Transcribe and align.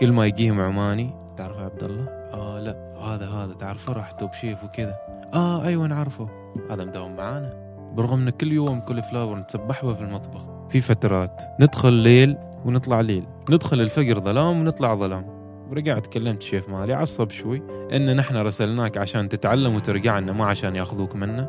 كل 0.00 0.12
ما 0.12 0.26
يجيهم 0.26 0.60
عماني 0.60 1.14
تعرف 1.36 1.56
يا 1.56 1.62
عبد 1.62 1.82
الله 1.82 2.08
آه 2.34 2.60
لا 2.60 2.76
هذا 3.00 3.26
هذا 3.26 3.52
تعرفه 3.52 3.92
راح 3.92 4.10
Top 4.10 4.32
Chef 4.32 4.64
وكذا. 4.64 4.96
آه 5.34 5.64
أيوه 5.64 5.86
نعرفه. 5.86 6.28
هذا 6.70 6.84
مداوم 6.84 7.16
معانا. 7.16 7.52
برغم 7.94 8.20
ان 8.20 8.30
كل 8.30 8.52
يوم 8.52 8.80
cauliflower 8.80 9.38
نتسبحه 9.38 9.94
في 9.94 10.00
المطبخ. 10.00 10.44
في 10.68 10.80
فترات 10.80 11.42
ندخل 11.60 11.92
ليل 11.92 12.36
ونطلع 12.64 13.00
ليل. 13.00 13.26
ندخل 13.50 13.80
الفجر 13.80 14.20
ظلام 14.20 14.60
ونطلع 14.60 14.94
ظلام. 14.94 15.26
ورجعت 15.70 16.06
كلمت 16.06 16.42
شيف 16.42 16.68
مالي 16.68 16.92
عصب 16.92 17.30
شوي. 17.30 17.62
إن 17.92 18.16
نحن 18.16 18.36
رسلناك 18.36 18.98
عشان 18.98 19.28
تتعلم 19.28 19.74
وترجع 19.74 20.18
لنا 20.18 20.32
ما 20.32 20.46
عشان 20.46 20.76
ياخذوك 20.76 21.16
منا. 21.16 21.48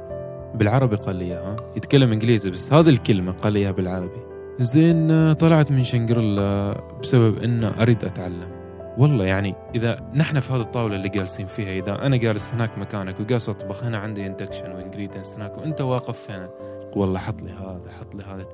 بالعربي 0.55 0.95
قال 0.95 1.15
لي 1.15 1.25
إياها. 1.25 1.55
يتكلم 1.77 2.11
إنجليزي 2.11 2.51
بس 2.51 2.73
هذه 2.73 2.89
الكلمة 2.89 3.31
قال 3.31 3.53
لي 3.53 3.59
إياها 3.59 3.71
بالعربي. 3.71 4.30
زين 4.59 5.33
طلعت 5.33 5.71
من 5.71 5.83
Shangri-La 5.83 6.81
بسبب 7.01 7.37
ان 7.37 7.63
أريد 7.63 8.05
أتعلم. 8.05 8.61
والله 8.97 9.25
يعني 9.25 9.55
إذا 9.75 10.09
نحن 10.15 10.39
في 10.39 10.53
هذه 10.53 10.61
الطاولة 10.61 10.95
اللي 10.95 11.09
جالسين 11.09 11.47
فيها 11.47 11.71
إذا 11.71 12.05
أنا 12.05 12.17
جالس 12.17 12.53
هناك 12.53 12.77
مكانك 12.77 13.19
وجالس 13.19 13.49
أطبخ 13.49 13.83
هنا 13.83 13.97
عندي 13.97 14.27
induction 14.27 14.71
و 14.71 14.77
ingredients 14.77 15.35
هناك 15.35 15.57
وأنت 15.57 15.81
واقف 15.81 16.31
هنا 16.31 16.49
والله 16.95 17.19
حط 17.19 17.41
لي 17.41 17.51
هذا 17.51 17.91
حط 17.99 18.15
لي 18.15 18.23
هذا. 18.23 18.45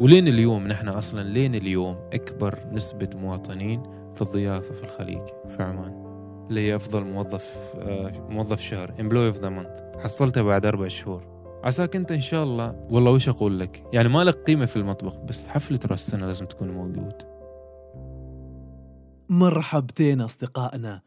ولين 0.00 0.28
اليوم 0.28 0.66
نحن 0.68 0.88
أصلا 0.88 1.22
لين 1.22 1.54
اليوم 1.54 1.96
أكبر 2.12 2.58
نسبة 2.72 3.10
مواطنين 3.14 3.82
في 4.14 4.22
الضيافة 4.22 4.74
في 4.74 4.84
الخليج 4.84 5.22
في 5.56 5.62
عمان. 5.62 6.06
اللي 6.50 6.60
هي 6.60 6.76
أفضل 6.76 7.04
موظف 7.04 7.74
آه، 7.78 8.12
موظف 8.28 8.60
شهر 8.60 8.92
employee 9.00 9.28
of 9.28 9.36
the 9.36 9.48
month 9.48 9.68
حصلتها 9.98 10.42
بعد 10.42 10.66
أربع 10.66 10.88
شهور. 10.88 11.35
عساك 11.66 11.96
انت 11.96 12.12
إن 12.12 12.20
شاء 12.20 12.44
الله. 12.44 12.82
والله 12.90 13.10
وش 13.10 13.28
أقول 13.28 13.60
لك؟ 13.60 13.84
يعني 13.92 14.08
ما 14.08 14.24
لك 14.24 14.34
قيمة 14.34 14.66
في 14.66 14.76
المطبخ 14.76 15.16
بس 15.16 15.48
حفلة 15.48 15.80
رأس 15.86 16.06
السنة 16.06 16.26
لازم 16.26 16.44
تكون 16.44 16.70
موجود. 16.70 17.14
مرحبتين 19.28 20.20
أصدقائنا. 20.20 21.00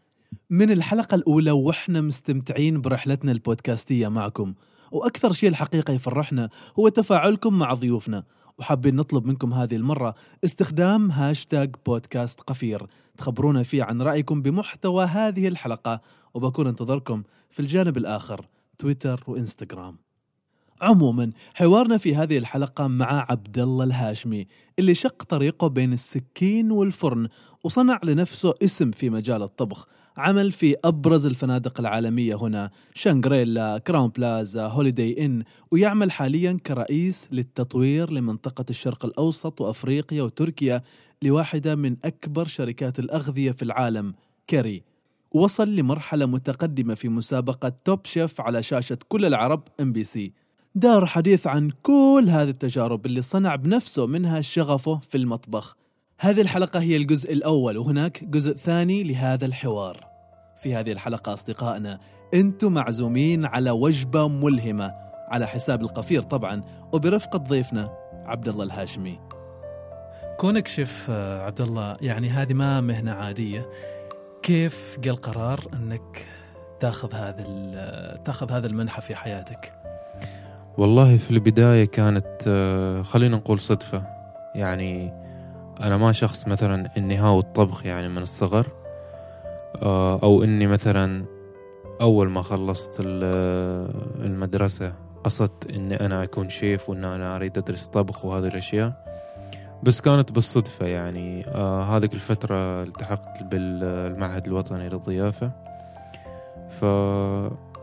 من 0.49 0.71
الحلقة 0.71 1.15
الأولى 1.15 1.51
وإحنا 1.51 2.01
مستمتعين 2.01 2.81
برحلتنا 2.81 3.31
البودكاستية 3.31 4.07
معكم. 4.07 4.53
وأكثر 4.91 5.31
شيء 5.31 5.49
الحقيقة 5.49 5.93
يفرحنا 5.93 6.49
هو 6.79 6.89
تفاعلكم 6.89 7.59
مع 7.59 7.73
ضيوفنا. 7.73 8.23
وحابين 8.57 8.95
نطلب 8.95 9.25
منكم 9.25 9.53
هذه 9.53 9.75
المرة 9.75 10.15
استخدام 10.45 11.11
هاشتاج 11.11 11.75
بودكاست 11.85 12.41
قفير. 12.41 12.87
تخبرونا 13.17 13.63
فيه 13.63 13.83
عن 13.83 14.01
رأيكم 14.01 14.41
بمحتوى 14.41 15.05
هذه 15.05 15.47
الحلقة. 15.47 16.01
وبكون 16.33 16.67
انتظركم 16.67 17.23
في 17.49 17.59
الجانب 17.59 17.97
الآخر 17.97 18.47
تويتر 18.79 19.23
وإنستغرام. 19.27 20.08
عموما 20.81 21.31
حوارنا 21.53 21.97
في 21.97 22.15
هذه 22.15 22.37
الحلقة 22.37 22.87
مع 22.87 23.25
عبد 23.29 23.59
الله 23.59 23.83
الهاشمي 23.83 24.47
اللي 24.79 24.93
شق 24.93 25.23
طريقه 25.23 25.67
بين 25.67 25.93
السكين 25.93 26.71
والفرن 26.71 27.27
وصنع 27.63 27.99
لنفسه 28.03 28.53
اسم 28.63 28.91
في 28.91 29.09
مجال 29.09 29.43
الطبخ 29.43 29.87
عمل 30.17 30.51
في 30.51 30.75
أبرز 30.83 31.25
الفنادق 31.25 31.79
العالمية 31.79 32.35
هنا 32.35 32.71
شانغريلا، 32.93 33.77
كراون 33.77 34.09
بلازا، 34.09 34.67
هوليداي 34.67 35.25
إن 35.25 35.43
ويعمل 35.71 36.11
حاليا 36.11 36.57
كرئيس 36.67 37.27
للتطوير 37.31 38.11
لمنطقة 38.11 38.65
الشرق 38.69 39.05
الأوسط 39.05 39.61
وأفريقيا 39.61 40.23
وتركيا 40.23 40.81
لواحدة 41.21 41.75
من 41.75 41.97
أكبر 42.05 42.47
شركات 42.47 42.99
الأغذية 42.99 43.51
في 43.51 43.63
العالم 43.63 44.13
Kerry 44.47 44.83
وصل 45.31 45.75
لمرحلة 45.75 46.25
متقدمة 46.25 46.93
في 46.93 47.09
مسابقة 47.09 47.73
توب 47.85 48.05
شيف 48.05 48.41
على 48.41 48.63
شاشة 48.63 48.97
كل 49.09 49.25
العرب 49.25 49.63
إم 49.79 49.93
بي 49.93 50.03
سي. 50.03 50.33
دار 50.75 51.05
حديث 51.05 51.47
عن 51.47 51.69
كل 51.83 52.25
هذه 52.29 52.49
التجارب 52.49 53.05
اللي 53.05 53.21
صنع 53.21 53.55
بنفسه 53.55 54.07
منها 54.07 54.41
شغفه 54.41 54.97
في 54.97 55.17
المطبخ. 55.17 55.75
هذه 56.19 56.41
الحلقة 56.41 56.79
هي 56.81 56.97
الجزء 56.97 57.33
الأول 57.33 57.77
وهناك 57.77 58.23
جزء 58.23 58.57
ثاني 58.57 59.03
لهذا 59.03 59.45
الحوار. 59.45 60.07
في 60.61 60.75
هذه 60.75 60.91
الحلقة 60.91 61.33
أصدقائنا 61.33 61.99
أنتم 62.33 62.73
معزومين 62.73 63.45
على 63.45 63.71
وجبة 63.71 64.27
ملهمة 64.27 64.93
على 65.27 65.47
حساب 65.47 65.81
القفير 65.81 66.21
طبعا 66.21 66.63
وبرفقة 66.93 67.37
ضيفنا 67.37 67.89
عبد 68.25 68.47
الله 68.47 68.63
الهاشمي. 68.63 69.19
كونك 70.37 70.67
شيف 70.67 71.09
عبد 71.09 71.61
الله 71.61 71.97
يعني 72.01 72.29
هذه 72.29 72.53
ما 72.53 72.81
مهنة 72.81 73.11
عادية. 73.11 73.69
كيف 74.43 74.97
جاء 74.99 75.13
القرار 75.13 75.59
أنك 75.73 76.27
تاخذ 76.79 77.15
هذا 77.15 77.43
تاخذ 78.25 78.51
هذا 78.51 78.67
المنحة 78.67 79.01
في 79.01 79.15
حياتك؟ 79.15 79.78
والله 80.79 81.17
في 81.17 81.31
البداية 81.31 81.85
كانت 81.85 82.43
آه، 82.47 83.01
خلينا 83.01 83.37
نقول 83.37 83.59
صدفة. 83.59 84.03
يعني 84.55 85.13
أنا 85.81 85.97
ما 85.97 86.11
شخص 86.11 86.47
مثلا 86.47 86.89
إني 86.97 87.15
هاوي 87.15 87.39
الطبخ 87.39 87.85
يعني 87.85 88.09
من 88.09 88.21
الصغر 88.21 88.67
آه، 89.83 90.19
أو 90.23 90.43
إني 90.43 90.67
مثلا 90.67 91.25
أول 92.01 92.29
ما 92.29 92.41
خلصت 92.41 92.95
المدرسة 94.19 94.93
قصدت 95.23 95.71
إني 95.71 95.99
أنا 95.99 96.23
أكون 96.23 96.49
شيف 96.49 96.89
وإن 96.89 97.03
أنا 97.03 97.35
أريد 97.35 97.57
أدرس 97.57 97.87
طبخ 97.87 98.25
وهذه 98.25 98.47
الأشياء. 98.47 98.93
بس 99.83 100.01
كانت 100.01 100.31
بالصدفة 100.31 100.85
يعني 100.85 101.47
آه 101.47 101.83
هذيك 101.83 102.13
الفترة 102.13 102.83
التحقت 102.83 103.43
بالمعهد 103.43 104.45
الوطني 104.45 104.89
للضيافة. 104.89 105.51
ف 106.69 106.85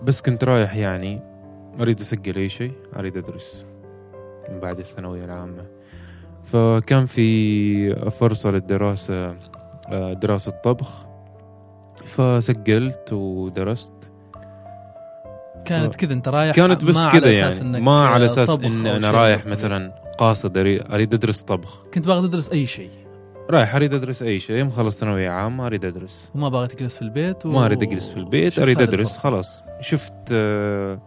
بس 0.03 0.21
كنت 0.21 0.45
رايح 0.45 0.77
يعني 0.77 1.36
أريد 1.81 2.01
أسجل 2.01 2.37
أي 2.37 2.49
شيء 2.49 2.73
أريد 2.97 3.17
أدرس 3.17 3.65
من 4.51 4.61
بعد 4.61 4.79
الثانوية 4.79 5.25
العامة. 5.25 5.67
فكان 6.45 7.07
في 7.07 8.11
فرصة 8.11 8.51
للدراسة 8.51 9.37
آه، 9.89 10.13
دراسة 10.13 10.51
طبخ. 10.51 11.07
فسجلت 12.05 13.13
ودرست. 13.13 13.93
كانت 15.65 15.95
ف... 15.95 15.97
كذا 15.97 16.13
أنت 16.13 16.29
رايح 16.29 16.57
كانت 16.57 16.85
بس 16.85 17.07
كذا 17.07 17.31
يعني 17.33 17.81
ما 17.81 18.07
على 18.07 18.25
أساس 18.25 18.51
إن 18.51 18.87
أنا 18.87 19.11
رايح 19.11 19.47
مثلا 19.47 19.93
قاصد 20.19 20.59
أريد 20.59 21.15
أدرس 21.15 21.43
طبخ. 21.43 21.87
كنت 21.95 22.07
باغي 22.07 22.29
تدرس 22.29 22.51
أي 22.53 22.67
شيء. 22.67 22.91
رايح 23.51 23.75
أريد 23.75 23.95
أدرس 23.95 24.23
أي 24.23 24.39
شيء. 24.39 24.65
مخلص 24.65 25.01
ثانوية 25.01 25.31
عامة 25.31 25.67
أريد 25.67 25.85
أدرس. 25.85 26.31
وما 26.35 26.49
باغي 26.49 26.67
تجلس 26.67 26.97
في 26.97 27.03
البيت 27.03 27.47
و... 27.47 27.51
ما 27.51 27.67
أريد 27.67 27.83
أجلس 27.83 28.09
في 28.09 28.17
البيت 28.17 28.59
أريد 28.59 28.81
أدرس 28.81 29.19
خلاص. 29.19 29.63
شفت 29.81 30.15
آه، 30.33 30.99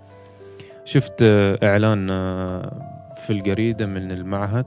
شفت 0.90 1.24
إعلان 1.64 2.08
في 3.16 3.30
الجريده 3.30 3.86
من 3.86 4.12
المعهد. 4.12 4.66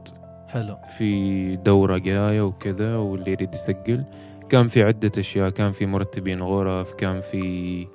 حلو. 0.48 0.76
في 0.98 1.56
دورة 1.56 1.98
جاية 1.98 2.40
وكذا 2.40 2.96
واللي 2.96 3.32
يريد 3.32 3.54
يسجل. 3.54 4.04
كان 4.48 4.68
في 4.68 4.82
عدة 4.82 5.12
أشياء 5.18 5.50
كان 5.50 5.72
في 5.72 5.86
مرتبين 5.86 6.42
غرف 6.42 6.92
كان 6.92 7.20
في 7.20 7.86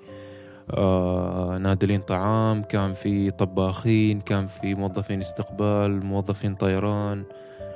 آه 0.74 1.58
نادلين 1.58 2.00
طعام 2.00 2.64
كان 2.64 2.94
في 2.94 3.32
طباخين 3.32 4.22
كان 4.22 4.48
في 4.48 4.76
موظفين 4.76 5.20
استقبال 5.20 6.06
موظفين 6.06 6.56
طيران 6.56 7.24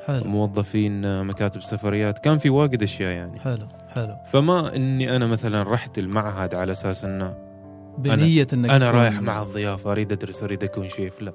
حلو. 0.08 0.24
موظفين 0.24 1.24
مكاتب 1.24 1.62
سفريات. 1.62 2.20
كان 2.20 2.38
في 2.38 2.50
واجد 2.50 2.84
أشياء 2.84 3.12
يعني. 3.12 3.40
حلو 3.40 3.68
حلو. 3.90 4.16
فما 4.26 4.76
إني 4.76 5.16
أنا 5.16 5.28
مثلا 5.28 5.64
رحت 5.64 6.00
المعهد 6.00 6.56
على 6.56 6.72
أساس 6.72 7.06
إنه 7.06 7.51
بنية 7.97 8.47
أنا, 8.53 8.68
إنك 8.68 8.69
أنا 8.69 8.91
رايح 8.91 9.22
مع 9.22 9.41
الضيافة 9.41 9.91
أريد 9.91 10.12
أدرس 10.12 10.44
أريد 10.44 10.63
أكون 10.63 10.90
شيف. 10.90 11.22
لا. 11.22 11.34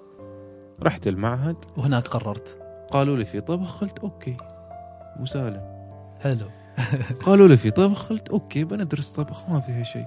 رحت 0.82 1.06
المعهد. 1.06 1.56
وهناك 1.76 2.08
قررت. 2.08 2.58
قالوا 2.90 3.16
لي 3.16 3.24
في 3.24 3.40
طبخ 3.40 3.80
قلت 3.80 3.98
أوكي. 3.98 4.36
مسالم 5.16 5.60
حلو. 6.20 6.46
قالوا 7.26 7.48
لي 7.48 7.56
في 7.56 7.70
طبخ 7.70 8.08
قلت 8.08 8.28
أوكي 8.28 8.64
بندرس 8.64 9.16
طبخ 9.16 9.50
ما 9.50 9.60
فيها 9.60 9.82
شيء. 9.82 10.06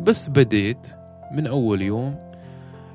بس 0.00 0.28
بديت 0.28 0.88
من 1.32 1.46
أول 1.46 1.82
يوم. 1.82 2.28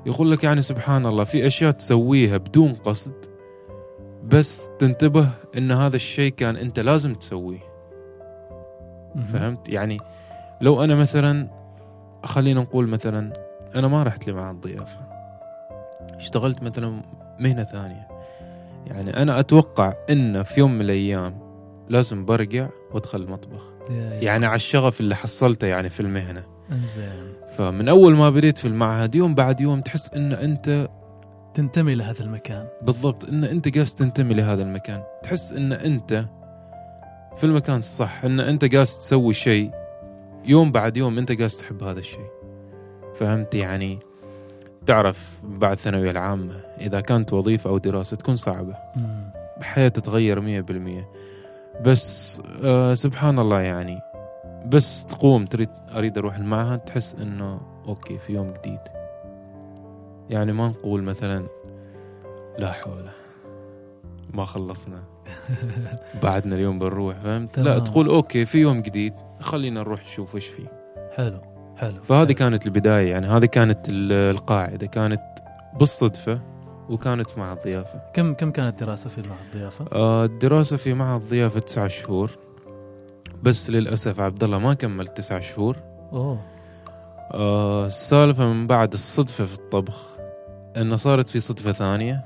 يقول 0.06 0.30
لك 0.30 0.44
يعني 0.44 0.62
سبحان 0.62 1.06
الله 1.06 1.24
في 1.24 1.46
أشياء 1.46 1.70
تسويها 1.70 2.36
بدون 2.36 2.74
قصد. 2.74 3.14
بس 4.24 4.70
تنتبه 4.78 5.30
إن 5.56 5.72
هذا 5.72 5.96
الشيء 5.96 6.32
كان 6.32 6.56
أنت 6.56 6.80
لازم 6.80 7.14
تسويه. 7.14 7.74
فهمت؟ 9.32 9.68
يعني 9.68 9.98
لو 10.60 10.84
أنا 10.84 10.94
مثلا 10.94 11.63
خلينا 12.24 12.60
نقول 12.60 12.88
مثلا 12.88 13.32
أنا 13.74 13.88
ما 13.88 14.02
رحت 14.02 14.28
لمعهد 14.28 14.60
ضيافه 14.60 14.98
اشتغلت 16.16 16.62
مثلا 16.62 17.02
مهنة 17.38 17.64
ثانية. 17.64 18.08
يعني 18.86 19.22
أنا 19.22 19.40
أتوقع 19.40 19.92
إن 20.10 20.42
في 20.42 20.60
يوم 20.60 20.74
من 20.74 20.80
الأيام 20.80 21.38
لازم 21.88 22.24
برجع 22.24 22.68
وأدخل 22.92 23.22
المطبخ. 23.22 23.62
يعني 23.90 24.46
على 24.46 24.56
الشغف 24.56 25.00
اللي 25.00 25.16
حصلته 25.16 25.66
يعني 25.66 25.88
في 25.88 26.00
المهنة. 26.00 26.44
زين 26.84 27.32
فمن 27.56 27.88
أول 27.88 28.14
ما 28.14 28.30
بديت 28.30 28.58
في 28.58 28.68
المعهد 28.68 29.14
يوم 29.14 29.34
بعد 29.34 29.60
يوم 29.60 29.80
تحس 29.80 30.10
إن 30.14 30.32
أنت 30.32 30.88
تنتمي 31.54 31.94
لهذا 31.94 32.22
المكان. 32.22 32.68
بالضبط 32.82 33.24
إن 33.24 33.44
أنت 33.44 33.78
قاس 33.78 33.94
تنتمي 33.94 34.34
لهذا 34.34 34.62
المكان. 34.62 35.02
تحس 35.22 35.52
إن 35.52 35.72
أنت 35.72 36.24
في 37.36 37.44
المكان 37.44 37.78
الصح 37.78 38.24
إن 38.24 38.40
أنت 38.40 38.74
قاس 38.74 38.98
تسوي 38.98 39.34
شيء 39.34 39.70
يوم 40.44 40.72
بعد 40.72 40.96
يوم 40.96 41.18
انت 41.18 41.32
قاس 41.32 41.58
تحب 41.58 41.82
هذا 41.82 42.00
الشيء. 42.00 42.30
فهمت؟ 43.14 43.54
يعني 43.54 43.98
تعرف 44.86 45.40
بعد 45.44 45.72
الثانوية 45.72 46.10
العامة 46.10 46.54
إذا 46.80 47.00
كانت 47.00 47.32
وظيفة 47.32 47.70
أو 47.70 47.78
دراسة 47.78 48.16
تكون 48.16 48.36
صعبة. 48.36 48.76
الحياة 49.58 49.88
تتغير 49.88 50.40
مية 50.40 50.60
بالمية. 50.60 51.08
بس 51.84 52.40
آه 52.64 52.94
سبحان 52.94 53.38
الله 53.38 53.60
يعني. 53.60 54.00
بس 54.66 55.06
تقوم 55.06 55.46
تريد 55.46 55.68
أريد 55.96 56.18
أروح 56.18 56.36
المعهد 56.36 56.78
تحس 56.78 57.14
إنه 57.14 57.60
أوكي 57.88 58.18
في 58.18 58.32
يوم 58.32 58.52
جديد. 58.52 58.80
يعني 60.30 60.52
ما 60.52 60.68
نقول 60.68 61.02
مثلا 61.02 61.46
لا 62.58 62.72
حول 62.72 63.04
ما 64.32 64.44
خلصنا. 64.44 65.02
بعدنا 66.22 66.54
اليوم 66.54 66.78
بنروح 66.78 67.16
فهمت؟ 67.16 67.58
لا. 67.58 67.78
تقول 67.78 68.08
أوكي 68.08 68.44
في 68.44 68.58
يوم 68.58 68.82
جديد. 68.82 69.14
خلينا 69.44 69.80
نروح 69.80 70.04
نشوف 70.04 70.34
إيش 70.34 70.46
فيه. 70.46 70.66
حلو 71.16 71.40
حلو. 71.76 72.02
فهذه 72.02 72.26
حلو. 72.26 72.36
كانت 72.36 72.66
البداية 72.66 73.10
يعني 73.10 73.26
هذه 73.26 73.46
كانت 73.46 73.88
ال- 73.88 74.12
القاعدة. 74.12 74.86
كانت 74.86 75.20
بالصدفة 75.78 76.40
وكانت 76.88 77.38
مع 77.38 77.52
الضيافة. 77.52 78.00
كم 78.14 78.34
كم 78.34 78.50
كانت 78.50 78.80
دراسه 78.80 79.10
في 79.10 79.20
معهد 79.28 79.40
الضيافة؟ 79.54 79.84
آه، 79.92 80.24
الدراسة 80.24 80.76
في 80.76 80.94
معهد 80.94 81.20
الضيافة 81.22 81.60
تسعة 81.60 81.88
شهور. 81.88 82.30
بس 83.42 83.70
للأسف 83.70 84.20
عبد 84.20 84.44
الله 84.44 84.58
ما 84.58 84.74
كملت 84.74 85.16
تسعة 85.16 85.40
شهور. 85.40 85.76
أوه. 86.12 86.38
آه، 87.32 87.86
السالفة 87.86 88.46
من 88.46 88.66
بعد 88.66 88.92
الصدفة 88.92 89.44
في 89.44 89.54
الطبخ 89.54 90.06
انه 90.76 90.96
صارت 90.96 91.26
في 91.26 91.40
صدفة 91.40 91.72
ثانية. 91.72 92.24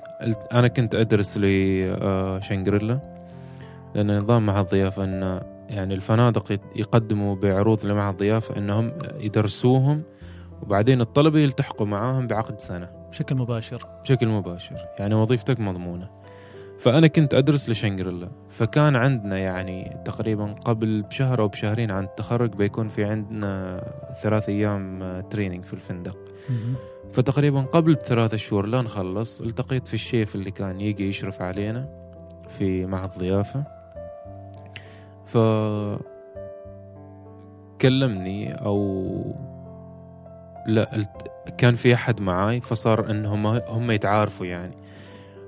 أنا 0.52 0.68
كنت 0.68 0.94
أدرس 0.94 1.36
لي 1.38 1.90
آه، 1.92 2.40
شنغريلا. 2.40 3.00
لأن 3.94 4.18
نظام 4.18 4.46
معهد 4.46 4.64
الضيافة 4.64 5.04
إنه 5.04 5.40
يعني 5.68 5.94
الفنادق 5.94 6.60
يقدموا 6.76 7.36
بعروض 7.36 7.86
لمعهد 7.86 8.12
الضيافة 8.12 8.56
إنهم 8.56 8.92
يدرسوهم 9.20 10.02
وبعدين 10.62 11.00
الطلبة 11.00 11.38
يلتحقوا 11.38 11.86
معاهم 11.86 12.26
بعقد 12.26 12.60
سنة. 12.60 12.90
بشكل 13.10 13.34
مباشر. 13.34 13.86
بشكل 14.02 14.28
مباشر. 14.28 14.76
يعني 14.98 15.14
وظيفتك 15.14 15.60
مضمونة. 15.60 16.08
فأنا 16.78 17.06
كنت 17.06 17.34
أدرس 17.34 17.68
لشنغريلا. 17.68 18.28
فكان 18.48 18.96
عندنا 18.96 19.38
يعني 19.38 19.96
تقريبا 20.04 20.54
قبل 20.64 21.02
بشهر 21.02 21.40
أو 21.40 21.48
بشهرين 21.48 21.90
عن 21.90 22.04
التخرج 22.04 22.54
بيكون 22.54 22.88
في 22.88 23.04
عندنا 23.04 23.80
ثلاث 24.22 24.48
أيام 24.48 25.00
تريننج 25.30 25.64
في 25.64 25.72
الفندق. 25.72 26.18
فتقريبا 27.12 27.60
قبل 27.60 27.94
بثلاثة 27.94 28.36
شهور 28.36 28.66
لا 28.66 28.82
نخلص 28.82 29.40
التقيت 29.40 29.88
في 29.88 29.94
الشيف 29.94 30.34
اللي 30.34 30.50
كان 30.50 30.80
يجي 30.80 31.08
يشرف 31.08 31.42
علينا 31.42 31.88
في 32.48 32.86
معهد 32.86 33.10
ضيافة 33.18 33.77
ف 35.28 35.38
كلمني 37.80 38.52
أو 38.52 39.36
لا 40.66 41.06
كان 41.58 41.74
في 41.74 41.94
أحد 41.94 42.20
معاي 42.20 42.60
فصار 42.60 43.10
إنهم 43.10 43.46
هم 43.46 43.90
يتعارفوا 43.90 44.46
يعني. 44.46 44.76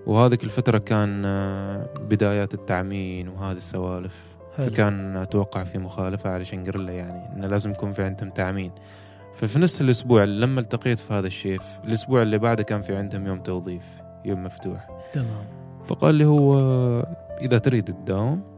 وهذيك 0.06 0.44
الفترة 0.44 0.79
كان 0.79 1.23
آه، 1.25 1.87
بدايات 2.00 2.55
التعمين 2.55 3.29
وهذه 3.29 3.56
السوالف. 3.56 4.31
حلو. 4.56 4.71
فكان 4.71 5.17
أتوقع 5.17 5.65
في 5.65 5.79
مخالفة 5.79 6.31
على 6.31 6.44
شنغريلا 6.44 6.93
يعني 6.93 7.37
إنه 7.37 7.47
لازم 7.47 7.71
يكون 7.71 7.93
في 7.93 8.03
عندهم 8.03 8.31
تعمين 8.31 8.73
ففي 9.35 9.59
نفس 9.59 9.81
الأسبوع 9.81 10.25
لما 10.25 10.61
التقيت 10.61 10.99
في 10.99 11.15
هذا 11.15 11.26
الشيف 11.26 11.62
الأسبوع 11.85 12.23
اللي 12.23 12.38
بعده 12.38 12.62
كان 12.62 12.83
في 12.83 12.97
عندهم 12.97 13.26
يوم 13.26 13.41
توظيف 13.41 13.85
يوم 14.25 14.44
مفتوح. 14.44 14.88
تمام. 15.12 15.44
فقال 15.87 16.15
لي 16.15 16.25
هو 16.25 16.55
إذا 17.41 17.59
تريد 17.59 17.85
تداوم 17.85 18.50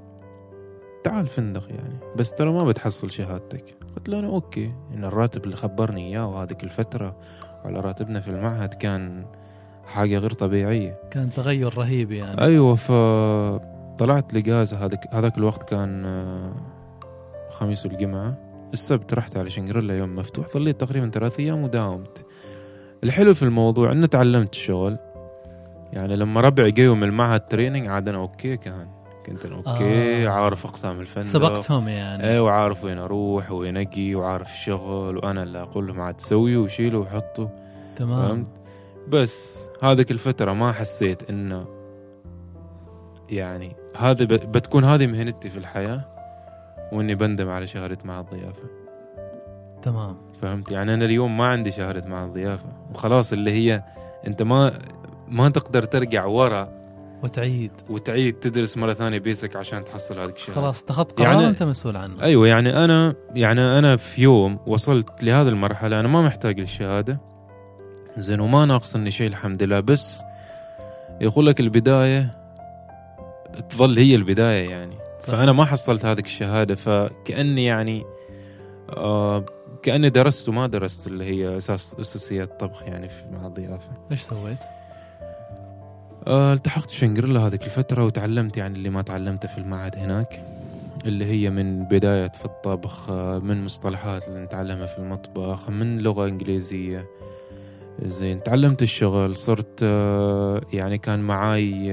تعال 1.05 1.27
فندق 1.27 1.69
يعني. 1.71 1.99
بس 2.17 2.35
ترى 2.35 2.53
ما 2.53 2.65
بتحصل 2.65 3.11
شهادتك. 3.11 3.75
قلت 3.97 4.09
له 4.09 4.19
أنا 4.19 4.29
أوكي. 4.29 4.73
إن 4.95 5.05
الراتب 5.05 5.45
اللي 5.45 5.57
خبرني 5.57 6.09
إياه 6.09 6.29
وهذيك 6.29 6.65
الفترة 6.65 7.17
على 7.65 7.81
راتبنا 7.81 8.21
في 8.21 8.29
المعهد 8.29 8.75
كان 8.75 9.27
حاجة 9.87 10.19
غير 10.19 10.31
طبيعية. 10.31 11.01
كان 11.11 11.29
تغير 11.29 11.79
رهيب 11.79 12.13
يعني. 12.13 12.41
أيوه 12.41 12.75
فطلعت 12.75 14.35
لجازة 14.35 14.85
هذاك 14.85 15.15
هذاك 15.15 15.39
الوقت 15.39 15.63
كان 15.63 16.05
آه، 16.05 16.53
خميس 17.51 17.87
والجمعة. 17.87 18.37
السبت 18.73 19.15
رحت 19.15 19.37
على 19.37 19.51
شنغريلا 19.51 19.99
يوم 19.99 20.17
مفتوح. 20.17 20.49
ظليت 20.55 20.81
تقريبا 20.81 21.11
ثلاث 21.11 21.41
أيام 21.41 21.65
وداومت. 21.65 22.27
الحلو 23.05 23.35
في 23.35 23.43
الموضوع 23.43 23.93
إنه 23.93 24.07
تعلمت 24.07 24.53
الشغل. 24.53 24.99
يعني 25.93 26.17
لما 26.17 26.41
ربعي 26.41 26.71
جاي 26.71 26.89
من 26.89 27.03
المعهد 27.03 27.41
training 27.41 27.89
عاد 27.89 28.09
أنا 28.09 28.19
أوكي 28.19 28.57
كان. 28.57 29.02
كنت 29.27 29.45
أنا 29.45 29.57
أوكي 29.57 30.27
آه. 30.27 30.29
عارف 30.29 30.67
أقسام 30.67 31.01
الفندق 31.01 31.27
سبقتهم 31.27 31.89
يعني. 31.89 32.25
إيه 32.25 32.45
وعارف 32.45 32.85
وين 32.85 32.99
أروح 32.99 33.53
وين 33.53 33.77
أجي 33.77 34.15
وعارف 34.15 34.53
الشغل 34.53 35.17
وأنا 35.17 35.43
اللي 35.43 35.63
أقول 35.63 35.87
لهم 35.87 36.01
عاد 36.01 36.21
سوي 36.21 36.57
وشيله 36.57 36.99
وحطه 36.99 37.51
تمام. 37.97 38.29
فهمت؟ 38.29 38.51
بس 39.09 39.69
هذيك 39.83 40.11
الفترة 40.11 40.53
ما 40.53 40.73
حسيت 40.73 41.31
إنه 41.31 41.65
يعني 43.31 43.77
هذا 43.97 44.25
بتكون 44.25 44.85
هذه 44.85 45.07
مهنتي 45.07 45.51
في 45.51 45.59
الحياة 45.59 46.05
وإني 46.93 47.15
بندم 47.15 47.49
على 47.49 47.67
شهادة 47.67 47.99
مع 48.05 48.21
الضيافة. 48.21 48.63
تمام. 49.83 50.17
فهمت؟ 50.43 50.73
يعني 50.73 50.95
أنا 50.95 51.05
اليوم 51.05 51.37
ما 51.37 51.47
عندي 51.47 51.71
شهادة 51.71 52.09
مع 52.09 52.25
الضيافة 52.25 52.69
وخلاص 52.95 53.33
اللي 53.33 53.51
هي 53.51 53.83
أنت 54.27 54.43
ما 54.43 54.79
ما 55.29 55.49
تقدر 55.49 55.83
ترجع 55.83 56.25
ورا 56.25 56.82
وتعيد. 57.23 57.71
وتعيد 57.91 58.35
تدرس 58.35 58.77
مرة 58.77 58.93
ثانية 58.95 59.19
بيسك 59.19 59.57
عشان 59.57 59.85
تحصل 59.85 60.19
هذيك 60.19 60.37
الشهادة 60.37 60.61
خلاص 60.61 60.83
اتخذت 60.83 61.13
قرار 61.13 61.33
يعني- 61.33 61.49
أنت 61.49 61.63
مسؤول 61.63 61.97
عنه 61.97 62.23
أيوه 62.23 62.49
يعني 62.49 62.85
أنا 62.85 63.15
يعني 63.35 63.79
أنا 63.79 63.97
في 63.97 64.23
يوم 64.23 64.59
وصلت 64.67 65.23
لهذه 65.23 65.49
المرحلة 65.49 66.01
أنا 66.01 66.09
ما 66.09 66.23
محتاج 66.23 66.61
للشهادة. 66.61 67.21
زين 68.19 68.41
وما 68.41 68.65
ناقصني 68.67 69.11
شيء 69.11 69.27
الحمد 69.27 69.63
لله. 69.63 69.81
بس 69.81 70.23
يقول 71.21 71.47
لك 71.47 71.61
البداية 71.61 72.31
تظل 73.71 73.99
هي 73.99 74.15
البداية 74.15 74.71
يعني. 74.71 74.97
صح. 75.21 75.31
فأنا 75.31 75.53
ما 75.53 75.65
حصلت 75.65 76.05
هذيك 76.07 76.25
الشهادة 76.27 76.75
فكأني 76.75 77.65
يعني 77.65 78.05
آه 78.91 79.45
كأني 79.83 80.11
درست 80.11 80.49
وما 80.49 80.67
درست 80.67 81.07
اللي 81.07 81.25
هي 81.25 81.59
أساس 81.59 81.97
أساسيات 82.01 82.61
طبخ 82.61 82.83
يعني 82.83 83.09
في 83.09 83.23
مع 83.33 83.47
الضيافة. 83.47 83.91
إيش 84.13 84.21
سويت؟ 84.21 84.59
آه، 86.27 86.53
التحقت 86.53 86.91
في 86.91 86.97
شنغريلا 86.97 87.41
هذيك 87.41 87.63
الفترة 87.63 88.05
وتعلمت 88.05 88.57
يعني 88.57 88.79
اللي 88.79 88.91
ما 88.91 89.03
تعلمته 89.03 89.49
في 89.49 89.59
المعهد 89.59 89.97
هناك 89.97 90.45
اللي 91.07 91.25
هي 91.25 91.51
من 91.51 91.85
بداية 91.85 92.29
في 92.29 92.45
الطبخ 92.45 93.11
آه، 93.11 93.39
من 93.39 93.65
مصطلحات 93.65 94.29
اللي 94.29 94.45
نتعلمها 94.45 94.87
في 94.87 94.99
المطبخ 94.99 95.71
من 95.71 95.99
لغة 95.99 96.27
إنجليزية. 96.27 97.07
زين 98.03 98.43
تعلمت 98.43 98.83
الشغل 98.83 99.37
صرت 99.37 99.81
آه، 99.83 100.61
يعني 100.73 100.99
كان 100.99 101.21
معاي 101.21 101.93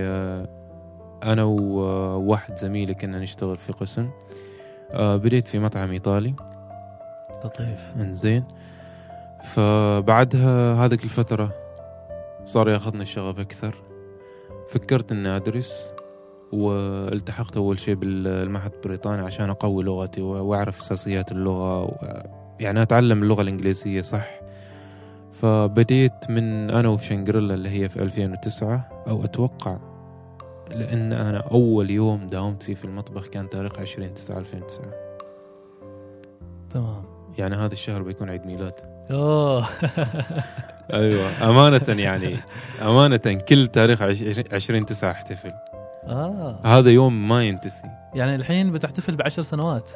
أنا 1.24 1.44
وواحد 1.44 2.56
زميلي 2.56 2.94
كنا 2.94 3.20
نشتغل 3.20 3.58
في 3.58 3.74
قسم. 3.74 4.10
بديت 4.96 5.48
في 5.48 5.60
مطعم 5.60 5.92
إيطالي. 5.92 6.34
لطيف. 7.46 7.94
إنزين. 8.00 8.44
فبعدها 9.44 10.74
هذيك 10.86 11.04
الفترة 11.04 11.54
صار 12.46 12.70
ياخذني 12.70 13.02
الشغف 13.02 13.40
أكثر. 13.40 13.89
فكرت 14.70 15.12
إني 15.12 15.36
أدرس 15.36 15.94
والتحقت 16.52 17.58
أول 17.58 17.80
شيء 17.80 17.96
بالمعهد 17.96 18.74
البريطاني 18.74 19.22
عشان 19.22 19.50
أقوي 19.50 19.84
لغتي 19.84 20.22
وأعرف 20.22 20.80
أساسيات 20.80 21.32
اللغة 21.32 21.84
و... 21.84 21.96
يعني 22.60 22.82
أتعلم 22.82 23.24
اللغة 23.24 23.42
الإنجليزية 23.42 24.02
صح. 24.02 24.40
فبديت 25.32 26.30
من 26.30 26.70
أنا 26.70 26.90
وفي 26.90 27.06
شنغريلا 27.06 27.54
اللي 27.54 27.70
هي 27.70 27.90
في 27.90 28.02
2009 28.02 29.04
أو 29.08 29.24
أتوقع 29.24 29.78
لأن 30.70 31.14
أنا 31.14 31.38
أول 31.38 31.90
يوم 31.90 32.28
داومت 32.28 32.64
فيه 32.64 32.74
في 32.76 32.86
المطبخ 32.86 33.28
كان 33.28 33.50
تاريخ 33.50 33.80
20 33.80 34.14
9 34.14 34.40
2009 34.40 34.82
تمام. 36.70 37.04
يعني 37.38 37.56
هذا 37.56 37.74
الشهر 37.74 38.02
بيكون 38.02 38.30
عيد 38.30 38.46
ميلاد 38.46 38.74
أوه. 39.12 39.66
أيوه. 40.94 41.50
أمانة 41.50 41.86
يعني. 42.02 42.38
أمانة 42.82 43.18
كل 43.48 43.68
تاريخ 43.68 44.02
عش- 44.02 44.40
20 44.54 44.86
9 44.86 45.12
احتفل. 45.12 45.54
آه. 46.04 46.60
هذا 46.66 46.90
يوم 46.90 47.28
ما 47.28 47.44
ينتسي. 47.44 47.84
يعني 48.14 48.36
الحين 48.36 48.72
بتحتفل 48.72 49.16
بعشر 49.16 49.42
سنوات. 49.42 49.92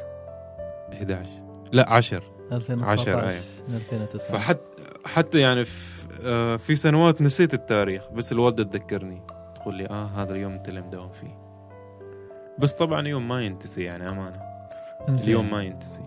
11 0.92 1.28
لا 1.72 1.92
10 1.92 2.22
2019 2.52 3.00
عشر، 3.00 3.20
أيوة. 3.20 3.42
من 3.68 3.74
2009 3.74 4.32
فحتى 4.38 4.60
حتى 5.04 5.40
يعني 5.40 5.64
في, 5.64 6.04
آه، 6.24 6.56
في 6.56 6.74
سنوات 6.76 7.22
نسيت 7.22 7.54
التاريخ. 7.54 8.10
بس 8.10 8.32
الوالدة 8.32 8.64
تذكرني. 8.64 9.22
تقول 9.54 9.74
لي 9.74 9.86
آه 9.86 10.06
هذا 10.06 10.32
اليوم 10.32 10.52
انت 10.52 10.68
اللي 10.68 10.80
مداوم 10.80 11.10
فيه. 11.10 11.38
بس 12.58 12.74
طبعا 12.74 13.08
يوم 13.08 13.28
ما 13.28 13.42
ينتسي 13.42 13.82
يعني 13.82 14.08
أمانة. 14.08 14.40
اليوم 15.08 15.50
ما 15.50 15.62
ينتسي. 15.62 16.02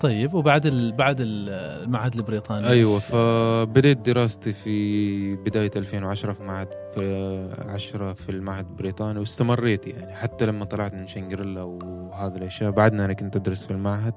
طيب 0.00 0.34
وبعد 0.34 0.66
ال... 0.66 0.92
بعد 0.92 1.20
ال- 1.20 1.48
المعهد 1.84 2.14
البريطاني. 2.14 2.68
أيوه؟ 2.68 2.98
فبديت 2.98 3.98
دراستي 3.98 4.52
في 4.52 5.36
بداية 5.36 5.70
2010 5.76 6.32
في 6.32 6.42
معهد 6.42 6.68
في 6.94 7.64
10 7.68 8.12
في 8.12 8.28
المعهد 8.28 8.66
البريطاني 8.70 9.18
واستمريت 9.18 9.86
يعني 9.86 10.12
حتى 10.14 10.46
لما 10.46 10.64
طلعت 10.64 10.94
من 10.94 11.06
شنغريلا 11.06 11.62
وهذه 11.62 12.36
الأشياء. 12.36 12.70
بعدنا 12.70 13.04
أنا 13.04 13.12
كنت 13.12 13.36
أدرس 13.36 13.64
في 13.64 13.70
المعهد. 13.70 14.14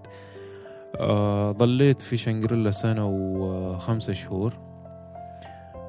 آه 0.96 1.52
ظليت 1.52 2.02
في 2.02 2.18
شنغريلا 2.18 2.72
سنة 2.72 3.06
وخمسة 3.08 4.14
شهور. 4.14 4.54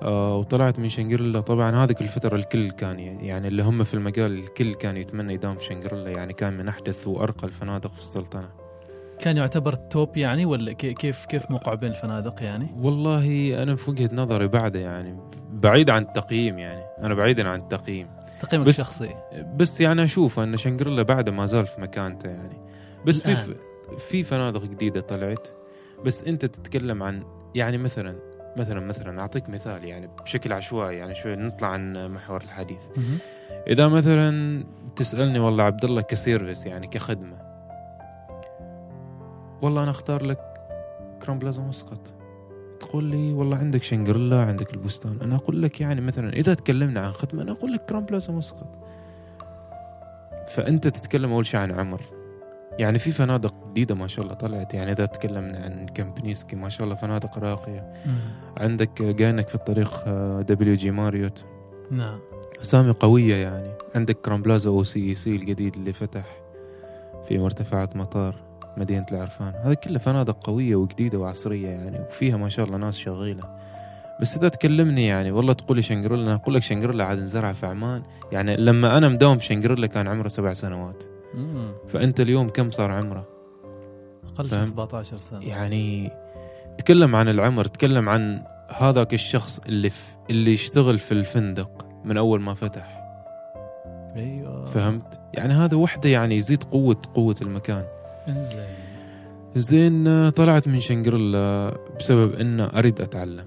آه 0.02 0.37
وطلعت 0.37 0.78
من 0.78 0.88
شنغريلا. 0.88 1.40
طبعا 1.40 1.85
هذيك 1.85 2.00
الفترة 2.00 2.37
الكل 2.37 2.71
كان 2.71 2.99
يعني 3.00 3.49
اللي 3.49 3.62
هم 3.62 3.85
في 3.85 3.95
المجال 3.95 4.38
الكل 4.38 4.75
كان 4.75 4.97
يتمنى 4.97 5.35
يداوم 5.35 5.54
في 5.54 5.64
شنغريلا 5.64 6.11
يعني 6.11 6.33
كان 6.33 6.52
من 6.59 6.68
أحدث 6.68 7.07
وأرقى 7.09 7.47
الفنادق 7.47 7.92
في 7.92 8.00
السلطنة 8.00 8.49
كان 9.20 9.37
يعتبر 9.37 9.75
توب 9.75 10.16
يعني 10.16 10.46
ولا 10.46 10.72
كي- 10.72 10.94
كيف 10.94 11.25
كيف 11.26 11.50
موقعه 11.50 11.75
بين 11.75 11.90
الفنادق 11.90 12.42
يعني؟ 12.42 12.66
والله 12.78 13.62
أنا 13.62 13.76
في 13.76 13.90
وجهة 13.90 14.10
نظري 14.12 14.48
بعده 14.48 14.80
يعني 14.80 15.18
بعيد 15.52 15.90
عن 15.90 16.02
التقييم 16.02 16.58
يعني 16.58 16.82
أنا 17.02 17.14
بعيدا 17.14 17.48
عن 17.48 17.58
التقييم 17.60 18.08
تقييمك 18.40 18.66
بس- 18.66 18.80
الشخصي 18.80 19.14
بس 19.56 19.80
يعني 19.80 20.04
أشوف 20.04 20.40
أن 20.40 20.56
شنغريلا 20.56 21.02
بعده 21.02 21.32
ما 21.32 21.46
زال 21.46 21.66
في 21.66 21.80
مكانته 21.80 22.28
يعني 22.28 22.56
بس 23.06 23.22
في 23.22 23.32
الآن. 23.48 23.56
في 23.98 24.22
فنادق 24.25 24.62
جديدة 24.62 25.00
طلعت 25.00 25.48
بس 26.04 26.22
أنت 26.22 26.44
تتكلم 26.46 27.02
عن 27.02 27.22
يعني 27.54 27.78
مثلا 27.78 28.16
مثلا 28.56 28.80
مثلا 28.80 29.20
أعطيك 29.20 29.48
مثال 29.48 29.84
يعني 29.84 30.10
بشكل 30.25 30.52
عشوائي 30.52 30.96
يعني 30.96 31.14
شوي 31.14 31.37
نطلع 31.37 31.68
عن 31.68 32.08
محور 32.10 32.40
الحديث. 32.40 32.78
إذا 33.68 33.88
مثلا 33.88 34.64
تسألني 34.96 35.38
والله 35.38 35.64
عبد 35.64 35.84
الله 35.84 36.00
كسيرفيس 36.02 36.66
يعني 36.66 36.87
كخدمة 36.87 37.48
والله 39.62 39.82
أنا 39.82 39.90
أختار 39.90 40.24
لك 40.24 40.38
كراون 41.23 41.38
بلازا 41.38 41.62
مسقط. 41.62 42.14
تقول 42.80 43.04
لي 43.04 43.32
والله 43.32 43.56
عندك 43.56 43.82
شنغريلا 43.82 44.44
عندك 44.44 44.74
البستان. 44.74 45.18
أنا 45.22 45.34
أقول 45.34 45.62
لك 45.62 45.80
يعني 45.80 46.00
مثلا 46.00 46.32
إذا 46.32 46.54
تكلمنا 46.54 47.00
عن 47.00 47.12
خدمه 47.12 47.42
أنا 47.42 47.52
أقول 47.52 47.72
لك 47.72 47.84
كراون 47.85 48.04
بلازا 48.04 48.32
مسقط. 48.32 48.66
فأنت 50.48 50.88
تتكلم 50.88 51.32
أول 51.32 51.46
شيء 51.46 51.60
عن 51.60 51.70
عمر. 51.70 52.02
يعني 52.78 52.98
في 52.98 53.12
فنادق 53.12 53.54
جديدة 53.70 53.94
ما 53.94 54.06
شاء 54.06 54.24
الله 54.24 54.34
طلعت. 54.34 54.74
يعني 54.74 54.92
إذا 54.92 55.06
تكلمنا 55.06 55.58
عن 55.58 55.86
كمبينسكي 55.87 56.56
ما 56.56 56.68
شاء 56.68 56.84
الله 56.84 56.94
فنادق 56.94 57.38
راقية. 57.38 57.92
عندك 58.56 59.02
جاينك 59.02 59.48
في 59.48 59.54
الطريق 59.54 60.08
دبليو 60.40 60.74
جي 60.74 60.90
ماريوت. 60.90 61.44
نعم. 61.90 62.18
أسامي 62.62 62.90
قوية 62.90 63.36
يعني. 63.36 63.70
عندك 63.94 64.16
كراون 64.16 64.42
بلازا 64.42 64.70
OCEC 64.70 65.37
الجديد 65.36 65.74
اللي 65.74 65.92
فتح 65.92 66.26
في 67.28 67.38
مرتفعات 67.38 67.96
مطار. 67.96 68.48
مدينة 68.78 69.06
العرفان. 69.12 69.52
هذا 69.62 69.75
كله 69.75 69.99
فنادق 69.99 70.47
قوية 70.47 70.76
وجديدة 70.76 71.18
وعصرية 71.18 71.68
يعني 71.68 72.00
وفيها 72.00 72.37
ما 72.37 72.49
شاء 72.49 72.66
الله 72.66 72.76
ناس 72.76 72.99
شغيلة. 72.99 73.58
بس 74.20 74.37
إذا 74.37 74.49
تكلمني 74.49 75.06
يعني 75.06 75.30
والله 75.30 75.52
تقول 75.52 75.85
لي 75.90 76.06
أنا 76.06 76.35
أقول 76.35 76.54
لك 76.54 76.62
شنغريلا 76.62 77.04
عاد 77.04 77.18
انزرع 77.18 77.52
في 77.52 77.66
عمان. 77.66 78.02
يعني 78.32 78.56
لما 78.56 78.99
أنا 78.99 79.08
مداوم 79.08 79.38
شنغريلا 79.38 79.87
كان 79.87 80.08
عمره 80.08 80.28
سبع 80.28 80.52
سنوات. 80.52 81.04
مم. 81.35 81.73
فأنت 81.88 82.20
اليوم 82.20 82.49
كم 82.49 82.70
صار 82.70 82.90
عمره؟ 82.90 83.26
شيء 84.37 84.47
فاهم؟ 84.47 84.62
17 84.62 85.18
سنة. 85.18 85.49
يعني 85.49 86.11
تكلم 86.78 87.16
عن 87.16 87.28
العمر 87.28 87.64
تكلم 87.64 88.08
عن 88.08 88.44
هذاك 88.68 89.14
الشخص 89.14 89.58
اللي 89.58 89.90
في 89.90 90.16
اللي 90.30 90.52
يشتغل 90.52 90.99
في 90.99 91.12
الفندق 91.12 91.87
من 92.04 92.16
أول 92.16 92.40
ما 92.40 92.54
فتح. 92.54 92.99
أيوه. 94.16 94.66
فهمت؟ 94.66 95.20
يعني 95.35 95.52
هذا 95.52 95.76
وحدة 95.76 96.08
يعني 96.08 96.37
يزيد 96.37 96.62
قوة 96.62 97.02
قوة 97.14 97.37
المكان. 97.42 97.85
انزين. 98.28 98.66
زين 99.56 100.06
آه، 100.06 100.30
طلعت 100.30 100.68
من 100.68 100.80
شنغريلا 100.80 101.75
بسبب 101.99 102.35
ان 102.35 102.61
أريد 102.61 103.00
أتعلم. 103.00 103.47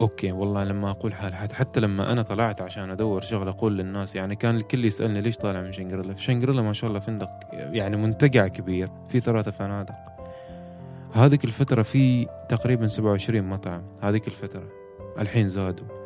أوكي 0.00 0.32
والله 0.32 0.64
لما 0.64 0.90
أقول 0.90 1.14
حال 1.14 1.34
حتى, 1.34 1.54
حتى 1.54 1.80
لما 1.80 2.12
أنا 2.12 2.22
طلعت 2.22 2.62
عشان 2.62 2.90
أدور 2.90 3.20
شغل 3.20 3.48
أقول 3.48 3.78
للناس 3.78 4.16
يعني 4.16 4.36
كان 4.36 4.56
الكل 4.56 4.84
يسألني 4.84 5.20
ليش 5.20 5.36
طالع 5.36 5.60
من 5.60 5.72
شنغريلا 5.72 6.14
في 6.14 6.22
شنغريلا 6.22 6.62
ما 6.62 6.72
شاء 6.72 6.90
الله 6.90 7.00
فندق 7.00 7.30
يعني 7.52 7.96
منتجع 7.96 8.48
كبير 8.48 8.90
في 9.08 9.20
ثلاثة 9.20 9.50
فنادق. 9.50 9.94
هذيك 11.12 11.44
الفترة 11.44 11.82
في 11.82 12.26
تقريبا 12.48 12.88
27 12.88 13.42
مطعم 13.42 13.82
هذيك 14.00 14.28
الفترة 14.28 14.68
الحين 15.18 15.48
زادوا. 15.48 15.99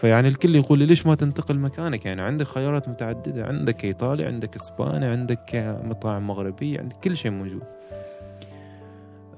فيعني 0.00 0.28
الكل 0.28 0.56
يقول 0.56 0.78
لي 0.78 0.86
ليش 0.86 1.06
ما 1.06 1.14
تنتقل 1.14 1.58
مكانك 1.58 2.06
يعني 2.06 2.22
عندك 2.22 2.46
خيارات 2.46 2.88
متعددة 2.88 3.46
عندك 3.46 3.84
ايطالي 3.84 4.24
عندك 4.24 4.56
اسباني 4.56 5.06
عندك 5.06 5.78
مطاعم 5.84 6.26
مغربية 6.26 6.78
عندك 6.80 6.96
كل 6.96 7.16
شيء 7.16 7.30
موجود 7.30 7.62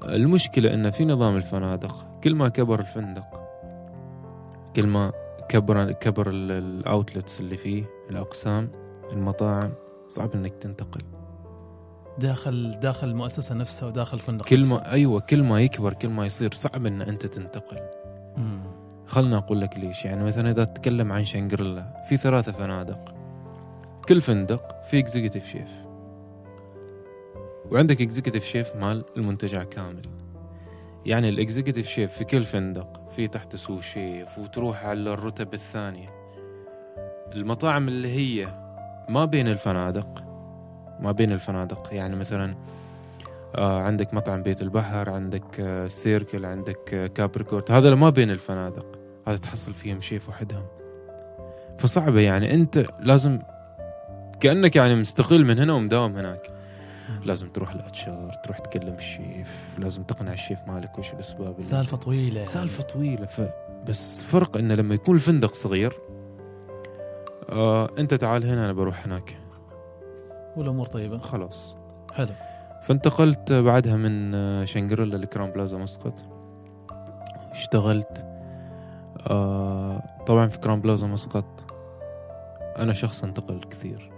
المشكلة 0.04 0.74
إن 0.74 0.90
في 0.90 1.04
نظام 1.04 1.36
الفنادق 1.36 2.06
كل 2.24 2.34
ما 2.34 2.48
كبر 2.48 2.80
الفندق 2.80 3.24
كل 4.76 4.86
ما 4.86 5.12
كبر 5.48 5.92
كبر 5.92 6.30
الاوتلتس 6.30 7.40
اللي 7.40 7.56
فيه 7.56 7.84
الأقسام 8.10 8.68
المطاعم 9.12 9.72
صعب 10.08 10.34
إنك 10.34 10.54
تنتقل 10.60 11.02
داخل 12.18 12.78
داخل 12.82 13.08
المؤسسة 13.08 13.54
نفسها 13.54 13.88
وداخل 13.88 14.16
الفندق 14.16 14.44
كل. 14.44 14.66
ما 14.66 14.92
أيوه 14.92 15.20
كل 15.20 15.42
ما 15.42 15.60
يكبر 15.60 15.94
كل 15.94 16.08
ما 16.08 16.26
يصير 16.26 16.52
صعب 16.54 16.86
إن 16.86 17.02
أنت 17.02 17.26
تنتقل 17.26 17.78
مم. 18.36 18.81
خلنا 19.12 19.38
أقول 19.38 19.60
لك 19.60 19.78
ليش. 19.78 20.04
يعني 20.04 20.24
مثلا 20.24 20.50
إذا 20.50 20.64
تتكلم 20.64 21.12
عن 21.12 21.24
شنغريلا 21.24 22.04
في 22.08 22.16
ثلاثة 22.16 22.52
فنادق. 22.52 23.14
كل 24.08 24.20
فندق 24.20 24.84
في 24.84 24.98
executive 24.98 25.46
chef 25.46 25.68
وعندك 27.70 28.00
executive 28.00 28.44
chef 28.44 28.76
مال 28.76 29.04
المنتجع 29.16 29.62
كامل. 29.62 30.02
يعني 31.06 31.28
ال 31.28 31.34
executive 31.34 31.86
chef 31.86 32.12
في 32.12 32.24
كل 32.24 32.44
فندق 32.44 33.10
في 33.10 33.28
تحت 33.28 33.56
sous 33.56 33.80
chef 33.80 34.38
وتروح 34.38 34.84
على 34.84 35.12
الرتب 35.12 35.54
الثانية. 35.54 36.08
المطاعم 37.34 37.88
اللي 37.88 38.08
هي 38.08 38.48
ما 39.08 39.24
بين 39.24 39.48
الفنادق 39.48 40.24
ما 41.00 41.12
بين 41.12 41.32
الفنادق. 41.32 41.88
يعني 41.92 42.16
مثلا 42.16 42.56
آه 43.54 43.82
عندك 43.82 44.14
مطعم 44.14 44.42
بيت 44.42 44.62
البحر 44.62 45.10
عندك 45.10 45.60
آه 45.60 45.86
سيركل 45.86 46.44
عندك 46.44 46.94
آه 46.94 47.06
Capri 47.06 47.38
Court 47.38 47.70
هذا 47.70 47.88
اللي 47.88 48.00
ما 48.00 48.10
بين 48.10 48.30
الفنادق. 48.30 49.01
هذا 49.28 49.36
تحصل 49.36 49.74
فيهم 49.74 50.00
شيف 50.00 50.28
وحدهم. 50.28 50.66
فصعبة 51.78 52.20
يعني. 52.20 52.54
أنت 52.54 52.86
لازم 53.00 53.38
كأنك 54.40 54.76
يعني 54.76 54.94
مستقل 54.94 55.44
من 55.44 55.58
هنا 55.58 55.72
ومداوم 55.72 56.16
هناك. 56.16 56.52
لازم 57.24 57.48
تروح 57.48 57.72
ال 57.74 58.08
HR 58.08 58.32
تروح 58.44 58.58
تكلم 58.58 58.94
الشيف 58.94 59.76
لازم 59.78 60.02
تقنع 60.02 60.32
الشيف 60.32 60.58
مالك 60.66 60.98
وش 60.98 61.12
الأسباب 61.12 61.60
سالفة 61.60 61.96
طويلة. 61.96 62.44
سالفة 62.46 62.82
طويلة. 62.82 63.26
ف... 63.26 63.40
بس 63.88 64.22
فرق 64.22 64.56
إنه 64.56 64.74
لما 64.74 64.94
يكون 64.94 65.14
الفندق 65.14 65.54
صغير 65.54 65.98
آه 67.48 67.90
أنت 67.98 68.14
تعال 68.14 68.44
هنا 68.44 68.64
أنا 68.64 68.72
بروح 68.72 69.06
هناك. 69.06 69.38
والأمور 70.56 70.86
طيبة. 70.86 71.18
خلاص. 71.18 71.74
حلو. 72.12 72.28
فانتقلت 72.82 73.52
بعدها 73.52 73.96
من 73.96 74.34
آه، 74.34 74.64
شنغريلا 74.64 75.16
لكراون 75.16 75.50
بلازا 75.50 75.76
مسقط. 75.78 76.24
اشتغلت 77.50 78.31
آه 79.26 80.02
طبعا 80.26 80.46
في 80.46 80.58
كراون 80.58 80.80
بلازا 80.80 81.06
مسقط. 81.06 81.64
أنا 82.78 82.92
شخص 82.92 83.24
أنتقل 83.24 83.60
كثير. 83.70 84.10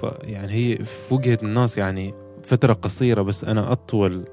فيعني 0.00 0.52
هي 0.52 0.84
في 0.84 1.14
وجهة 1.14 1.38
الناس 1.42 1.78
يعني 1.78 2.14
فترة 2.42 2.72
قصيرة 2.72 3.22
بس 3.22 3.44
أنا 3.44 3.72
أطول 3.72 4.24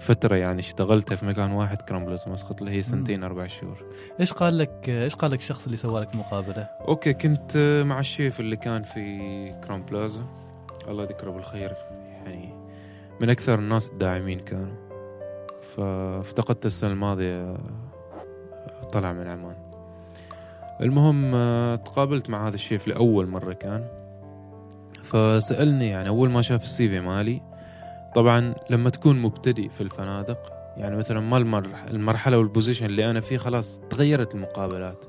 فترة 0.00 0.36
يعني 0.36 0.60
اشتغلتها 0.60 1.16
في 1.16 1.26
مكان 1.26 1.52
واحد 1.52 1.82
كرام 1.82 2.04
بلازا 2.04 2.30
مسقط 2.30 2.60
اللي 2.60 2.72
هي 2.72 2.82
سنتين 2.82 3.24
أربع 3.24 3.46
شهور. 3.46 3.84
إيش 4.20 4.32
قال 4.32 4.58
لك 4.58 4.84
إيش 4.88 5.14
قال 5.14 5.30
لك 5.30 5.38
الشخص 5.38 5.64
اللي 5.64 5.76
سوى 5.76 6.00
لك 6.00 6.14
المقابله؟ 6.14 6.62
أوكي 6.62 7.12
كنت 7.12 7.82
مع 7.86 8.00
الشيف 8.00 8.40
اللي 8.40 8.56
كان 8.56 8.82
في 8.82 9.54
كراون 9.64 9.82
بلازا 9.82 10.24
الله 10.88 11.02
يذكره 11.02 11.30
بالخير. 11.30 11.72
يعني 11.90 12.54
من 13.20 13.30
أكثر 13.30 13.58
الناس 13.58 13.92
الداعمين 13.92 14.40
كانوا. 14.40 14.90
فافتقدت 15.76 16.66
السنة 16.66 16.90
الماضية 16.90 17.42
آه، 17.42 17.58
طلع 18.90 19.12
من 19.12 19.28
عمان. 19.28 19.56
المهم 20.80 21.34
آه، 21.34 21.76
تقابلت 21.76 22.30
مع 22.30 22.48
هذا 22.48 22.54
الشيف 22.54 22.88
لأول 22.88 23.26
مرة 23.26 23.52
كان. 23.52 23.84
فسألني 25.02 25.88
يعني 25.88 26.08
أول 26.08 26.30
ما 26.30 26.42
شاف 26.42 26.62
ال 26.62 26.88
CV 26.88 27.00
مالي 27.00 27.42
طبعا 28.14 28.54
لما 28.70 28.90
تكون 28.90 29.18
مبتدئ 29.22 29.68
في 29.68 29.80
الفنادق 29.80 30.52
يعني 30.76 30.96
مثلا 30.96 31.20
ما 31.20 31.38
المرح- 31.38 31.84
المرحلة 31.90 32.38
وال 32.38 32.48
position 32.48 32.86
اللي 32.86 33.10
أنا 33.10 33.20
فيه 33.20 33.36
خلاص 33.38 33.80
تغيرت 33.90 34.34
المقابلات. 34.34 35.04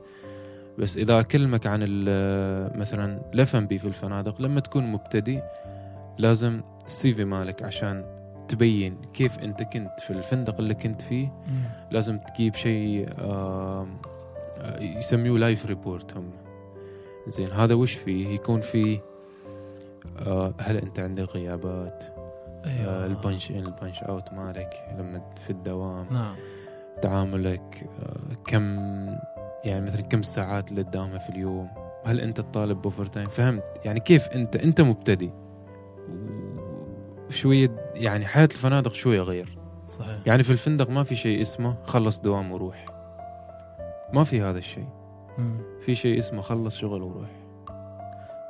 بس 0.77 0.97
إذا 0.97 1.19
أكلمك 1.19 1.67
عن 1.67 1.79
مثلا 2.75 3.21
ام 3.55 3.67
بي 3.67 3.79
في 3.79 3.87
الفنادق 3.87 4.41
لما 4.41 4.59
تكون 4.59 4.87
مبتدئ 4.87 5.41
لازم 6.17 6.61
ال 6.87 7.13
CV 7.13 7.25
مالك 7.25 7.63
عشان 7.63 8.20
تبين 8.51 8.97
كيف 9.13 9.39
انت 9.39 9.63
كنت 9.63 9.99
في 9.99 10.11
الفندق 10.11 10.59
اللي 10.59 10.73
كنت 10.73 11.01
فيه 11.01 11.33
لازم 11.91 12.17
تجيب 12.17 12.55
شيء 12.55 13.09
يسموه 14.81 15.39
leave 15.39 15.65
report 15.65 16.17
هم. 16.17 16.31
زين 17.27 17.51
هذا 17.51 17.73
وش 17.73 17.93
فيه؟ 17.93 18.27
يكون 18.27 18.61
فيه 18.61 18.99
آه، 20.19 20.53
هل 20.59 20.77
انت 20.77 20.99
عندك 20.99 21.35
غيابات؟ 21.35 22.03
آه، 22.65 23.05
ال 23.05 23.13
punch 23.13 23.51
in 23.51 23.65
ال 23.65 23.72
punch 23.72 24.03
out 24.03 24.33
مالك 24.33 24.95
لما 24.97 25.21
في 25.43 25.49
الدوام. 25.49 26.05
نعم. 26.11 26.35
تعاملك 27.01 27.87
آه، 28.03 28.35
كم 28.45 28.77
يعني 29.63 29.85
مثلا 29.85 30.01
كم 30.01 30.23
ساعات 30.23 30.71
اللي 30.71 30.83
تداومها 30.83 31.17
في 31.17 31.29
اليوم؟ 31.29 31.69
هل 32.05 32.19
انت 32.19 32.41
تطالب 32.41 32.81
بوفر 32.81 33.05
تايم 33.05 33.29
فهمت؟ 33.29 33.63
يعني 33.85 33.99
كيف 33.99 34.27
انت 34.27 34.55
انت 34.55 34.81
مبتدئ. 34.81 35.29
شوية 37.31 37.91
يعني 37.95 38.25
حياة 38.25 38.45
الفنادق 38.45 38.93
شوية 38.93 39.21
غير. 39.21 39.57
صحيح. 39.87 40.19
يعني 40.25 40.43
في 40.43 40.51
الفندق 40.51 40.89
ما 40.89 41.03
في 41.03 41.15
شيء 41.15 41.41
اسمه 41.41 41.75
خلص 41.83 42.19
دوام 42.19 42.51
وروح. 42.51 42.85
ما 44.13 44.23
في 44.23 44.41
هذا 44.41 44.57
الشيء. 44.57 44.87
في 45.85 45.95
شيء 45.95 46.19
اسمه 46.19 46.41
خلص 46.41 46.77
شغل 46.77 47.01
وروح. 47.01 47.29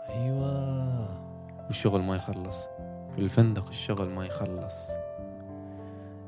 أيوه. 0.10 1.22
والشغل 1.68 2.02
ما 2.02 2.16
يخلص. 2.16 2.58
في 3.16 3.20
الفندق 3.22 3.68
الشغل 3.68 4.10
ما 4.10 4.26
يخلص. 4.26 4.76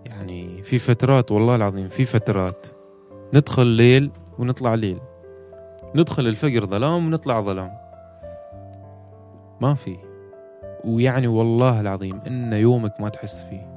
يعني 0.06 0.64
في 0.64 0.80
فترات 0.80 1.32
والله 1.32 1.56
العظيم 1.56 1.88
في 1.88 2.06
فترات. 2.06 2.68
ندخل 3.34 3.66
ليل 3.66 4.12
ونطلع 4.40 4.76
ليل. 4.76 5.00
ندخل 5.96 6.28
الفجر 6.28 6.66
ظلام 6.66 7.08
ونطلع 7.08 7.42
ظلام. 7.42 7.72
ما 9.62 9.74
في. 9.74 10.13
ويعني 10.86 11.28
والله 11.28 11.82
العظيم 11.82 12.22
إن 12.28 12.54
يومك 12.54 13.02
ما 13.02 13.10
تحس 13.10 13.44
فيه. 13.44 13.74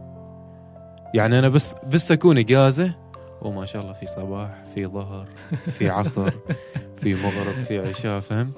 يعني 1.15 1.39
أنا 1.39 1.49
بس 1.49 1.75
بس 1.93 2.13
أكون 2.13 2.39
إجازة 2.39 2.95
وما 3.43 3.67
شاء 3.67 3.83
الله 3.83 3.93
في 3.93 4.07
صباح 4.07 4.65
في 4.75 4.87
ظهر 4.87 5.29
في 5.71 5.89
عصر 5.99 6.31
في 6.97 7.15
مغرب 7.15 7.65
في 7.69 7.89
عشاء 7.89 8.21
فهم؟ 8.21 8.53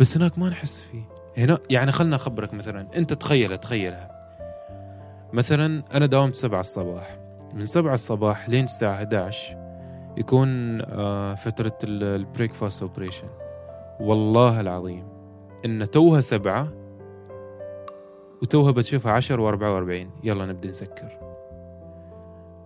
بس 0.00 0.16
هناك 0.16 0.38
ما 0.38 0.48
نحس 0.48 0.82
فيه. 0.92 1.02
هنا 1.36 1.58
يعني 1.70 1.92
خلنا 1.92 2.16
أخبرك 2.16 2.54
مثلا 2.54 2.86
أنت 2.96 3.12
تخيل 3.12 3.58
تخيلها 3.58 4.10
مثلا 5.32 5.82
أنا 5.94 6.06
داومت 6.06 6.36
سبعة 6.36 6.60
الصباح. 6.60 7.18
من 7.54 7.66
سبعة 7.66 7.94
الصباح 7.94 8.48
لين 8.48 8.64
الساعة 8.64 8.94
11 8.94 9.56
يكون 10.16 10.80
آه، 10.80 11.34
فترة 11.34 11.78
ال 11.84 12.54
breakfast 12.54 12.82
operation 12.82 13.28
والله 14.00 14.60
العظيم 14.60 15.04
إن 15.64 15.90
توها 15.90 16.20
سبعة 16.20 16.68
وتوها 18.42 18.70
بتشوفها 18.70 19.12
10 19.12 19.58
و44 19.58 20.06
يلا 20.24 20.46
نبدأ 20.46 20.70
نسكر. 20.70 21.18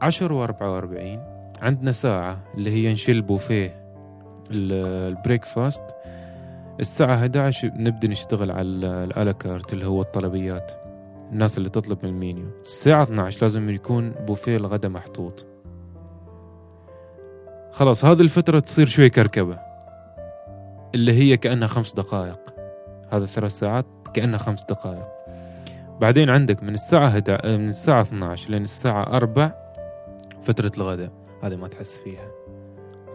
10 0.02 0.46
و44 0.46 1.18
عندنا 1.62 1.92
ساعة 1.92 2.38
اللي 2.54 2.70
هي 2.70 2.92
نشيل 2.92 3.16
البوفيه 3.16 3.82
ال 4.50 5.44
breakfast 5.44 5.82
الساعة 6.80 7.14
11 7.14 7.70
نبدأ 7.76 8.08
نشتغل 8.08 8.50
على 8.50 8.62
ال 8.68 8.80
à 8.80 8.91
la 8.91 9.14
carte 9.14 9.72
اللي 9.72 9.86
هو 9.86 10.00
الطلبيات 10.00 10.72
الناس 11.32 11.58
اللي 11.58 11.68
تطلب 11.68 11.98
من 12.02 12.08
المينيو. 12.08 12.46
الساعة 12.62 13.02
12 13.02 13.42
لازم 13.42 13.70
يكون 13.70 14.10
بوفيه 14.10 14.56
الغداء 14.56 14.90
محطوط. 14.90 15.46
خلاص 17.72 18.04
هذه 18.04 18.20
الفترة 18.20 18.58
تصير 18.58 18.86
شوي 18.86 19.10
كركبة 19.10 19.58
اللي 20.94 21.12
هي 21.12 21.36
كأنها 21.36 21.68
خمس 21.68 21.92
دقائق. 21.92 22.40
هذا 23.10 23.24
الثلاث 23.24 23.52
ساعات 23.52 23.86
كأنها 24.14 24.38
خمس 24.38 24.64
دقائق. 24.64 25.21
بعدين 26.02 26.30
عندك 26.30 26.62
من 26.62 26.74
الساعة 26.74 27.08
هدا 27.08 27.56
من 27.56 27.68
الساعة 27.68 28.00
12 28.00 28.50
لين 28.50 28.62
الساعة 28.62 29.16
4 29.16 29.72
فترة 30.42 30.72
الغداء. 30.76 31.12
هذه 31.42 31.56
ما 31.56 31.68
تحس 31.68 31.98
فيها. 31.98 32.30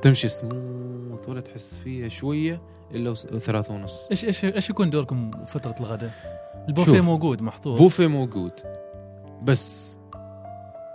تمشي 0.02 0.28
سموث 0.28 1.30
ولا 1.30 1.42
تحس 1.42 1.80
فيها 1.84 2.08
شوية 2.08 2.62
إلا 2.92 3.14
ثلاثة 3.14 3.74
ونص. 3.74 4.08
إيش 4.12 4.26
إيش 4.26 4.46
إيش 4.46 4.70
يكون 4.70 4.90
دوركم 4.90 5.32
فترة 5.46 5.76
الغداء؟ 5.80 6.12
البوفيه. 6.68 7.02
موجود 7.02 7.42
محطوط. 7.42 7.78
بوفيه 7.78 8.08
موجود. 8.08 8.52
بس 9.44 9.98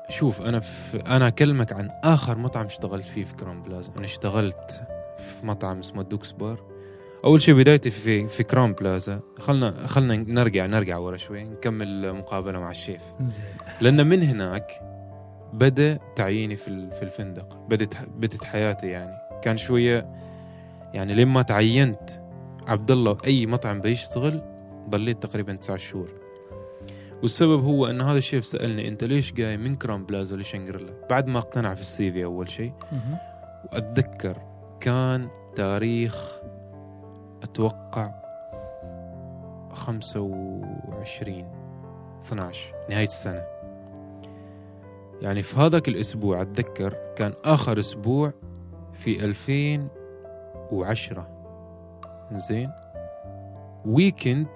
شوف 0.09 0.43
أنا 0.43 0.61
في 0.61 0.97
أنا 0.97 1.29
أكلمك 1.29 1.73
عن 1.73 1.91
آخر 2.05 2.39
مطعم 2.39 2.65
اشتغلت 2.65 3.09
فيه 3.09 3.25
في 3.25 3.35
كراون 3.35 3.63
بلازا. 3.63 3.93
أنا 3.97 4.05
اشتغلت 4.05 4.83
في 5.19 5.47
مطعم 5.47 5.79
اسمه 5.79 6.03
Duke's 6.03 6.33
Bar. 6.33 6.72
أول 7.25 7.43
شيء 7.43 7.55
بدايتي 7.55 7.91
في 7.91 8.29
في 8.29 8.43
كراون 8.43 8.73
بلازا 8.73 9.21
خلنا 9.39 9.87
خلنا 9.87 10.17
نرجع 10.17 10.67
نرجع 10.67 10.99
ورا 10.99 11.17
شوي 11.17 11.45
نكمل 11.45 12.13
مقابلة 12.13 12.61
مع 12.61 12.71
الشيف. 12.71 13.01
لأن 13.81 14.07
من 14.07 14.23
هناك 14.23 14.81
بدأ 15.53 15.99
تعييني 16.17 16.57
في 16.57 16.91
في 16.91 17.03
الفندق. 17.03 17.59
بدت 17.69 17.95
بدت 18.17 18.45
حياتي 18.45 18.87
يعني. 18.87 19.13
كان 19.43 19.57
شوية 19.57 20.07
يعني 20.95 21.15
لين 21.15 21.29
ما 21.29 21.43
تعينت 21.43 22.11
عبد 22.67 22.91
الله 22.91 23.19
أي 23.27 23.47
مطعم 23.47 23.81
بيشتغل 23.81 24.43
ضليت 24.89 25.23
تقريبا 25.23 25.55
تسع 25.55 25.77
شهور. 25.77 26.09
والسبب 27.23 27.65
هو 27.65 27.87
إن 27.87 28.01
هذا 28.01 28.19
الشيف 28.19 28.45
سألني 28.45 28.89
أنت 28.89 29.05
ليش 29.05 29.33
جاي 29.33 29.57
من 29.57 29.77
كرام 29.77 30.05
بلازا 30.05 30.37
لشنغريلا؟ 30.37 30.93
بعد 31.11 31.27
ما 31.27 31.39
اقتنع 31.39 31.75
في 31.75 31.81
السي 31.81 32.13
في 32.13 32.25
أول 32.25 32.51
شيء. 32.51 32.73
وأتذكر 33.73 34.37
كان 34.81 35.29
تاريخ 35.57 36.43
أتوقع 37.43 38.11
25 39.73 41.45
12 42.27 42.75
نهاية 42.91 43.07
السنة. 43.07 43.45
يعني 45.23 45.43
في 45.43 45.61
هذاك 45.61 45.89
الأسبوع 45.89 46.43
أتذكر 46.43 46.95
كان 47.17 47.33
آخر 47.45 47.79
أسبوع 47.79 48.33
في 48.93 49.25
2010 49.25 51.29
زين 52.33 52.71
ويكند 53.87 54.49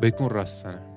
بيكون 0.00 0.26
راس 0.26 0.62
سنة 0.62 0.90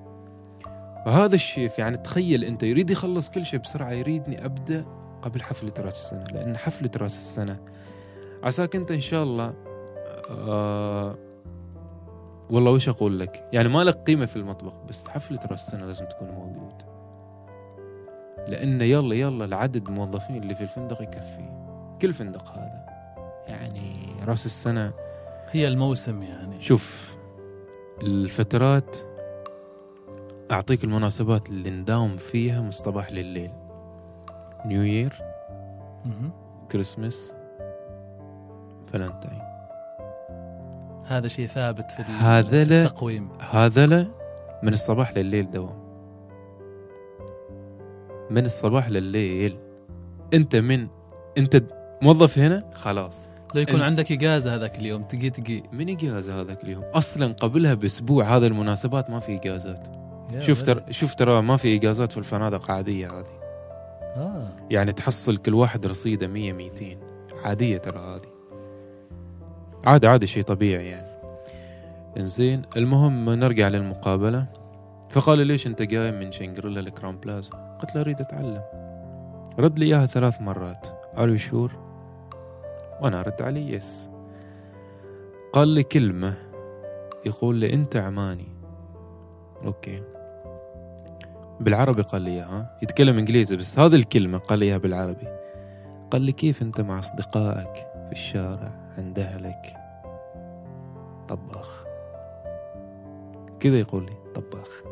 فهذا 1.05 1.35
الشيف 1.35 1.79
يعني 1.79 1.97
تخيل 1.97 2.43
أنت 2.43 2.63
يريد 2.63 2.89
يخلص 2.89 3.29
كل 3.29 3.45
شيء 3.45 3.59
بسرعة 3.59 3.91
يريدني 3.91 4.45
أبدأ 4.45 4.85
قبل 5.21 5.41
حفلة 5.41 5.73
راس 5.79 6.03
السنة 6.03 6.23
لأن 6.23 6.57
حفلة 6.57 6.89
راس 6.97 7.15
السنة 7.15 7.59
عساك 8.43 8.75
أنت 8.75 8.91
إن 8.91 9.01
شاء 9.01 9.23
الله 9.23 9.53
آه 10.29 11.15
والله 12.49 12.71
وش 12.71 12.89
أقول 12.89 13.19
لك؟ 13.19 13.49
يعني 13.53 13.69
ما 13.69 13.83
لك 13.83 13.95
قيمة 13.95 14.25
في 14.25 14.35
المطبخ 14.35 14.73
بس 14.89 15.07
حفلة 15.07 15.39
راس 15.51 15.67
السنة 15.67 15.85
لازم 15.85 16.05
تكون 16.05 16.27
موجود. 16.29 16.73
لأن 18.47 18.81
يلا 18.81 19.15
يلا 19.15 19.45
العدد 19.45 19.87
الموظفين 19.87 20.43
اللي 20.43 20.55
في 20.55 20.61
الفندق 20.61 21.01
يكفي. 21.01 21.49
كل 22.01 22.13
فندق 22.13 22.47
هذا. 22.47 22.85
يعني 23.47 23.95
راس 24.27 24.45
السنة 24.45 24.93
هي 25.51 25.67
الموسم 25.67 26.23
يعني. 26.23 26.61
شوف 26.61 27.17
الفترات 28.03 28.97
أعطيك 30.51 30.83
المناسبات 30.83 31.49
اللي 31.49 31.69
نداوم 31.69 32.17
فيها 32.17 32.61
من 32.61 32.67
الصباح 32.67 33.11
لليل 33.11 33.51
نيو 34.65 34.83
يير. 34.83 35.21
كريسمس 36.71 37.33
فالنتاين 38.87 39.52
هذا 41.17 41.27
شيء 41.27 41.47
ثابت 41.47 41.91
في 41.91 41.99
التقويم. 41.99 43.29
هذا 43.51 43.85
من 44.63 44.73
الصباح 44.73 45.17
لليل 45.17 45.51
دوام. 45.51 45.83
من 48.29 48.45
الصباح 48.45 48.89
لليل. 48.89 49.57
انت 50.33 50.55
من 50.55 50.87
انت 51.37 51.63
موظف 52.01 52.39
هنا؟ 52.39 52.63
خلاص. 52.73 53.33
لو 53.55 53.61
يكون 53.61 53.75
انس. 53.75 53.85
عندك 53.85 54.11
إجازة 54.11 54.55
هذاك 54.55 54.79
اليوم 54.79 55.03
تقي 55.03 55.29
تقي. 55.29 55.63
من 55.71 55.89
إجازة 55.89 56.41
هذاك 56.41 56.63
اليوم؟ 56.63 56.83
أصلا 56.83 57.33
قبلها 57.33 57.73
بأسبوع 57.73 58.37
هذا 58.37 58.47
المناسبات 58.47 59.09
ما 59.09 59.19
في 59.19 59.35
إجازات. 59.35 59.87
شوف. 60.39 60.61
ترى 60.61 60.83
شوف 60.89 61.13
ترى 61.13 61.41
ما 61.41 61.57
في 61.57 61.75
إجازات 61.75 62.11
في 62.11 62.17
الفنادق 62.17 62.71
عادية 62.71 63.11
هذه. 63.11 63.43
آه. 64.15 64.47
يعني 64.69 64.91
تحصل 64.91 65.37
كل 65.37 65.53
واحد 65.53 65.85
رصيدة 65.85 66.27
100 66.27 66.53
200 66.53 66.97
عادية 67.45 67.77
ترى 67.77 67.99
هذه. 67.99 68.32
عادي 69.85 70.07
عادي 70.07 70.27
شيء 70.27 70.43
طبيعي 70.43 70.87
يعني. 70.87 71.07
إنزين 72.17 72.61
المهم 72.77 73.29
نرجع 73.29 73.67
للمقابلة. 73.67 74.45
فقال 75.09 75.37
لي 75.37 75.43
ليش 75.43 75.67
أنت 75.67 75.81
جاي 75.81 76.11
من 76.11 76.31
شنغريلا 76.31 76.79
لكراون 76.79 77.17
بلازا؟ 77.17 77.77
قلت 77.81 77.95
له 77.95 78.01
أريد 78.01 78.19
أتعلم. 78.19 78.61
رد 79.59 79.79
لي 79.79 79.85
إياها 79.85 80.05
ثلاث 80.05 80.41
مرات. 80.41 80.87
are 81.17 81.29
you 81.29 81.37
sure 81.37 81.71
وأنا 83.01 83.21
رد 83.21 83.41
عليه 83.41 83.75
yes 83.75 84.09
قال 85.53 85.67
لي 85.67 85.83
كلمة 85.83 86.33
يقول 87.25 87.55
لي 87.55 87.73
أنت 87.73 87.95
عماني. 87.95 88.47
okay. 89.65 90.03
بالعربي 91.59 92.01
قال 92.01 92.21
لي 92.21 92.31
إياها. 92.31 92.77
يتكلم 92.83 93.17
إنجليزي 93.17 93.55
بس 93.55 93.79
هذه 93.79 93.95
الكلمة 93.95 94.37
قال 94.37 94.59
لي 94.59 94.65
إياها 94.65 94.77
بالعربي. 94.77 95.27
قال 96.11 96.21
لي 96.21 96.31
كيف 96.31 96.61
أنت 96.61 96.81
مع 96.81 96.99
أصدقائك 96.99 97.87
في 98.07 98.11
الشارع؟ 98.11 98.82
عند 98.97 99.19
أهلك. 99.19 99.73
طباخ. 101.27 101.83
كذا 103.59 103.79
يقول 103.79 104.05
لي 104.05 104.17
طباخ. 104.35 104.83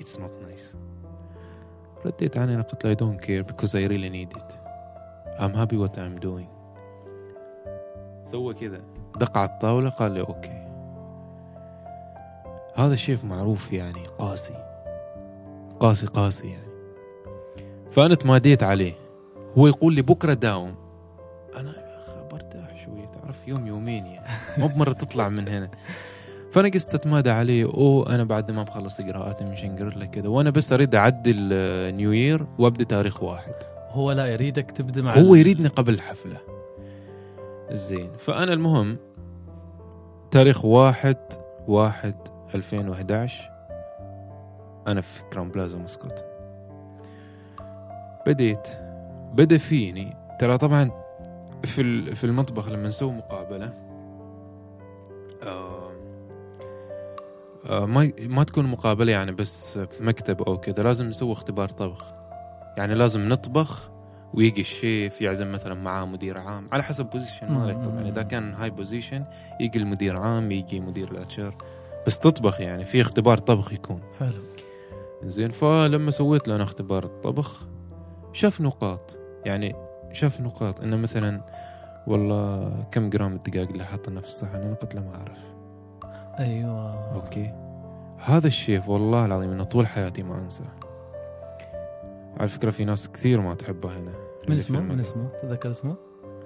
It's 0.00 0.16
not 0.16 0.34
nice. 0.42 0.76
رديت 2.06 2.36
عليه 2.36 2.54
أنا 2.54 2.62
قلت 2.62 2.84
له 2.86 2.94
I 2.94 2.96
don't 2.96 3.20
care 3.20 3.52
because 3.52 3.74
I 3.74 3.86
really 3.88 4.10
need 4.10 4.36
it. 4.38 4.58
I'm 5.38 5.54
happy 5.54 5.76
what 5.76 5.98
I'm 5.98 6.18
doing. 6.20 6.48
سوى 8.30 8.54
كذا 8.54 8.80
دق 9.16 9.38
على 9.38 9.50
الطاولة 9.50 9.88
قال 9.90 10.12
لي 10.12 10.20
أوكي 10.20 10.62
هذا 12.74 12.94
الشيف 12.94 13.24
معروف 13.24 13.72
يعني 13.72 14.06
قاسي. 14.18 14.54
قاسي 15.80 16.06
قاسي 16.06 16.48
يعني. 16.50 16.72
فأنا 17.90 18.14
تماديت 18.14 18.62
عليه. 18.62 18.94
هو 19.58 19.66
يقول 19.66 19.94
لي 19.94 20.02
بكرة 20.02 20.34
داوم. 20.34 20.74
أنا 21.56 21.91
برتاح 22.32 22.84
شوية. 22.84 23.06
تعرف 23.06 23.48
يوم 23.48 23.66
يومين 23.66 24.06
يعني. 24.06 24.26
مو 24.58 24.66
بمرة 24.66 24.92
تطلع 24.92 25.28
من 25.28 25.48
هنا. 25.48 25.70
فأنا 26.52 26.68
قست 26.68 26.94
اتمادى 26.94 27.30
عليه 27.30 27.64
أو 27.64 28.02
أنا 28.02 28.24
بعد 28.24 28.50
ما 28.50 28.62
بخلص 28.62 29.00
اجراءاتي 29.00 29.44
من 29.44 29.56
شنغريلا 29.56 30.04
كذا. 30.04 30.28
وأنا 30.28 30.50
بس 30.50 30.72
أريد 30.72 30.94
اعدل 30.94 31.48
نيو 31.94 32.12
يير 32.12 32.46
وابدا 32.58 32.84
تاريخ 32.84 33.22
واحد. 33.22 33.54
هو 33.90 34.12
لا 34.12 34.26
يريدك 34.26 34.70
تبدأ 34.70 35.02
مع 35.02 35.14
هو 35.16 35.34
يريدني 35.34 35.68
قبل 35.68 35.94
الحفلة. 35.94 36.36
زين. 37.70 38.10
فأنا 38.18 38.52
المهم 38.52 38.96
تاريخ 40.30 40.64
واحد 40.64 41.18
واحد 41.68 42.14
2011 42.54 43.50
أنا 44.86 45.00
في 45.00 45.22
كراون 45.32 45.50
بلازا 45.50 45.76
مسقط 45.76 46.24
بديت. 48.26 48.68
بدأ 49.32 49.58
فيني. 49.58 50.16
ترى 50.38 50.58
طبعا 50.58 50.90
في 51.64 52.14
في 52.14 52.24
المطبخ 52.24 52.68
لما 52.68 52.88
نسوي 52.88 53.12
مقابلة 53.12 53.72
آه 55.42 55.92
آه 57.66 57.86
ما 57.86 58.12
ما 58.20 58.44
تكون 58.44 58.66
مقابلة 58.66 59.12
يعني 59.12 59.32
بس 59.32 59.78
في 59.78 60.02
مكتب 60.02 60.42
أو 60.42 60.58
كذا 60.58 60.82
لازم 60.82 61.06
نسوي 61.06 61.32
اختبار 61.32 61.68
طبخ. 61.68 62.12
يعني 62.76 62.94
لازم 62.94 63.28
نطبخ 63.28 63.90
ويجي 64.34 64.60
الشيف 64.60 65.20
يعزم 65.22 65.52
مثلا 65.52 65.74
معاه 65.74 66.04
مدير 66.04 66.38
عام 66.38 66.66
على 66.72 66.82
حسب 66.82 67.06
position 67.06 67.52
مالك 67.52 67.74
طبعا. 67.76 68.08
إذا 68.08 68.22
كان 68.22 68.54
high 68.54 68.70
position 68.70 69.24
يجي 69.60 69.78
المدير 69.78 70.16
عام 70.16 70.50
يجي 70.52 70.80
مدير 70.80 71.10
ال 71.10 71.25
HR 71.25 71.56
بس 72.06 72.18
تطبخ 72.18 72.60
يعني 72.60 72.84
في 72.84 73.00
اختبار 73.00 73.38
طبخ 73.38 73.72
يكون. 73.72 74.00
حلو. 74.20 74.42
زين 75.24 75.50
فلما 75.50 76.10
سويت 76.10 76.48
له 76.48 76.54
أنا 76.56 76.62
اختبار 76.64 77.04
الطبخ 77.04 77.66
شاف 78.32 78.60
نقاط. 78.60 79.16
يعني 79.44 79.74
شاف 80.12 80.40
نقاط 80.40 80.80
إنه 80.80 80.96
مثلا 80.96 81.40
والله 82.06 82.74
كم 82.90 83.10
جرام 83.10 83.32
الدقاق 83.34 83.68
اللي 83.68 83.84
حاطنا 83.84 84.20
في 84.20 84.26
الصحن 84.26 84.54
أنا 84.56 84.74
قلت 84.74 84.94
له 84.94 85.00
ما 85.00 85.14
أعرف. 85.16 85.38
أيوه. 86.38 87.14
okay. 87.14 87.52
هذا 88.24 88.46
الشيف 88.46 88.88
والله 88.88 89.24
العظيم 89.26 89.50
إنه 89.50 89.64
طول 89.64 89.86
حياتي 89.86 90.22
ما 90.22 90.38
أنساه. 90.38 90.64
على 92.40 92.48
فكرة 92.48 92.70
في 92.70 92.84
ناس 92.84 93.08
كثير 93.12 93.40
ما 93.40 93.54
تحبه 93.54 93.98
هنا. 93.98 94.12
من 94.48 94.56
اسمه؟ 94.56 94.80
من 94.80 95.00
اسمه؟ 95.00 95.28
تذكر 95.42 95.70
اسمه؟ 95.70 95.96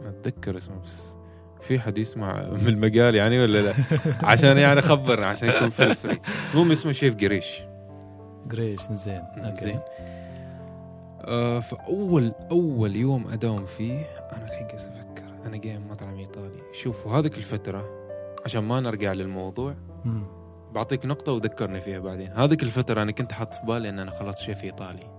أتذكر 0.07 0.57
اسمه 0.57 0.77
بس. 0.83 1.15
في 1.61 1.79
حد 1.81 1.99
يسمع 1.99 2.43
من 2.63 2.69
المجال 2.69 3.15
يعني 3.15 3.41
ولا 3.41 3.63
لا؟ 3.63 3.75
عشان 4.23 4.59
يعني 4.59 4.81
خبرنا 4.81 5.27
عشان 5.27 5.49
يكون 5.49 5.69
في 5.71 5.95
free 5.95 6.21
المهم 6.53 6.73
اسمه 6.73 6.93
شيف 6.93 7.17
قريش. 7.17 7.63
جريش 8.47 8.81
زين. 8.93 9.23
okay. 9.39 9.57
زين. 9.65 9.79
آه 11.21 11.61
فأول 11.61 12.33
أول 12.51 12.97
يوم 12.97 13.29
أداوم 13.29 13.67
فيه 13.67 14.01
أنا 14.33 14.45
الحين 14.45 14.67
قاعد 14.67 14.75
أفكر 14.75 15.47
أنا 15.47 15.61
قايم 15.61 15.89
مطعم 15.89 16.19
إيطالي. 16.19 16.63
شوفوا 16.73 17.13
هذيك 17.13 17.37
الفترة 17.39 17.89
عشان 18.45 18.63
ما 18.63 18.81
نرجع 18.81 19.13
للموضوع. 19.13 19.75
بعطيك 20.75 21.07
نقطة 21.07 21.33
وذكرني 21.33 21.81
فيها 21.81 21.99
بعدين. 21.99 22.33
هذيك 22.33 22.63
الفترة 22.63 23.03
أنا 23.03 23.13
كنت 23.13 23.33
حاط 23.33 23.55
في 23.55 23.67
بالي 23.67 23.89
إن 23.89 23.99
أنا 23.99 24.11
خلاص 24.11 24.43
شيف 24.43 24.65
إيطالي. 24.65 25.11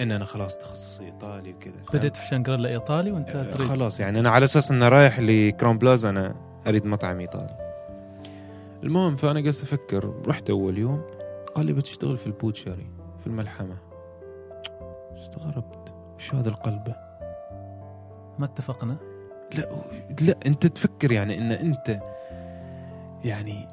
إن 0.00 0.12
أنا 0.12 0.24
خلاص 0.24 0.58
تخصصي 0.58 1.04
إيطالي 1.04 1.52
وكذا؟ 1.52 1.76
بديت 1.94 2.16
في 2.16 2.26
شانجريلا 2.26 2.68
ايطالي 2.68 3.10
وأنت 3.10 3.28
آه، 3.30 3.52
تريد؟ 3.52 3.68
خلاص 3.68 4.00
يعني 4.00 4.20
أنا 4.20 4.30
على 4.30 4.44
أساس 4.44 4.70
انه 4.70 4.88
رايح 4.88 5.20
لكراون 5.20 5.78
بلازا 5.78 6.10
أنا 6.10 6.34
أريد 6.66 6.86
مطعم 6.86 7.20
إيطالي. 7.20 7.56
المهم 8.82 9.16
فأنا 9.16 9.40
قاعد 9.40 9.46
أفكر 9.46 10.14
رحت 10.26 10.50
أول 10.50 10.78
يوم 10.78 11.02
قال 11.54 11.66
لي 11.66 11.72
بتشتغل 11.72 12.18
في 12.18 12.26
ال 12.26 12.33
butchery 12.33 12.86
في 13.20 13.26
الملحمة. 13.26 13.76
استغربت. 15.18 15.94
شو 16.18 16.36
هذا 16.36 16.48
القلبه 16.48 16.96
ما 18.38 18.44
اتفقنا. 18.44 18.96
لا 19.54 19.84
لا 20.20 20.38
انت 20.46 20.66
تفكر 20.66 21.12
يعني 21.12 21.38
إن 21.38 21.52
أنت 21.52 22.00
يعني 23.24 23.68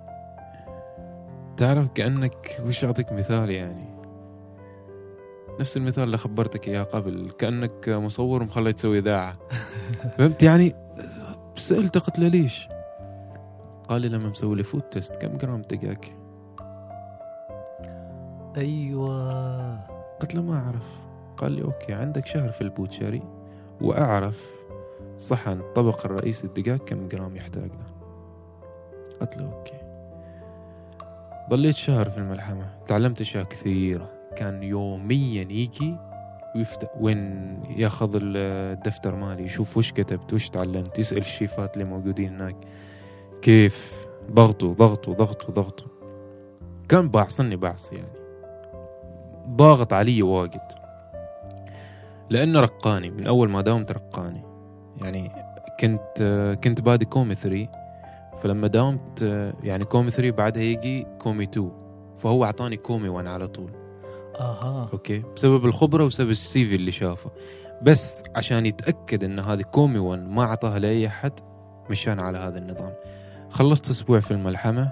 تعرف 1.57 1.87
كأنك 1.87 2.61
وش 2.65 2.85
أعطيك 2.85 3.11
مثال 3.11 3.49
يعني. 3.49 3.91
نفس 5.59 5.77
المثال 5.77 6.03
اللي 6.03 6.17
خبرتك 6.17 6.67
إياه 6.67 6.83
قبل 6.83 7.31
كأنك 7.37 7.89
مصور 7.89 8.41
ومخلي 8.41 8.73
تسوي 8.73 8.99
إذاعة. 8.99 9.33
فهمت؟ 10.17 10.43
يعني 10.43 10.75
سالته 11.55 11.99
قلت 11.99 12.19
له 12.19 12.27
ليش؟ 12.27 12.67
قال 13.89 14.01
لي 14.01 14.09
لما 14.09 14.29
مسوي 14.29 14.55
لي 14.55 14.63
food 14.63 14.81
test 14.81 15.15
كم 15.15 15.37
جرام 15.37 15.61
دقاق؟ 15.61 16.01
أيوه. 18.57 19.79
قلت 20.19 20.35
له 20.35 20.41
ما 20.41 20.59
أعرف. 20.59 21.10
قال 21.41 21.51
لي 21.51 21.63
okay 21.63 21.93
عندك 21.93 22.25
شهر 22.27 22.51
في 22.51 22.61
ال 22.61 22.68
butchery 22.68 23.21
وأعرف 23.81 24.49
صحن 25.19 25.59
الطبق 25.59 26.05
الرئيسي 26.05 26.47
الدقاق 26.47 26.77
كم 26.85 27.07
جرام 27.07 27.35
يحتاج 27.35 27.63
له 27.71 27.91
قلت 29.21 29.37
له 29.37 29.53
أوكي. 29.53 29.73
ضليت 31.49 31.75
شهر 31.75 32.09
في 32.09 32.17
الملحمة 32.17 32.69
تعلمت 32.87 33.21
أشياء 33.21 33.43
كثيرة. 33.43 34.09
كان 34.35 34.63
يوميا 34.63 35.41
يجي 35.41 35.95
ويفتح 36.55 36.87
وين 36.99 37.53
يأخذ 37.77 38.15
ال- 38.15 38.37
الدفتر 38.77 39.15
مالي 39.15 39.45
يشوف 39.45 39.77
وش 39.77 39.91
كتبت 39.91 40.33
وش 40.33 40.49
تعلمت 40.49 40.99
يسأل 40.99 41.17
الشيفات 41.17 41.73
اللي 41.73 41.85
موجودين 41.85 42.29
هناك. 42.33 42.55
كيف؟ 43.41 44.05
ضغطوا 44.31 44.73
ضغطوا 44.73 45.13
ضغطوا 45.13 45.53
ضغطوا. 45.53 45.87
كان 46.89 47.09
باعصني 47.09 47.55
بعص 47.55 47.91
يعني. 47.93 48.21
ضاغط 49.49 49.93
علي 49.93 50.21
واجد. 50.21 50.80
لأنه 52.31 52.59
رقاني 52.59 53.09
من 53.09 53.27
أول 53.27 53.49
ما 53.49 53.61
داومت 53.61 53.91
رقاني. 53.91 54.43
يعني 55.01 55.31
كنت 55.79 56.57
كنت 56.63 56.81
بادي 56.81 57.05
commis 57.05 57.35
3 57.35 57.67
فلما 58.41 58.67
داومت 58.67 59.21
يعني 59.63 59.85
commis 59.85 60.11
3 60.11 60.31
بعدها 60.31 60.63
يجي 60.63 61.07
commis 61.19 61.43
2 61.43 61.71
فهو 62.17 62.45
أعطاني 62.45 62.77
commis 62.77 63.09
1 63.09 63.27
على 63.27 63.47
طول. 63.47 63.71
آها. 64.39 64.89
okay؟ 64.93 65.23
بسبب 65.35 65.65
الخبرة 65.65 66.05
وسبب 66.05 66.29
ال 66.29 66.65
CV 66.65 66.75
اللي 66.75 66.91
شافه. 66.91 67.31
بس 67.81 68.23
عشان 68.35 68.65
يتأكد 68.65 69.23
إن 69.23 69.39
هذه 69.39 69.61
commis 69.61 69.99
1 69.99 70.29
ما 70.29 70.43
أعطاها 70.43 70.79
لأي 70.79 71.07
أحد 71.07 71.31
مشان 71.89 72.19
على 72.19 72.37
هذا 72.37 72.57
النظام. 72.57 72.93
خلصت 73.49 73.89
أسبوع 73.89 74.19
في 74.19 74.31
الملحمة 74.31 74.91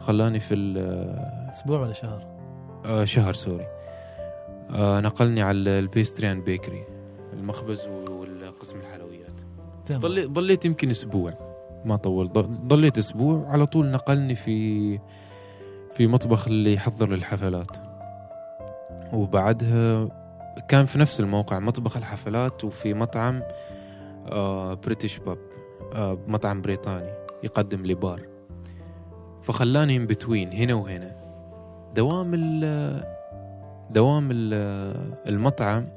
خلاني 0.00 0.40
في 0.40 0.54
أسبوع 1.52 1.80
ولا 1.80 1.92
شهر؟ 1.92 2.26
آه 2.84 3.04
شهر 3.04 3.34
sorry. 3.34 3.66
نقلني 4.70 5.42
على 5.42 5.58
ال 5.58 5.69
pastry 5.69 6.32
and 6.32 6.44
bakery 6.44 6.84
المخبز 7.32 7.86
والقسم 7.86 8.76
الحلويات. 8.80 9.40
تمام. 9.86 10.00
ضليت 10.00 10.30
ضليت 10.30 10.64
يمكن 10.64 10.90
أسبوع 10.90 11.32
ما 11.84 11.96
طول 11.96 12.28
ضليت 12.66 12.98
أسبوع 12.98 13.46
على 13.48 13.66
طول 13.66 13.86
نقلني 13.90 14.34
في 14.34 14.98
في 15.92 16.06
مطبخ 16.06 16.46
اللي 16.46 16.74
يحضر 16.74 17.08
للحفلات. 17.08 17.76
وبعدها 19.12 20.08
كان 20.68 20.84
في 20.86 20.98
نفس 20.98 21.20
الموقع 21.20 21.58
مطبخ 21.58 21.96
الحفلات 21.96 22.64
وفي 22.64 22.94
مطعم 22.94 23.42
آه 24.26 24.74
British 24.74 25.18
pub 25.18 25.38
آه 25.94 26.18
مطعم 26.28 26.62
بريطاني 26.62 27.10
يقدم 27.42 27.82
لي 27.82 27.94
بار. 27.94 28.20
فخلاني 29.42 29.96
in 29.96 30.06
between 30.06 30.52
هنا 30.52 30.74
وهنا. 30.74 31.16
دوام 31.94 32.30
ال 32.34 33.13
دوام 33.94 34.28
ال- 34.32 35.14
المطعم 35.28 35.88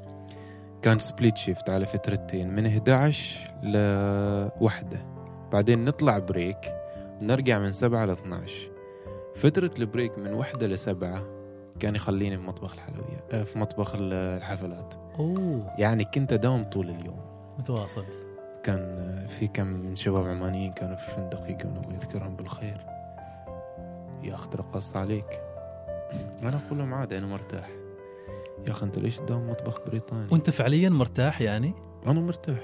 كان 0.82 0.98
split 0.98 1.36
shift 1.36 1.70
على 1.70 1.86
فترتين 1.86 2.54
من 2.54 2.66
11 2.66 3.50
لوحدة. 3.62 5.04
بعدين 5.52 5.84
نطلع 5.84 6.18
break 6.18 6.74
نرجع 7.22 7.58
من 7.58 7.72
7 7.72 8.04
ل 8.06 8.10
12 8.10 8.70
فترة 9.36 9.70
ال 9.78 9.85
break 9.85 10.18
من 10.18 10.34
وحدة 10.34 10.66
لسبعة 10.66 11.22
كان 11.80 11.94
يخليني 11.94 12.36
في 12.36 12.42
مطبخ 12.42 12.72
الحلويات 12.74 13.34
آه، 13.34 13.42
في 13.44 13.58
مطبخ 13.58 13.94
ال- 13.94 14.12
الحفلات. 14.12 14.94
أوه. 15.18 15.74
يعني 15.78 16.04
كنت 16.04 16.32
أداوم 16.32 16.64
طول 16.64 16.90
اليوم. 16.90 17.20
متواصل. 17.58 18.04
كان 18.64 18.78
آه، 18.78 19.26
في 19.26 19.46
كم 19.48 19.96
شباب 19.96 20.26
عمانيين 20.26 20.72
كانوا 20.72 20.96
في 20.96 21.08
الفندق 21.08 21.50
يجون 21.50 21.76
الله 21.76 21.94
يذكرهم 21.94 22.36
بالخير. 22.36 22.80
يا 24.22 24.34
أخ 24.34 24.48
ترقص 24.48 24.96
عليك. 24.96 25.40
أنا 26.42 26.60
أقول 26.66 26.78
لهم 26.78 26.94
عادي 26.94 27.18
أنا 27.18 27.26
مرتاح. 27.26 27.68
يا 28.66 28.72
أخي 28.72 28.86
أنت 28.86 28.98
ليش 28.98 29.16
تداوم 29.16 29.50
مطبخ 29.50 29.80
بريطاني؟ 29.86 30.26
وأنت 30.30 30.50
فعليا 30.50 30.88
مرتاح 30.88 31.40
يعني؟ 31.40 31.74
أنا 32.06 32.20
مرتاح. 32.20 32.58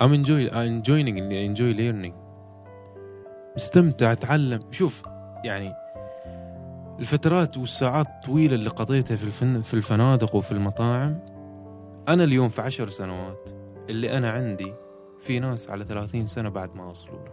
I'm 0.00 0.12
enjoy 0.24 0.50
I'm 0.50 0.82
enjoying 0.82 1.16
enjoy 1.48 1.72
learning. 1.78 2.14
مستمتع 3.56 4.12
أتعلم. 4.12 4.60
شوف 4.70 5.02
يعني 5.44 5.72
الفترات 6.98 7.56
والساعات 7.56 8.06
الطويلة 8.06 8.54
اللي 8.54 8.70
قضيتها 8.70 9.16
في 9.16 9.24
الفن 9.24 9.62
في 9.62 9.74
الفنادق 9.74 10.36
وفي 10.36 10.52
المطاعم 10.52 11.18
أنا 12.08 12.24
اليوم 12.24 12.48
في 12.48 12.62
عشر 12.62 12.88
سنوات 12.88 13.50
اللي 13.90 14.18
أنا 14.18 14.30
عندي 14.30 14.72
في 15.20 15.38
ناس 15.38 15.70
على 15.70 15.84
ثلاثين 15.84 16.26
سنة 16.26 16.48
بعد 16.48 16.74
ما 16.74 16.86
وصلوا 16.86 17.18
له. 17.24 17.32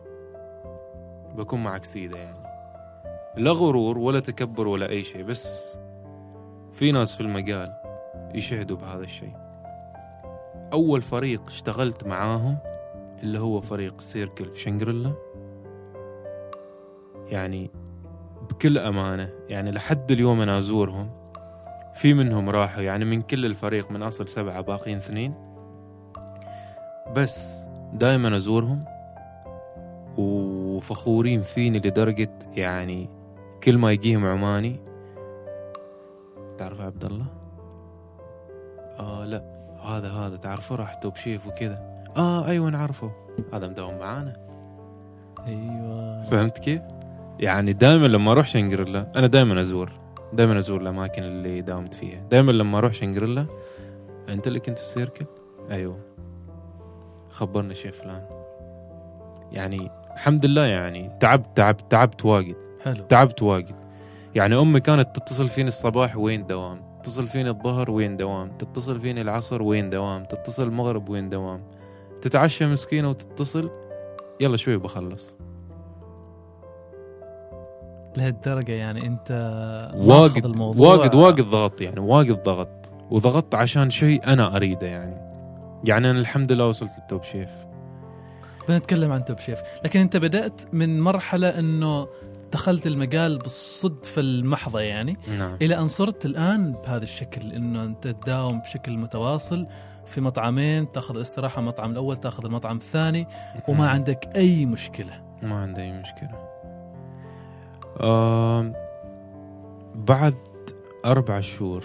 بكون 1.35 1.63
معك 1.63 1.85
سيدة 1.85 2.17
يعني. 2.17 2.39
لا 3.37 3.51
غرور 3.51 3.97
ولا 3.97 4.19
تكبر 4.19 4.67
ولا 4.67 4.89
أي 4.89 5.03
شيء 5.03 5.23
بس 5.23 5.77
في 6.73 6.91
ناس 6.91 7.15
في 7.15 7.21
المجال 7.21 7.73
يشهدوا 8.33 8.77
بهذا 8.77 9.03
الشيء. 9.03 9.33
أول 10.73 11.01
فريق 11.01 11.41
اشتغلت 11.47 12.03
معاهم 12.03 12.57
اللي 13.23 13.39
هو 13.39 13.61
فريق 13.61 14.01
سيركل 14.01 14.45
في 14.45 14.59
شنغريلا. 14.59 15.13
يعني 17.29 17.71
بكل 18.49 18.77
أمانة 18.77 19.29
يعني 19.49 19.71
لحد 19.71 20.11
اليوم 20.11 20.41
أنا 20.41 20.59
أزورهم. 20.59 21.09
في 21.93 22.13
منهم 22.13 22.49
راحوا 22.49 22.83
يعني 22.83 23.05
من 23.05 23.21
كل 23.21 23.45
الفريق 23.45 23.91
من 23.91 24.03
أصل 24.03 24.27
سبعة 24.27 24.61
باقيين 24.61 24.97
اثنين. 24.97 25.33
بس 27.15 27.65
دائما 27.93 28.37
أزورهم 28.37 28.79
وفخورين 30.17 31.43
فيني 31.43 31.79
لدرجة 31.79 32.39
يعني 32.55 33.09
كل 33.63 33.77
ما 33.77 33.91
يجيهم 33.91 34.25
عماني 34.25 34.79
تعرف 36.61 36.81
عبد 36.81 37.05
الله؟ 37.05 37.25
آه 38.99 39.25
لا. 39.25 39.43
هذا 39.83 40.09
هذا 40.09 40.35
تعرفه؟ 40.35 40.75
راح 40.75 40.93
توب 40.93 41.15
شيف 41.15 41.47
وكذا. 41.47 42.05
آه 42.17 42.47
أيوه 42.47 42.69
نعرفه 42.69 43.11
هذا 43.53 43.67
مداوم 43.67 43.97
معانا. 43.97 44.33
أيوه. 45.47 46.23
فهمت 46.23 46.57
كيف؟ 46.57 46.81
يعني 47.39 47.73
دائما 47.73 48.07
لما 48.07 48.31
أروح 48.31 48.47
شنغريلا 48.47 49.11
أنا 49.15 49.27
دائما 49.27 49.61
أزور. 49.61 49.91
دائما 50.33 50.59
أزور 50.59 50.81
الأماكن 50.81 51.23
اللي 51.23 51.61
داومت 51.61 51.93
فيها. 51.93 52.21
دائما 52.31 52.51
لما 52.51 52.77
أروح 52.77 52.93
شنغريلا 52.93 53.45
أنت 54.29 54.47
اللي 54.47 54.59
كنت 54.59 54.77
في 54.77 54.83
السيركل؟ 54.83 55.25
أيوه. 55.71 55.97
خبرني 57.29 57.75
شيف 57.75 58.01
فلان. 58.01 58.25
يعني 59.51 59.91
الحمد 60.13 60.45
لله 60.45 60.65
يعني 60.65 61.09
تعبت 61.19 61.57
تعبت 61.57 61.91
تعبت 61.91 62.25
واجد. 62.25 62.55
حلو. 62.83 63.03
تعبت 63.03 63.41
واجد. 63.41 63.80
يعني 64.35 64.59
أمي 64.59 64.79
كانت 64.79 65.15
تتصل 65.15 65.47
فيني 65.47 65.67
الصباح 65.67 66.17
وين 66.17 66.47
دوام؟ 66.47 66.81
تتصل 67.03 67.27
فيني 67.27 67.49
الظهر 67.49 67.91
وين 67.91 68.17
دوام؟ 68.17 68.57
تتصل 68.57 69.01
فيني 69.01 69.21
العصر 69.21 69.61
وين 69.61 69.89
دوام؟ 69.89 70.23
تتصل 70.23 70.63
المغرب 70.63 71.09
وين 71.09 71.29
دوام؟ 71.29 71.63
تتعشى 72.21 72.65
مسكينة 72.65 73.09
وتتصل؟ 73.09 73.71
يلا 74.41 74.57
شوي 74.57 74.77
بخلص. 74.77 75.35
لهالدرجة 78.17 78.71
يعني 78.71 79.07
أنت 79.07 79.31
ماخذ 79.95 80.09
واجد 80.09 80.45
الموضوع. 80.45 80.87
واجد 80.87 81.15
واجد 81.15 81.49
ضغط 81.49 81.81
يعني 81.81 81.99
واجد 81.99 82.43
ضغط. 82.43 82.91
وضغطت 83.11 83.55
عشان 83.55 83.89
شيء 83.89 84.27
أنا 84.27 84.55
أريده 84.55 84.87
يعني. 84.87 85.21
يعني 85.83 86.09
أنا 86.09 86.19
الحمد 86.19 86.51
لله 86.51 86.67
وصلت 86.67 86.91
للتوب 86.99 87.23
شيف. 87.23 87.49
بنتكلم 88.69 89.11
عن 89.11 89.25
توب 89.25 89.39
شيف. 89.39 89.61
لكن 89.85 89.99
أنت 89.99 90.17
بدأت 90.17 90.61
من 90.73 91.01
مرحلة 91.01 91.59
إنه 91.59 92.07
دخلت 92.53 92.87
المجال 92.87 93.37
بالصدفه 93.37 94.21
المحضة 94.21 94.79
يعني 94.79 95.17
نعم. 95.27 95.57
إلى 95.61 95.77
أن 95.77 95.87
صرت 95.87 96.25
الآن 96.25 96.71
بهذا 96.71 97.03
الشكل 97.03 97.51
إنه 97.51 97.83
أنت 97.83 98.07
تداوم 98.07 98.59
بشكل 98.59 98.97
متواصل 98.97 99.67
في 100.05 100.21
مطعمين 100.21 100.91
تأخذ 100.91 101.15
الاستراحه 101.15 101.59
المطعم 101.59 101.91
الأول 101.91 102.17
تأخذ 102.17 102.45
المطعم 102.45 102.75
الثاني 102.77 103.27
وما 103.67 103.89
عندك 103.89 104.29
أي 104.35 104.65
مشكلة. 104.65 105.21
ما 105.41 105.55
عندي 105.55 105.81
أي 105.81 105.91
مشكلة. 105.91 106.51
آم 108.01 108.73
بعد 109.95 110.35
أربع 111.05 111.39
شهور 111.39 111.83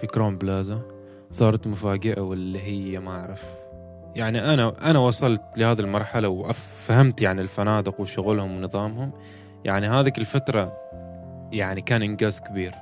في 0.00 0.06
كرون 0.06 0.38
بلازا 0.38 0.80
صارت 1.30 1.66
مفاجأة 1.66 2.22
واللي 2.22 2.58
هي 2.58 3.00
ما 3.00 3.10
أعرف. 3.10 3.44
يعني 4.16 4.54
أنا 4.54 4.90
أنا 4.90 4.98
وصلت 4.98 5.42
لهذه 5.56 5.80
المرحلة 5.80 6.28
وفهمت 6.28 7.22
يعني 7.22 7.40
الفنادق 7.40 8.00
وشغلهم 8.00 8.56
ونظامهم. 8.56 9.12
يعني 9.68 9.86
هذيك 9.86 10.18
الفترة 10.18 10.76
يعني 11.52 11.80
كان 11.80 12.02
إنجاز 12.02 12.40
كبير. 12.40 12.74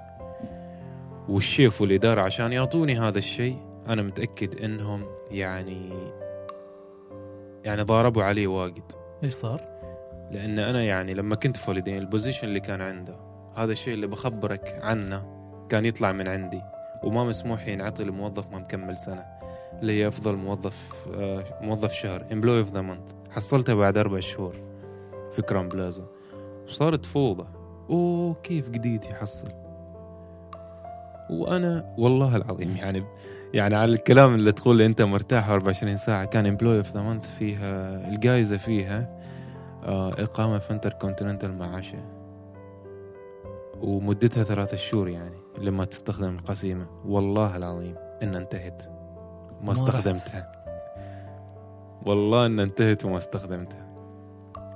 والشيف 1.29 1.81
والإدارة 1.81 2.21
عشان 2.21 2.53
يعطوني 2.53 2.99
هذا 2.99 3.19
الشيء 3.19 3.57
أنا 3.89 4.03
متأكد 4.03 4.61
إنهم 4.61 5.07
يعني 5.31 5.93
يعني 7.65 7.83
ضاربوا 7.83 8.23
علي 8.23 8.47
واجد. 8.47 8.93
إيش 9.25 9.33
صار؟ 9.33 9.61
لأن 10.31 10.59
أنا 10.59 10.83
يعني 10.83 11.15
لما 11.15 11.37
كنت 11.37 11.57
في 11.57 11.71
هوليداي 11.71 11.95
إن 11.95 11.99
ال 11.99 12.04
position 12.04 12.49
اللي 12.49 12.61
كان 12.61 12.81
عنده 12.81 13.17
هذا 13.57 13.73
الشيء 13.73 13.95
اللي 13.95 14.07
بخبرك 14.07 14.81
عنه 14.83 15.27
كان 15.69 15.85
يطلع 15.85 16.13
من 16.13 16.29
عندي. 16.29 16.63
وما 17.03 17.25
مسموح 17.25 17.69
ينعطي 17.69 18.05
لموظف 18.05 18.51
ما 18.53 18.59
مكمل 18.59 18.99
سنة. 18.99 19.25
اللي 19.83 19.93
هي 19.93 20.09
أفضل 20.09 20.37
موظف 20.37 21.09
آه، 21.15 21.45
موظف 21.61 21.93
شهر 21.93 22.27
employee 22.33 22.61
of 22.61 22.73
the 22.73 22.81
month 22.81 23.13
حصلتها 23.31 23.75
بعد 23.75 23.99
أربع 23.99 24.21
شهور 24.21 24.55
في 25.33 25.43
كراون 25.43 25.69
بلازا 25.69 26.16
وصارت 26.67 27.05
فوضى. 27.07 27.47
أوه 27.91 28.35
كيف 28.43 28.69
جديد 28.69 29.05
يحصل؟ 29.05 29.49
وأنا 31.31 31.95
والله 31.99 32.37
العظيم 32.37 32.77
يعني 32.77 33.05
يعني 33.55 33.77
على 33.77 33.93
الكلام 33.93 34.35
اللي 34.35 34.53
تقول 34.53 34.83
أنت 34.83 35.03
مرتاح 35.03 35.51
24 35.51 35.97
ساعة 35.97 36.25
كان 36.25 36.47
employee 36.47 36.79
of 36.79 36.93
the 36.93 37.03
month 37.03 37.31
فيها 37.39 38.09
الجائزة 38.09 38.57
فيها 38.57 39.17
آه، 39.85 40.13
إقامة 40.23 40.59
في 40.59 40.71
انتر 40.71 40.93
كونتيننتال 40.93 41.59
مع 41.59 41.77
عشاء 41.77 42.05
ومدتها 43.81 44.45
ثلاثة 44.45 44.77
شهور 44.77 45.09
يعني 45.09 45.37
لما 45.59 45.85
تستخدم 45.85 46.35
القسيمة. 46.35 46.87
والله 47.05 47.57
العظيم 47.57 47.95
إن 48.23 48.35
انتهت. 48.35 48.83
ما. 49.63 49.73
استخدمتها. 49.73 50.53
والله 52.07 52.47
إن 52.47 52.61
انتهت 52.61 53.05
وما 53.05 53.17
استخدمتها. 53.17 53.87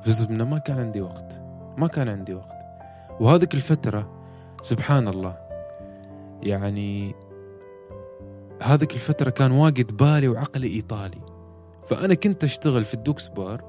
بس 0.08 0.20
إنه 0.20 0.44
ما 0.44 0.58
كان 0.58 0.78
عندي 0.78 1.00
وقت. 1.00 1.39
ما 1.76 1.86
كان 1.86 2.08
عندي 2.08 2.34
وقت. 2.34 2.60
وهذيك 3.20 3.54
الفترة 3.54 4.10
سبحان 4.62 5.08
الله 5.08 5.36
يعني 6.42 7.14
هذيك 8.62 8.92
الفترة 8.94 9.30
كان 9.30 9.50
واجد 9.52 9.96
بالي 9.96 10.28
وعقلي 10.28 10.66
إيطالي. 10.66 11.20
فأنا 11.86 12.14
كنت 12.14 12.44
أشتغل 12.44 12.84
في 12.84 12.94
ال 12.94 12.99
Duke's 12.99 13.28
Bar 13.28 13.64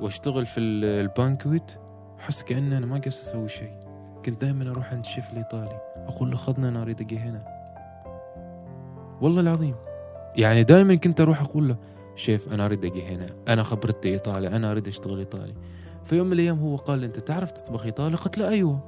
وأشتغل 0.00 0.46
في 0.46 0.60
ال- 0.60 0.84
ال 0.84 0.95
banquet 0.95 1.72
أحس 2.20 2.42
كأني 2.42 2.78
أنا 2.78 2.86
ما 2.86 2.92
قاعد 2.92 3.06
أسوي 3.06 3.48
شيء. 3.48 3.72
كنت 4.24 4.40
دائما 4.40 4.70
أروح 4.70 4.92
عند 4.92 5.04
الشيف 5.04 5.30
الإيطالي 5.32 5.80
أقول 5.96 6.30
له 6.30 6.36
خذنا 6.36 6.68
أنا 6.68 6.82
أريد 6.82 7.00
أجي 7.00 7.18
هنا. 7.18 7.44
والله 9.20 9.40
العظيم. 9.40 9.74
يعني 10.36 10.62
دائما 10.62 10.94
كنت 10.94 11.20
أروح 11.20 11.40
أقول 11.42 11.68
له 11.68 11.76
شيف 12.16 12.52
أنا 12.52 12.64
أريد 12.64 12.84
أجي 12.84 13.06
هنا. 13.06 13.26
أنا 13.48 13.62
خبرتي 13.62 14.08
إيطالي 14.08 14.48
أنا 14.48 14.70
أريد 14.70 14.88
أشتغل 14.88 15.18
إيطالي. 15.18 15.54
في 16.04 16.16
يوم 16.16 16.26
من 16.26 16.32
الأيام 16.32 16.58
هو 16.58 16.76
قال 16.76 16.98
لي 16.98 17.06
أنت 17.06 17.18
تعرف 17.18 17.52
تطبخ 17.52 17.84
إيطالي؟ 17.84 18.16
قلت 18.16 18.38
له 18.38 18.48
أيوه. 18.48 18.80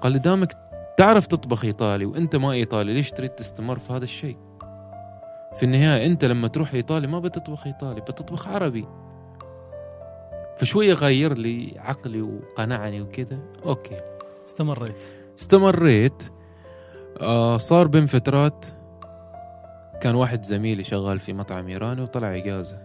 قال 0.00 0.12
لي 0.12 0.18
دامك 0.18 0.56
تعرف 0.96 1.26
تطبخ 1.26 1.64
إيطالي 1.64 2.04
وأنت 2.04 2.36
ما 2.36 2.52
إيطالي 2.52 2.94
ليش 2.94 3.10
تريد 3.10 3.30
تستمر 3.30 3.78
في 3.78 3.92
هذا 3.92 4.04
الشيء؟ 4.04 4.36
في 5.56 5.62
النهاية 5.62 6.06
أنت 6.06 6.24
لما 6.24 6.48
تروح 6.48 6.74
ايطالي 6.74 7.06
ما 7.06 7.18
بتطبخ 7.18 7.66
إيطالي 7.66 8.00
بتطبخ 8.00 8.48
عربي. 8.48 8.86
فشوية 10.58 10.92
غير 10.92 11.38
لي 11.38 11.74
عقلي 11.78 12.22
وقنعني 12.22 13.00
وكذا. 13.00 13.38
أوكي. 13.66 13.96
استمريت. 14.46 15.04
استمريت. 15.40 16.32
آه 17.20 17.56
صار 17.56 17.86
بين 17.86 18.06
فترات 18.06 18.66
كان 20.00 20.14
واحد 20.14 20.44
زميلي 20.44 20.84
شغال 20.84 21.20
في 21.20 21.32
مطعم 21.32 21.68
إيراني 21.68 22.02
وطلع 22.02 22.36
إجازة. 22.36 22.78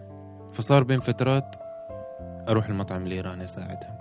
فصار 0.52 0.82
بين 0.82 1.00
فترات 1.00 1.56
أروح 2.48 2.68
المطعم 2.68 3.06
الإيراني 3.06 3.44
اساعدهم 3.44 3.98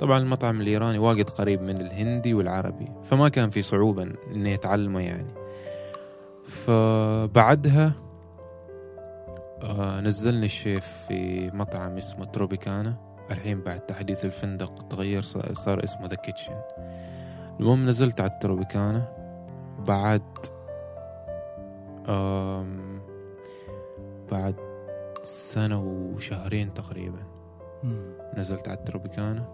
طبعا 0.00 0.18
المطعم 0.18 0.60
الإيراني 0.60 0.98
واجد 0.98 1.28
قريب 1.30 1.62
من 1.62 1.80
الهندي 1.80 2.34
والعربي 2.34 2.88
فما 3.04 3.28
كان 3.28 3.50
في 3.50 3.62
صعوبة 3.62 4.02
اني 4.30 4.54
اتعلمه 4.54 5.00
يعني. 5.00 5.34
فبعدها 6.48 7.92
آه 9.62 10.00
نزلني 10.00 10.46
الشيف 10.46 10.86
في 10.86 11.50
مطعم 11.54 11.96
اسمه 11.96 12.24
تروبيكانا. 12.24 12.96
الحين 13.30 13.60
بعد 13.60 13.80
تحديث 13.80 14.24
الفندق 14.24 14.82
تغير 14.88 15.22
صار- 15.22 15.84
اسمه 15.84 16.06
The 16.06 16.14
Kitchen 16.14 16.60
المهم 17.60 17.86
نزلت 17.88 18.20
على 18.20 18.30
التروبيكانا 18.30 19.08
بعد 19.78 20.22
بعد 24.32 24.54
سنة 25.22 25.80
وشهرين 25.82 26.74
تقريبا. 26.74 27.18
مم. 27.84 28.12
نزلت 28.36 28.68
على 28.68 28.78
التروبيكانا. 28.78 29.44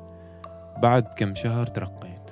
بعد 0.82 1.02
كم 1.16 1.34
شهر 1.34 1.66
ترقيت. 1.66 2.30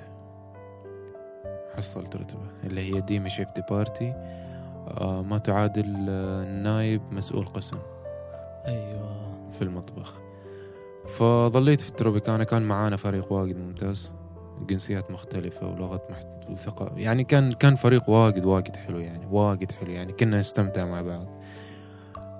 حصلت 1.77 2.15
رتبة 2.15 2.47
اللي 2.63 2.93
هي 2.93 3.01
demi 3.01 3.29
chef 3.29 3.47
de 3.55 3.61
partie. 3.69 4.13
آه 4.87 5.21
ما 5.21 5.37
تعادل 5.37 6.05
آه، 6.09 6.43
نايب 6.43 7.01
مسؤول 7.11 7.45
قسم. 7.45 7.77
أيوه. 8.65 9.35
في 9.51 9.61
المطبخ. 9.61 10.13
فظليت 11.07 11.81
في 11.81 11.89
التروبيكانا. 11.89 12.43
كان 12.43 12.61
معانا 12.61 12.97
فريق 12.97 13.33
واجد 13.33 13.57
ممتاز. 13.57 14.11
جنسيات 14.61 15.11
مختلفة 15.11 15.67
ولغات 15.67 16.11
محت... 16.11 16.27
وثقافة 16.49 16.97
يعني 16.97 17.23
كان 17.23 17.53
كان 17.53 17.75
فريق 17.75 18.09
واجد 18.09 18.45
واجد 18.45 18.75
حلو 18.75 18.99
يعني 18.99 19.25
واجد 19.31 19.71
حلو 19.71 19.91
يعني 19.91 20.13
كنا 20.13 20.39
نستمتع 20.39 20.85
مع 20.85 21.01
بعض. 21.01 21.27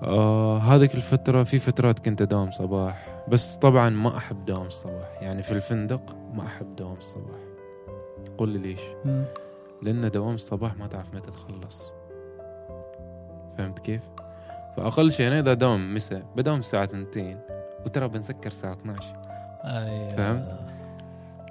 آه 0.02 0.58
هذيك 0.58 0.94
الفترة 0.94 1.42
في 1.42 1.58
فترات 1.58 1.98
كنت 1.98 2.22
أداوم 2.22 2.50
صباح 2.50 3.15
بس 3.28 3.56
طبعا 3.56 3.90
ما 3.90 4.16
أحب 4.16 4.44
دوام 4.44 4.66
الصباح. 4.66 5.22
يعني 5.22 5.42
في 5.42 5.52
الفندق 5.52 6.16
ما 6.34 6.46
أحب 6.46 6.76
دوام 6.76 6.96
الصباح. 6.96 7.40
قل 8.38 8.48
لي 8.48 8.58
ليش؟ 8.58 8.80
مم. 9.04 9.24
لأن 9.82 10.10
دوام 10.10 10.34
الصباح 10.34 10.76
ما 10.76 10.86
تعرف 10.86 11.14
متى 11.14 11.30
تخلص. 11.30 11.92
فهمت 13.58 13.78
كيف؟ 13.78 14.02
فأقل 14.76 15.12
شيء 15.12 15.26
أنا 15.28 15.38
إذا 15.38 15.54
دوام 15.54 15.94
مساء 15.94 16.22
بدوم 16.36 16.60
الساعة 16.60 16.84
2 16.84 17.40
وترى 17.86 18.08
بنسكر 18.08 18.46
الساعة 18.46 18.72
12 18.72 19.16
أيوه. 19.64 20.16
فهمت؟ 20.16 20.58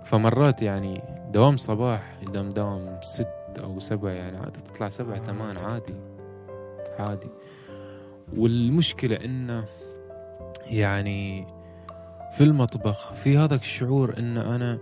فمرات 0.05 0.61
يعني 0.61 1.01
دوام 1.31 1.57
صباح 1.57 2.17
إذا 2.29 2.41
مداوم 2.41 2.99
ست 3.01 3.59
أو 3.63 3.79
سبعة 3.79 4.11
يعني 4.11 4.37
عادي 4.37 4.61
تطلع 4.61 4.89
سبعة 4.89 5.23
ثمان 5.23 5.57
عادي. 5.57 5.95
عادي. 6.99 7.29
والمشكلة 8.37 9.15
إنه 9.15 9.65
يعني 10.65 11.47
في 12.37 12.43
المطبخ 12.43 13.13
في 13.13 13.37
هذاك 13.37 13.61
الشعور 13.61 14.17
إن 14.17 14.37
أنا 14.37 14.79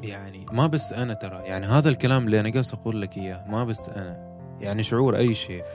يعني 0.00 0.46
ما 0.52 0.66
بس 0.66 0.92
أنا 0.92 1.14
ترى 1.14 1.42
يعني 1.44 1.66
هذا 1.66 1.88
الكلام 1.88 2.26
اللي 2.26 2.40
أنا 2.40 2.50
قاعد 2.50 2.66
أقول 2.72 3.02
لك 3.02 3.16
إياه 3.16 3.50
ما 3.50 3.64
بس 3.64 3.88
أنا 3.88 4.36
يعني 4.60 4.82
شعور 4.82 5.16
أي 5.16 5.34
شيف. 5.34 5.66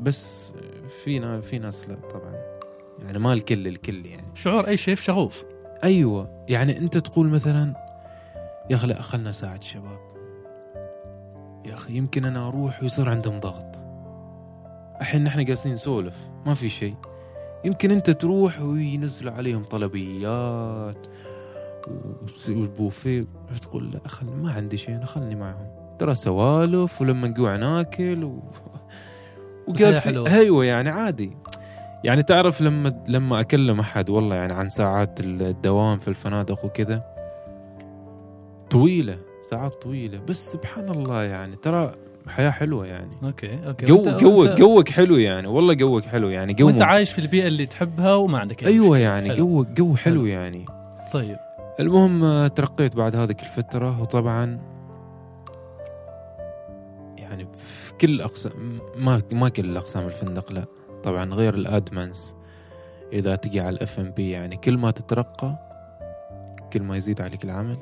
بس 0.00 0.52
في 1.02 1.42
في 1.42 1.58
ناس 1.58 1.88
لا 1.88 1.94
طبعا 1.94 2.34
يعني 2.98 3.18
ما 3.18 3.32
الكل 3.32 3.66
الكل 3.66 4.06
يعني. 4.06 4.28
شعور 4.34 4.66
أي 4.66 4.76
شيف 4.76 5.02
شغوف. 5.02 5.44
أيوه 5.84 6.44
يعني 6.48 6.78
أنت 6.78 6.98
تقول 6.98 7.28
مثلا 7.28 7.74
يا 8.70 8.76
أخي 8.76 8.86
لا 8.86 9.02
خلنا 9.02 9.30
اساعد 9.30 9.58
الشباب. 9.58 9.98
يا 11.64 11.74
أخي 11.74 11.96
يمكن 11.96 12.24
أنا 12.24 12.48
أروح 12.48 12.82
ويصير 12.82 13.08
عندهم 13.08 13.40
ضغط. 13.40 13.78
الحين 15.00 15.24
نحن 15.24 15.44
جالسين 15.44 15.72
نسولف 15.72 16.16
ما 16.46 16.54
في 16.54 16.68
شيء. 16.68 16.94
يمكن 17.64 17.90
انت 17.90 18.10
تروح 18.10 18.60
وينزلوا 18.60 19.32
عليهم 19.32 19.64
طلبيات 19.64 21.06
والبوفيه 22.48 23.26
تقول 23.62 23.90
لا 23.90 24.08
خل 24.08 24.26
ما 24.26 24.52
عندي 24.52 24.76
شيء 24.76 24.94
أنا 24.94 25.06
خلني 25.06 25.34
معهم. 25.34 25.66
ترى 25.98 26.14
سوالف 26.14 27.00
ولما 27.00 27.28
نجوع 27.28 27.56
ناكل 27.56 28.24
و... 28.24 28.42
حلوة. 30.04 30.34
أيوه 30.34 30.64
يعني 30.64 30.90
عادي. 30.90 31.36
يعني 32.04 32.22
تعرف 32.22 32.60
لما 32.60 33.04
لما 33.08 33.40
أكلم 33.40 33.80
أحد 33.80 34.10
والله 34.10 34.36
يعني 34.36 34.52
عن 34.52 34.68
ساعات 34.68 35.20
الدوام 35.20 35.98
في 35.98 36.08
الفنادق 36.08 36.64
وكذا 36.64 37.04
طويلة 38.70 39.18
ساعات 39.50 39.74
طويلة. 39.74 40.20
بس 40.28 40.52
سبحان 40.52 40.88
الله 40.88 41.22
يعني 41.22 41.56
ترى 41.56 41.92
حياة 42.28 42.50
حلوة 42.50 42.86
يعني 42.86 43.16
okay 43.24 43.66
okay 43.66 43.86
جو 43.86 44.02
وأنت- 44.04 44.08
جوك 44.22 44.46
وأنت- 44.48 44.58
جوك 44.58 44.88
حلو 44.88 45.16
يعني 45.16 45.48
والله 45.48 45.74
جوك 45.74 46.04
حلو 46.04 46.28
يعني 46.28 46.54
جو 46.54 46.66
وأنت. 46.66 46.82
عايش 46.82 47.12
في 47.12 47.18
البيئة 47.18 47.46
اللي 47.46 47.66
تحبها 47.66 48.14
وما 48.14 48.38
عندك 48.38 48.62
أي 48.64 48.68
أيوه. 48.68 48.98
يعني 48.98 49.28
حلو. 49.30 49.62
جو 49.64 49.64
جو 49.74 49.96
حلو 49.96 50.14
حلو. 50.14 50.26
يعني 50.26 50.64
طيب 51.12 51.36
المهم 51.80 52.24
آه، 52.24 52.48
ترقيت 52.48 52.96
بعد 52.96 53.16
هذه 53.16 53.30
الفترة 53.40 54.00
وطبعا 54.00 54.58
يعني 57.16 57.46
في 57.56 57.92
كل 57.94 58.20
أقسام 58.20 58.78
ما 58.96 59.22
ما 59.32 59.48
كل 59.48 59.76
أقسام 59.76 60.06
الفندق 60.06 60.52
لا 60.52 60.64
طبعا 61.04 61.34
غير 61.34 61.54
ال 61.54 61.65
admins 61.65 62.34
إذا 63.12 63.36
تجي 63.36 63.60
على 63.60 63.76
الإف 63.76 63.98
ام 64.00 64.10
بي 64.10 64.30
يعني 64.30 64.56
كل 64.56 64.78
ما 64.78 64.90
تترقى 64.90 65.56
كل 66.72 66.82
ما 66.82 66.96
يزيد 66.96 67.20
عليك 67.20 67.44
العمل 67.44 67.76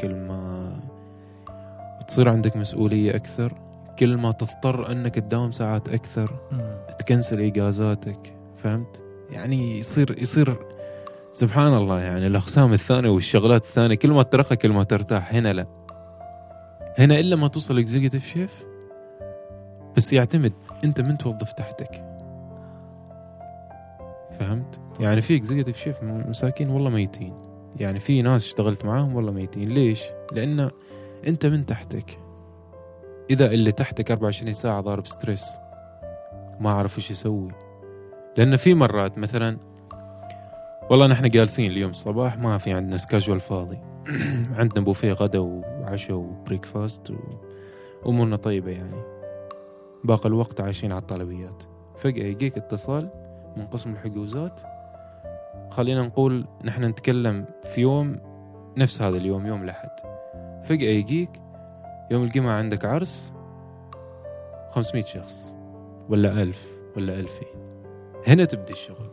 كل 0.00 0.14
ما 0.14 0.72
تصير 2.08 2.28
عندك 2.28 2.56
مسؤولية 2.56 3.16
أكثر 3.16 3.52
كل 3.98 4.16
ما 4.16 4.30
تضطر 4.30 4.92
أنك 4.92 5.14
تداوم 5.14 5.52
ساعات 5.52 5.88
أكثر 5.88 6.40
مم. 6.52 6.76
تكنسل 6.98 7.40
اجازاتك 7.40 8.36
فهمت؟ 8.56 9.02
يعني 9.30 9.78
يصير 9.78 10.22
يصير 10.22 10.56
سبحان 11.32 11.74
الله 11.74 12.00
يعني 12.00 12.26
الأقسام 12.26 12.72
الثانية 12.72 13.10
والشغلات 13.10 13.64
الثانية 13.64 13.94
كل 13.94 14.10
ما 14.10 14.22
ترقى 14.22 14.56
كل 14.56 14.72
ما 14.72 14.82
ترتاح 14.82 15.34
هنا 15.34 15.52
لا 15.52 15.66
هنا 16.98 17.20
إلا 17.20 17.36
ما 17.36 17.48
توصل 17.48 17.78
executive 17.78 18.26
chef 18.26 18.64
بس 19.96 20.12
يعتمد 20.12 20.52
أنت 20.84 21.00
من 21.00 21.18
توظف 21.18 21.52
تحتك 21.52 22.04
فهمت؟ 24.38 24.80
يعني 25.00 25.22
في 25.22 25.36
executive 25.36 25.76
chef 25.76 26.02
مساكين 26.02 26.70
والله 26.70 26.90
ميتين 26.90 27.34
يعني 27.76 28.00
في 28.00 28.22
ناس 28.22 28.44
اشتغلت 28.44 28.84
معاهم 28.84 29.16
والله 29.16 29.32
ميتين 29.32 29.68
ليش؟ 29.68 30.02
لأن 30.32 30.70
أنت 31.26 31.46
من 31.46 31.66
تحتك 31.66 32.18
إذا 33.30 33.46
اللي 33.46 33.72
تحتك 33.72 34.10
24 34.10 34.52
ساعة 34.52 34.80
ضارب 34.80 35.06
stress 35.06 35.58
ما 36.60 36.70
أعرف 36.70 36.96
إيش 36.98 37.10
يسوي. 37.10 37.52
لأن 38.36 38.56
في 38.56 38.74
مرات 38.74 39.18
مثلا 39.18 39.58
والله 40.90 41.06
نحن 41.06 41.28
جالسين 41.28 41.70
اليوم 41.70 41.90
الصباح 41.90 42.38
ما 42.38 42.58
في 42.58 42.72
عندنا 42.72 42.96
schedule 42.96 43.40
فاضي. 43.40 43.78
عندنا 44.58 44.84
بوفيه 44.84 45.12
غدا 45.12 45.38
وعشاء 45.38 46.16
و 46.16 46.25
breakfast 46.25 47.10
و... 47.10 47.14
امورنا 48.06 48.36
طيبة 48.36 48.70
يعني. 48.70 49.02
باقي 50.04 50.28
الوقت 50.28 50.60
عايشين 50.60 50.92
على 50.92 51.00
الطلبيات. 51.00 51.62
فجأة 51.96 52.24
يجيك 52.24 52.56
اتصال 52.56 53.10
من 53.56 53.66
قسم 53.66 53.92
الحجوزات. 53.92 54.60
خلينا 55.70 56.02
نقول 56.02 56.46
نحن 56.64 56.84
نتكلم 56.84 57.46
في 57.64 57.80
يوم 57.80 58.16
نفس 58.76 59.02
هذا 59.02 59.16
اليوم 59.16 59.46
يوم 59.46 59.62
الأحد. 59.62 59.90
فجأة 60.64 60.88
يجيك 60.88 61.30
يوم 62.10 62.22
الجمعة 62.22 62.58
عندك 62.58 62.84
عرس 62.84 63.32
500 64.70 65.04
شخص 65.04 65.52
ولا 66.08 66.42
ألف 66.42 66.66
ولا 66.96 67.20
ألفين. 67.20 67.76
هنا 68.26 68.44
تبدي 68.44 68.72
الشغل. 68.72 69.10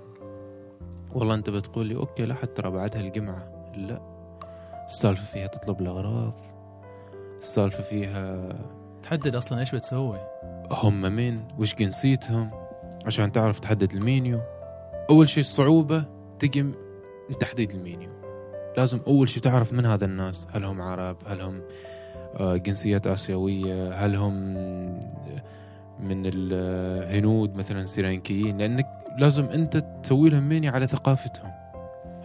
والله 1.13 1.35
أنت 1.35 1.49
بتقول 1.49 1.85
لي 1.85 1.95
أوكي 1.95 2.25
لا 2.25 2.35
حتى 2.35 2.61
بعدها 2.61 3.01
الجمعة 3.01 3.71
لا. 3.75 4.01
السالفة 4.87 5.25
فيها 5.25 5.47
تطلب 5.47 5.81
الأغراض. 5.81 6.41
السالفة 7.39 7.83
فيها 7.83 8.49
تحدد 9.03 9.35
أصلا 9.35 9.59
إيش 9.59 9.75
بتسوي. 9.75 10.19
هم 10.71 11.01
من 11.01 11.41
وش 11.59 11.75
جنسيتهم؟ 11.75 12.51
عشان 13.05 13.31
تعرف 13.31 13.59
تحدد 13.59 13.93
المينيو. 13.93 14.39
أول 15.09 15.29
شيء 15.29 15.41
الصعوبة 15.41 16.05
تجي 16.39 16.63
من 16.63 16.73
تحديد 17.39 17.71
المينيو. 17.71 18.09
لازم 18.77 18.99
أول 19.07 19.29
شيء 19.29 19.43
تعرف 19.43 19.73
من 19.73 19.85
هذا 19.85 20.05
الناس. 20.05 20.47
هل 20.51 20.65
هم 20.65 20.81
عرب؟ 20.81 21.17
هل 21.25 21.41
هم 21.41 21.61
جنسيات 22.41 23.07
آسيوية 23.07 23.93
هل 23.93 24.15
هم 24.15 24.33
من 25.99 26.23
الهنود 26.25 27.55
مثلا 27.55 27.85
سريلانكيين 27.85 28.57
لأنك 28.57 28.87
لازم 29.17 29.45
أنت 29.45 29.77
تسوي 30.03 30.29
لهم 30.29 30.49
مينيو 30.49 30.71
على 30.71 30.87
ثقافتهم. 30.87 31.51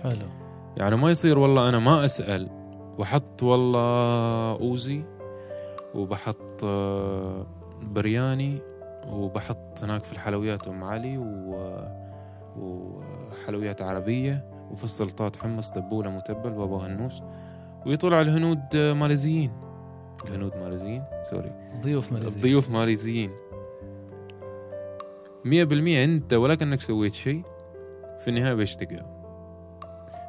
حلو. 0.03 0.27
يعني 0.77 0.97
ما 0.97 1.11
يصير 1.11 1.39
والله 1.39 1.69
أنا 1.69 1.79
ما 1.79 2.05
أسأل 2.05 2.49
وحط 2.99 3.43
والله 3.43 4.53
أوزي 4.61 5.03
وبحط 5.95 6.65
آه، 6.65 7.47
برياني 7.83 8.59
وبحط 9.09 9.83
هناك 9.83 10.05
في 10.05 10.13
الحلويات 10.13 10.69
أم 10.69 10.85
علي 10.85 11.19
و... 11.19 11.57
وحلويات 12.57 13.83
عربية 13.83 14.45
وفي 14.71 14.85
السلطات 14.85 15.37
حمص 15.37 15.71
تبولة 15.71 16.11
متبل 16.11 16.51
بابا 16.51 16.77
غنوش 16.77 17.13
ويطلع 17.87 18.21
الهنود 18.21 18.61
آه، 18.77 18.93
ماليزيين. 18.93 19.68
الهنود 20.25 20.57
ماليزيين 20.57 21.05
sorry. 21.31 21.53
ضيوف 21.83 22.13
ماليزيين 22.13 22.37
الضيوف 22.37 22.71
ماليزيين 22.71 23.31
مية 25.45 25.65
بالمية 25.65 26.05
أنت 26.05 26.33
ولا 26.35 26.55
كأنك 26.55 26.81
سويت 26.81 27.15
شيء 27.15 27.43
في 28.21 28.29
النهاية 28.29 28.55
بيشتكى 28.55 29.03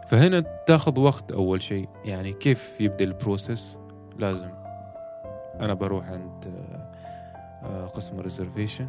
فهنا 0.09 0.39
تاخذ 0.67 0.99
وقت 0.99 1.31
أول 1.31 1.61
شيء. 1.61 1.89
يعني 2.05 2.33
كيف 2.33 2.81
يبدأ 2.81 3.05
ال 3.05 3.13
process؟ 3.13 3.77
لازم 4.19 4.49
أنا 5.59 5.73
بروح 5.73 6.09
عند 6.11 6.53
آه، 7.63 7.85
قسم 7.87 8.19
ال 8.19 8.25
reservation 8.25 8.87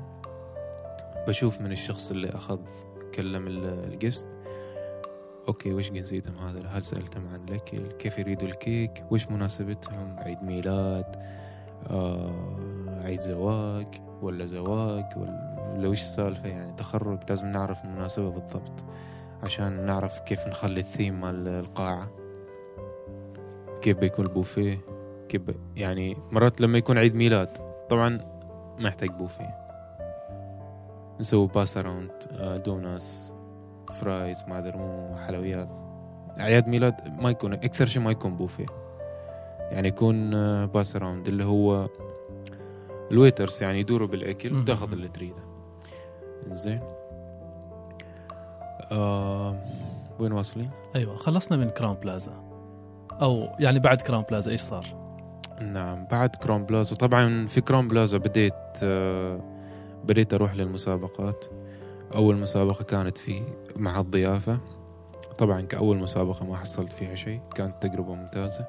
بشوف 1.28 1.60
من 1.60 1.72
الشخص 1.72 2.10
اللي 2.10 2.28
أخذ 2.28 2.58
كلم 3.14 3.46
ال- 3.46 3.92
ال 3.92 4.00
guest 4.00 4.36
okay 5.50 5.72
وش 5.72 5.90
جنسيتهم 5.90 6.38
هذا 6.38 6.68
هل 6.68 6.84
سألتهم 6.84 7.28
عن 7.28 7.48
الأكل؟ 7.48 7.92
كيف 7.98 8.18
يريدوا 8.18 8.48
الكيك؟ 8.48 9.04
وش 9.10 9.28
مناسبتهم؟ 9.28 10.16
عيد 10.18 10.42
ميلاد 10.42 11.16
آه 11.90 12.56
عيد 13.04 13.20
زواج 13.20 13.86
ولا 14.22 14.46
زواج 14.46 15.04
ولا, 15.16 15.88
وش 15.88 16.00
السالفة؟ 16.00 16.48
يعني 16.48 16.72
تخرج 16.72 17.18
لازم 17.28 17.46
نعرف 17.46 17.84
المناسبة 17.84 18.30
بالضبط 18.30 18.84
عشان 19.42 19.86
نعرف 19.86 20.20
كيف 20.20 20.48
نخلي 20.48 20.80
الثيم 20.80 21.20
مال 21.20 21.48
القاعة. 21.48 22.10
كيف 23.82 23.98
بيكون 23.98 24.26
البوفيه؟ 24.26 24.80
كيف 25.28 25.42
يعني 25.76 26.16
مرات 26.32 26.60
لما 26.60 26.78
يكون 26.78 26.98
عيد 26.98 27.14
ميلاد 27.14 27.58
طبعا 27.88 28.20
ما 28.78 28.88
يحتاج 28.88 29.10
بوفيه. 29.10 29.56
نسوي 31.20 31.48
pass 31.48 31.76
around 31.76 32.12
donuts 32.64 33.29
fries 33.90 34.44
ما 34.48 34.58
ادري 34.58 34.78
مو 34.78 35.16
حلويات. 35.26 35.68
أعياد 36.40 36.68
ميلاد 36.68 36.94
ما 37.22 37.30
يكون 37.30 37.52
أكثر 37.52 37.86
شيء 37.86 38.02
ما 38.02 38.10
يكون 38.10 38.36
بوفيه. 38.36 38.66
يعني 39.70 39.88
يكون 39.88 40.34
آه، 40.34 40.64
pass 40.64 40.96
around 40.96 41.28
اللي 41.28 41.44
هو 41.44 41.88
ال 43.10 43.17
waiters 43.17 43.62
يعني 43.62 43.80
يدوروا 43.80 44.08
بالأكل. 44.08 44.56
وتاخذ 44.56 44.92
اللي 44.92 45.08
تريده. 45.08 45.42
زين 46.52 46.80
آه 48.92 49.62
وين 50.18 50.32
واصلين؟ 50.32 50.70
أيوه 50.96 51.16
خلصنا 51.16 51.56
من 51.56 51.70
كراون 51.70 51.94
بلازا. 51.94 52.32
أو 53.22 53.48
يعني 53.58 53.78
بعد 53.78 54.02
كراون 54.02 54.24
بلازا 54.30 54.50
إيش 54.50 54.60
صار؟ 54.60 54.86
نعم 55.60 56.06
بعد 56.06 56.36
كرون 56.36 56.64
بلازا. 56.64 56.96
طبعا 56.96 57.46
في 57.46 57.60
كرون 57.60 57.88
بلازا 57.88 58.18
بديت 58.18 58.54
آه 58.82 59.40
بديت 60.04 60.34
أروح 60.34 60.54
للمسابقات. 60.54 61.44
أول 62.14 62.36
مسابقة 62.36 62.84
كانت 62.84 63.18
في 63.18 63.42
مع 63.76 64.00
الضيافة. 64.00 64.58
طبعا 65.38 65.60
كأول 65.60 65.98
مسابقة 65.98 66.46
ما 66.46 66.56
حصلت 66.56 66.92
فيها 66.92 67.14
شيء 67.14 67.40
كانت 67.54 67.82
تجربة 67.82 68.14
ممتازة. 68.14 68.64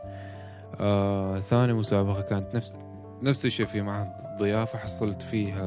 آه 0.79 1.39
ثاني 1.39 1.73
مسابقة 1.73 2.21
كانت 2.21 2.55
نفس 2.55 2.73
نفس 3.21 3.45
الشيء 3.45 3.65
في 3.65 3.81
معهد 3.81 4.11
الضيافة 4.25 4.77
حصلت 4.79 5.21
فيها 5.21 5.65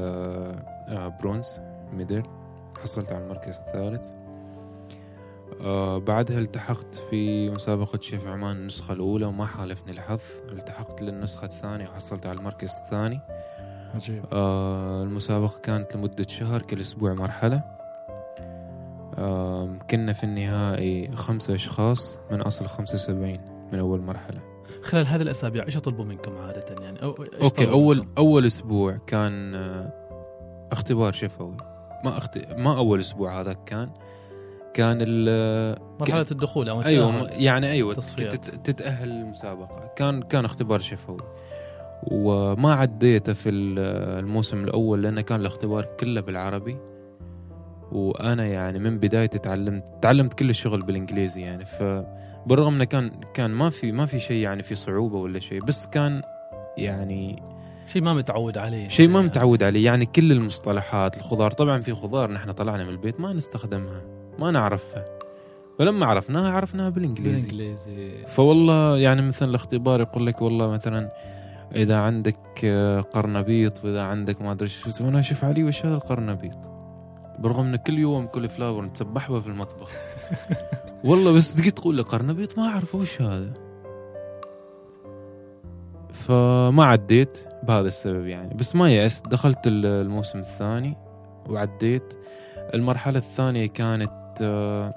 آه 0.88 1.08
برونز 1.08 1.58
ميدل 1.92 2.22
حصلت 2.82 3.12
على 3.12 3.24
المركز 3.24 3.58
الثالث. 3.58 4.02
آه 5.60 5.98
بعدها 5.98 6.38
التحقت 6.38 6.94
في 6.94 7.50
مسابقة 7.50 8.00
شيف 8.00 8.26
عمان 8.26 8.56
النسخة 8.56 8.92
الأولى 8.92 9.26
وما 9.26 9.46
حالفني 9.46 9.92
الحظ. 9.92 10.20
التحقت 10.52 11.02
للنسخة 11.02 11.44
الثانية 11.44 11.88
وحصلت 11.88 12.26
على 12.26 12.38
المركز 12.38 12.70
الثاني. 12.84 13.20
عجيب. 13.94 14.24
آه 14.32 15.02
المسابقة 15.02 15.58
كانت 15.62 15.96
لمدة 15.96 16.26
شهر 16.28 16.62
كل 16.62 16.80
أسبوع 16.80 17.14
مرحلة. 17.14 17.62
آه 19.18 19.78
كنا 19.90 20.12
في 20.12 20.24
النهائي 20.24 21.10
خمسة 21.16 21.54
أشخاص 21.54 22.18
من 22.30 22.40
أصل 22.40 22.66
خمسة 22.66 22.94
وسبعين 22.94 23.40
من 23.72 23.78
أول 23.78 24.00
مرحلة. 24.00 24.40
خلال 24.82 25.06
هذه 25.06 25.22
الأسابيع 25.22 25.64
إيش 25.66 25.76
يطلبوا 25.76 26.04
منكم 26.04 26.36
عادة 26.38 26.82
يعني؟ 26.82 27.02
أو 27.02 27.10
إيش 27.22 27.42
أوكي 27.42 27.56
طلبوا 27.66 27.72
أول 27.72 27.96
منكم؟ 27.96 28.10
أول 28.18 28.46
أسبوع 28.46 28.96
كان 29.06 29.54
آه 29.54 29.92
اختبار 30.72 31.12
شفوي. 31.12 31.56
ما 32.04 32.18
أخت... 32.18 32.38
ما 32.56 32.76
أول 32.78 33.00
أسبوع 33.00 33.40
هذا 33.40 33.52
كان. 33.52 33.90
كان 34.74 34.98
ال 35.00 35.78
مرحلة 36.00 36.26
الدخول 36.30 36.68
أيوه 36.68 37.20
التأهل. 37.20 37.42
يعني 37.42 37.70
أيوه 37.70 37.94
تصفيات. 37.94 38.34
تت- 38.34 38.70
تتأهل 38.70 39.08
للمسابقه 39.08 39.90
كان 39.96 40.22
كان 40.22 40.44
اختبار 40.44 40.80
شفوي. 40.80 41.20
وما 42.10 42.72
عديته 42.74 43.32
في 43.32 43.48
ال- 43.50 43.78
الموسم 44.24 44.64
الأول 44.64 45.02
لأنه 45.02 45.20
كان 45.20 45.40
الاختبار 45.40 45.84
كله 46.00 46.20
بالعربي. 46.20 46.76
وأنا 47.92 48.46
يعني 48.46 48.78
من 48.78 48.98
بدايتي 48.98 49.38
تعلمت 49.38 49.84
تعلمت 50.02 50.34
كل 50.34 50.50
الشغل 50.50 50.82
بالإنجليزي 50.82 51.40
يعني. 51.40 51.64
فبالرغم 51.64 52.74
إنه 52.74 52.84
كان 52.84 53.10
كان 53.34 53.50
ما 53.50 53.70
في 53.70 53.92
ما 53.92 54.06
في 54.06 54.20
شيء 54.20 54.36
يعني 54.36 54.62
في 54.62 54.74
صعوبة 54.74 55.16
ولا 55.18 55.38
شيء 55.38 55.64
بس 55.64 55.86
كان 55.86 56.22
يعني 56.78 57.42
شيء 57.86 58.02
ما 58.02 58.14
متعود 58.14 58.58
عليه. 58.58 58.88
شيء 58.88 59.08
ما 59.08 59.22
متعود 59.22 59.62
عليه. 59.62 59.84
يعني 59.84 60.06
كل 60.06 60.32
المصطلحات 60.32 61.16
الخضار 61.16 61.50
طبعا 61.50 61.80
في 61.80 61.94
خضار 61.94 62.30
نحن 62.32 62.52
طلعنا 62.52 62.84
من 62.84 62.90
البيت 62.90 63.20
ما 63.20 63.32
نستخدمها 63.32 64.02
ما 64.38 64.50
نعرفها. 64.50 65.04
فلما 65.78 66.06
عرفناها 66.06 66.50
عرفناها 66.52 66.88
بالإنجليزي. 66.88 67.46
بالإنجليزي. 67.48 68.26
فوالله 68.26 68.98
يعني 68.98 69.22
مثلا 69.22 69.48
الاختبار 69.50 70.00
يقول 70.00 70.26
لك 70.26 70.42
والله 70.42 70.70
مثلا 70.70 71.08
إذا 71.76 71.96
عندك 71.98 72.38
آه، 72.64 73.00
قرنبيط 73.00 73.84
وإذا 73.84 74.02
عندك 74.02 74.42
ما 74.42 74.52
أدري 74.52 74.68
شو 74.68 74.90
أنا 75.08 75.20
أشوف 75.20 75.44
علي 75.44 75.64
وش 75.64 75.86
هذا 75.86 75.94
القرنبيط؟ 75.94 76.56
برغم 77.38 77.66
ان 77.66 77.76
كل 77.76 77.98
يوم 77.98 78.26
كل 78.26 78.48
فلاور 78.48 78.84
نتسبح 78.84 79.30
به 79.30 79.40
في 79.40 79.46
المطبخ. 79.46 79.90
والله 81.04 81.32
بس 81.32 81.54
تجي 81.54 81.70
تقول 81.70 81.96
له 81.96 82.02
قرنبيط؟ 82.02 82.58
ما 82.58 82.64
أعرف 82.68 82.94
وش 82.94 83.22
هذا. 83.22 83.54
فما 86.12 86.84
عديت 86.84 87.38
بهذا 87.62 87.88
السبب 87.88 88.26
يعني. 88.26 88.54
بس 88.54 88.76
ما 88.76 88.90
يأست 88.94 89.28
دخلت 89.28 89.66
ال- 89.66 89.86
الموسم 89.86 90.38
الثاني 90.38 90.96
وعديت. 91.48 92.14
المرحلة 92.74 93.18
الثانية 93.18 93.66
كانت 93.66 94.38
آه، 94.42 94.94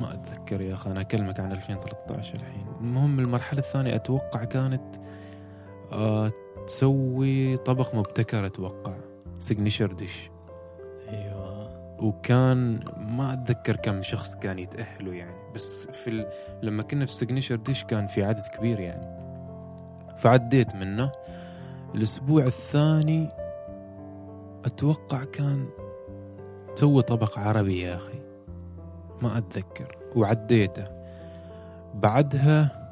ما 0.00 0.14
أتذكر 0.14 0.60
يا 0.60 0.74
أخي 0.74 0.90
أنا 0.90 1.00
أكلمك 1.00 1.40
عن 1.40 1.52
2013 1.52 2.34
الحين. 2.34 2.66
المهم 2.80 3.18
المرحلة 3.20 3.60
الثانية 3.60 3.94
أتوقع 3.94 4.44
كانت 4.44 4.96
آه 5.92 6.32
تسوي 6.66 7.56
طبق 7.56 7.94
مبتكر 7.94 8.46
أتوقع. 8.46 8.94
سيجنيشر 9.38 9.92
ديش 9.92 10.30
أيوه. 11.08 11.54
وكان 12.02 12.84
ما 12.96 13.32
أتذكر 13.32 13.76
كم 13.76 14.02
شخص 14.02 14.34
كان 14.34 14.58
يتاهلوا 14.58 15.14
يعني. 15.14 15.52
بس 15.54 15.86
في 15.86 16.10
ال... 16.10 16.26
لما 16.62 16.82
كنا 16.82 17.06
في 17.06 17.12
signature 17.12 17.56
dish 17.56 17.84
كان 17.84 18.06
في 18.06 18.24
عدد 18.24 18.42
كبير 18.58 18.80
يعني. 18.80 19.24
فعديت 20.18 20.74
منه. 20.74 21.12
الأسبوع 21.94 22.44
الثاني 22.44 23.28
أتوقع 24.64 25.24
كان 25.24 25.66
تسوي 26.76 27.02
طبق 27.02 27.38
عربي 27.38 27.80
يا 27.80 27.96
أخي. 27.96 28.18
ما 29.22 29.38
أتذكر. 29.38 29.96
وعديته. 30.16 30.86
بعدها 31.94 32.83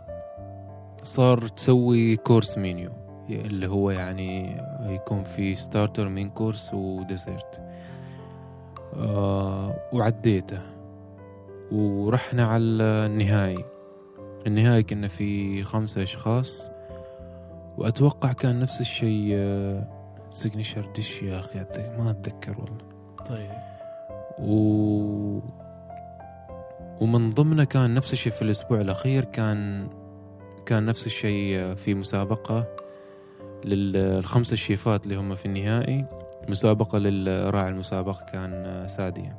صار 1.02 1.48
تسوي 1.48 2.16
course 2.16 2.58
menu 2.58 2.90
اللي 3.30 3.66
هو 3.66 3.90
يعني 3.90 4.62
يكون 4.80 5.24
في 5.24 5.54
starter 5.54 6.08
main 6.08 6.30
course 6.30 6.74
و 6.74 6.84
dessert. 6.84 7.60
آه 8.96 9.74
وعديته. 9.92 10.60
ورحنا 11.72 12.44
على 12.44 12.64
النهائي. 12.82 13.64
النهائي 14.46 14.82
كنا 14.82 15.08
في 15.08 15.62
خمسة 15.62 16.02
أشخاص. 16.02 16.70
وأتوقع 17.78 18.32
كان 18.32 18.60
نفس 18.60 18.80
الشيء 18.80 19.36
سيجنيشر 20.30 20.92
ديش 20.94 21.22
يا 21.22 21.38
أخي 21.38 21.66
ما 21.98 22.10
أتذكر 22.10 22.60
والله. 22.60 22.84
طيب. 23.26 23.50
و... 24.38 25.40
ومن 27.00 27.30
ضمنه 27.30 27.64
كان 27.64 27.94
نفس 27.94 28.12
الشيء 28.12 28.32
في 28.32 28.42
الأسبوع 28.42 28.80
الأخير 28.80 29.24
كان 29.24 29.88
كان 30.66 30.86
نفس 30.86 31.06
الشيء 31.06 31.74
في 31.74 31.94
مسابقة 31.94 32.64
للخمسة 33.64 34.52
الشيفات 34.52 35.04
اللي 35.04 35.16
هم 35.16 35.34
في 35.34 35.46
النهائي. 35.46 36.04
مسابقة 36.48 36.98
للراعي 36.98 37.68
المسابقة 37.68 38.24
كان 38.32 38.84
سادية. 38.88 39.36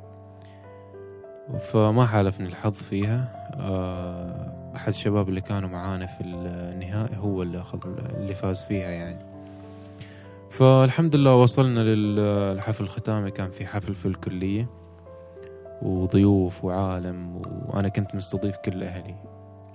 فما 1.60 2.06
حالفني 2.06 2.48
الحظ 2.48 2.72
فيها. 2.72 3.50
آه، 3.54 4.72
أحد 4.76 4.88
الشباب 4.88 5.28
اللي 5.28 5.40
كانوا 5.40 5.68
معانا 5.68 6.06
في 6.06 6.20
النهائي 6.20 7.16
هو 7.16 7.42
اللي 7.42 8.34
فاز 8.34 8.62
فيها 8.62 8.90
يعني. 8.90 9.18
فالحمد 10.50 11.16
لله 11.16 11.34
وصلنا 11.34 11.80
للحفل 11.80 12.84
الختامي 12.84 13.30
كان 13.30 13.50
في 13.50 13.66
حفل 13.66 13.94
في 13.94 14.06
الكلية. 14.06 14.66
وضيوف 15.82 16.64
وعالم 16.64 17.42
وأنا 17.68 17.88
كنت 17.88 18.14
مستضيف 18.14 18.56
كل 18.56 18.82
أهلي. 18.82 19.14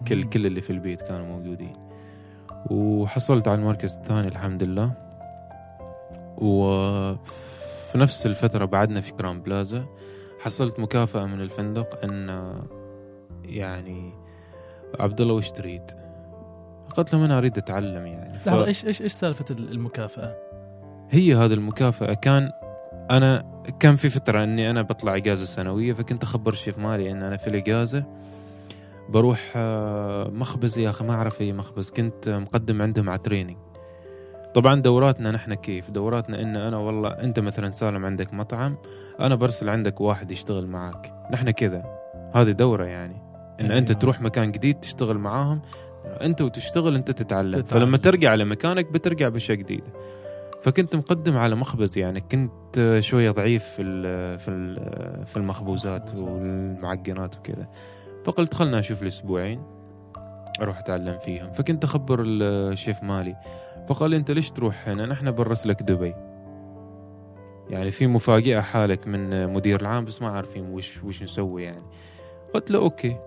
كل 0.08 0.24
كل 0.24 0.46
اللي 0.46 0.62
في 0.62 0.70
البيت 0.70 1.02
كانوا 1.02 1.26
موجودين. 1.26 1.74
وحصلت 2.70 3.48
على 3.48 3.60
المركز 3.60 3.96
الثاني 3.96 4.28
الحمد 4.28 4.64
لله. 4.64 4.92
وفي 6.38 7.98
نفس 7.98 8.26
الفترة 8.26 8.66
بعدنا 8.66 9.02
في 9.02 9.12
كرام 9.12 9.42
بلازا 9.42 9.86
حصلت 10.40 10.80
مكافأة 10.80 11.26
من 11.26 11.42
الفندق 11.42 12.04
أن 12.04 12.56
يعني 13.44 14.14
عبد 15.00 15.22
الله 15.22 15.34
وش 15.34 15.52
تريد؟ 15.52 15.84
قلت 16.96 17.14
لهم 17.14 17.24
أنا 17.24 17.38
أريد 17.38 17.58
أتعلم 17.58 18.08
يعني. 18.08 18.40
ف... 18.40 18.48
لحظه 18.48 18.66
إيش 18.66 18.86
إيش 18.86 19.02
إيش 19.02 19.12
سالفة 19.12 19.46
المكافأة؟ 19.52 20.36
هي 21.10 21.36
هذه 21.36 21.54
المكافأة. 21.54 22.14
كان 22.14 22.52
أنا 23.12 23.62
كان 23.80 23.96
في 23.96 24.10
فترة 24.10 24.44
إني 24.44 24.70
أنا 24.70 24.82
بطلع 24.82 25.16
إجازة 25.16 25.46
سنوية 25.46 25.94
فكنت 25.94 26.24
أخبر 26.24 26.54
الشيف 26.54 26.78
مالي 26.78 27.12
إن 27.12 27.24
أنا 27.24 27.38
في 27.38 27.48
الإجازة. 27.48 28.04
بروح 29.10 29.54
آه، 29.56 30.30
مخبز 30.30 30.78
يا 30.78 30.90
أخي 30.90 31.06
ما 31.06 31.14
أعرف 31.14 31.42
أي 31.42 31.54
مخبز. 31.54 31.90
كنت 31.90 32.30
مقدم 32.30 32.82
عندهم 32.82 33.10
على 33.10 33.20
تريننج 33.20 33.58
طبعا 34.54 34.82
دوراتنا 34.82 35.32
نحن 35.32 35.54
كيف؟ 35.54 35.92
دوراتنا 35.92 36.42
إن 36.42 36.56
أنا 36.56 36.78
والله 36.78 37.10
أنت 37.10 37.40
مثلا 37.40 37.72
سالم 37.72 38.06
عندك 38.06 38.34
مطعم 38.34 38.78
أنا 39.20 39.36
برسل 39.36 39.70
عندك 39.70 40.02
واحد 40.02 40.32
يشتغل 40.32 40.68
معاك. 40.68 41.14
نحن 41.32 41.50
كذا. 41.52 41.84
هذه 42.34 42.52
دورة 42.52 42.86
يعني. 42.86 43.22
إن 43.62 43.72
أنت 43.72 43.90
أيوة. 43.90 44.02
تروح 44.02 44.22
مكان 44.22 44.52
جديد 44.52 44.80
تشتغل 44.80 45.18
معاهم. 45.18 45.62
أنت 46.06 46.42
وتشتغل 46.42 46.96
أنت 46.96 47.12
تتعلم, 47.12 47.62
تتعلم. 47.62 47.86
فلما 47.86 47.98
ترجع 47.98 48.36
لمكانك 48.36 48.92
بترجع 48.92 49.30
بأشياء 49.30 49.58
جديدة 49.58 49.94
فكنت 50.62 50.96
مقدم 50.96 51.38
على 51.38 51.56
مخبز 51.56 51.98
يعني. 51.98 52.22
كنت 52.22 52.98
شوية 53.00 53.32
ضعيف 53.32 53.64
في 53.64 53.84
في 54.40 54.52
ال 54.52 54.76
في 55.26 55.38
المخبوزات 55.38 56.14
المخبوزات. 56.14 56.48
والمعجنات 56.48 57.38
وكذا. 57.38 57.68
فقلت 58.26 58.54
خلنا 58.54 58.80
أشوف 58.80 59.02
الأسبوعين 59.02 59.64
أروح 60.62 60.80
أتعلم 60.80 61.18
فيهم. 61.20 61.52
فكنت 61.52 61.84
أخبر 61.84 62.24
الشيف 62.24 63.04
مالي 63.04 63.36
فقال 63.88 64.12
لي 64.12 64.18
أنت 64.18 64.32
ليش 64.32 64.52
تروح 64.52 64.90
هنا؟ 64.90 65.06
نحن 65.06 65.32
بنرسلك 65.32 65.84
دبي. 65.84 66.16
يعني 67.70 67.92
في 67.92 68.08
مفاجأة 68.08 68.62
حالك 68.62 69.08
من 69.08 69.54
مدير 69.54 69.82
العام 69.82 70.06
بس 70.06 70.22
ما 70.22 70.30
عارفين 70.30 70.70
وش 70.74 71.04
وش 71.04 71.24
نسوي 71.24 71.64
يعني. 71.64 71.84
قلت 72.54 72.72
له 72.72 72.80
okay. 72.80 73.18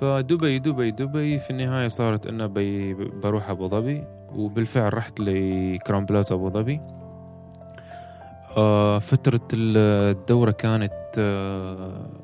فدبي 0.00 0.58
دبي 0.58 0.90
دبي. 0.90 1.38
في 1.38 1.50
النهاية 1.50 1.88
صارت 1.88 2.26
أنه 2.26 2.46
بي 2.46 2.94
بروح 2.94 3.50
أبو 3.50 3.68
ظبي 3.68 4.04
وبالفعل 4.34 4.94
رحت 4.94 5.20
لكراون 5.20 6.06
بلازا 6.06 6.34
أبو 6.34 6.50
ظبي. 6.50 6.80
آه 8.56 8.98
فترة 8.98 9.48
الدورة 9.52 10.50
كانت 10.50 10.92
آه 11.18 12.21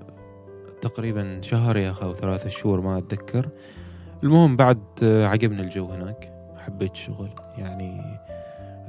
تقريبا 0.80 1.40
شهر 1.42 1.76
يا 1.76 1.90
أخي 1.90 2.04
أو 2.04 2.14
ثلاثة 2.14 2.48
شهور 2.48 2.80
ما 2.80 2.98
أتذكر. 2.98 3.48
المهم 4.22 4.56
بعد 4.56 4.82
آه 5.02 5.26
عجبني 5.26 5.62
الجو 5.62 5.86
هناك. 5.86 6.32
حبيت 6.56 6.92
الشغل 6.92 7.30
يعني 7.58 8.18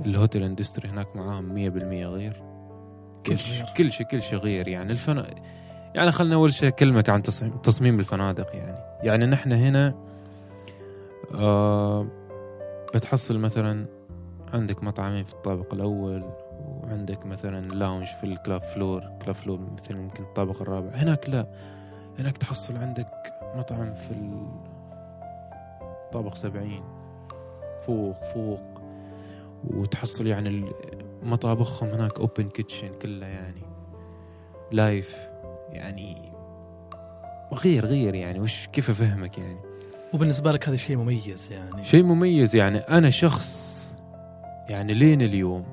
ال 0.05 0.11
hotel 0.11 0.43
industry 0.43 0.89
هناك 0.89 1.15
معاهم 1.15 1.53
مية 1.53 1.69
بالمية 1.69 2.07
غير. 2.07 2.41
كل 3.25 3.37
شيء. 3.37 3.65
كل 3.77 3.91
شيء 3.91 4.07
كل 4.07 4.21
شيء 4.21 4.39
غير. 4.39 4.67
يعني 4.67 4.91
الفن 4.91 5.23
يعني 5.95 6.11
خلنا 6.11 6.35
أول 6.35 6.53
شيء 6.53 6.67
أكلمك 6.67 7.09
عن 7.09 7.21
تصميم 7.21 7.51
تصميم 7.51 7.99
الفنادق 7.99 8.55
يعني. 8.55 8.77
يعني 9.03 9.25
نحن 9.25 9.51
هنا 9.51 9.95
آه 11.35 12.07
بتحصل 12.95 13.37
مثلا 13.39 13.85
عندك 14.53 14.83
مطعمين 14.83 15.23
في 15.23 15.33
الطابق 15.33 15.73
الأول 15.73 16.23
وعندك 16.59 17.25
مثلا 17.25 17.67
lounge 17.71 18.07
في 18.07 18.23
ال 18.23 18.31
club 18.31 18.61
floor 18.61 19.03
club 19.21 19.35
floor 19.35 19.59
مثلا 19.59 19.97
يمكن 19.97 20.23
الطابق 20.23 20.61
الرابع. 20.61 20.89
هناك 20.89 21.29
لا. 21.29 21.47
هناك 22.19 22.37
تحصل 22.37 22.77
عندك 22.77 23.07
مطعم 23.55 23.93
في 23.93 24.11
الطابق 25.81 26.35
سبعين. 26.35 26.83
فوق 27.85 28.23
فوق. 28.23 28.61
وتحصل 29.67 30.27
يعني 30.27 30.71
مطابخهم 31.23 31.89
هناك 31.89 32.19
open 32.19 32.49
kitchen 32.49 32.89
كلها 33.01 33.29
يعني. 33.29 33.61
live 34.71 35.29
يعني 35.69 36.31
غير 37.53 37.85
غير 37.85 38.15
يعني. 38.15 38.39
وش 38.39 38.67
كيف 38.67 38.89
أفهمك 38.89 39.37
يعني؟ 39.37 39.59
وبالنسبة 40.13 40.51
لك 40.51 40.67
هذا 40.67 40.75
شيء 40.75 40.97
مميز 40.97 41.51
يعني. 41.51 41.85
شيء 41.85 42.03
مميز 42.03 42.55
يعني. 42.55 42.77
أنا 42.77 43.09
شخص 43.09 43.79
يعني 44.69 44.93
لين 44.93 45.21
اليوم 45.21 45.65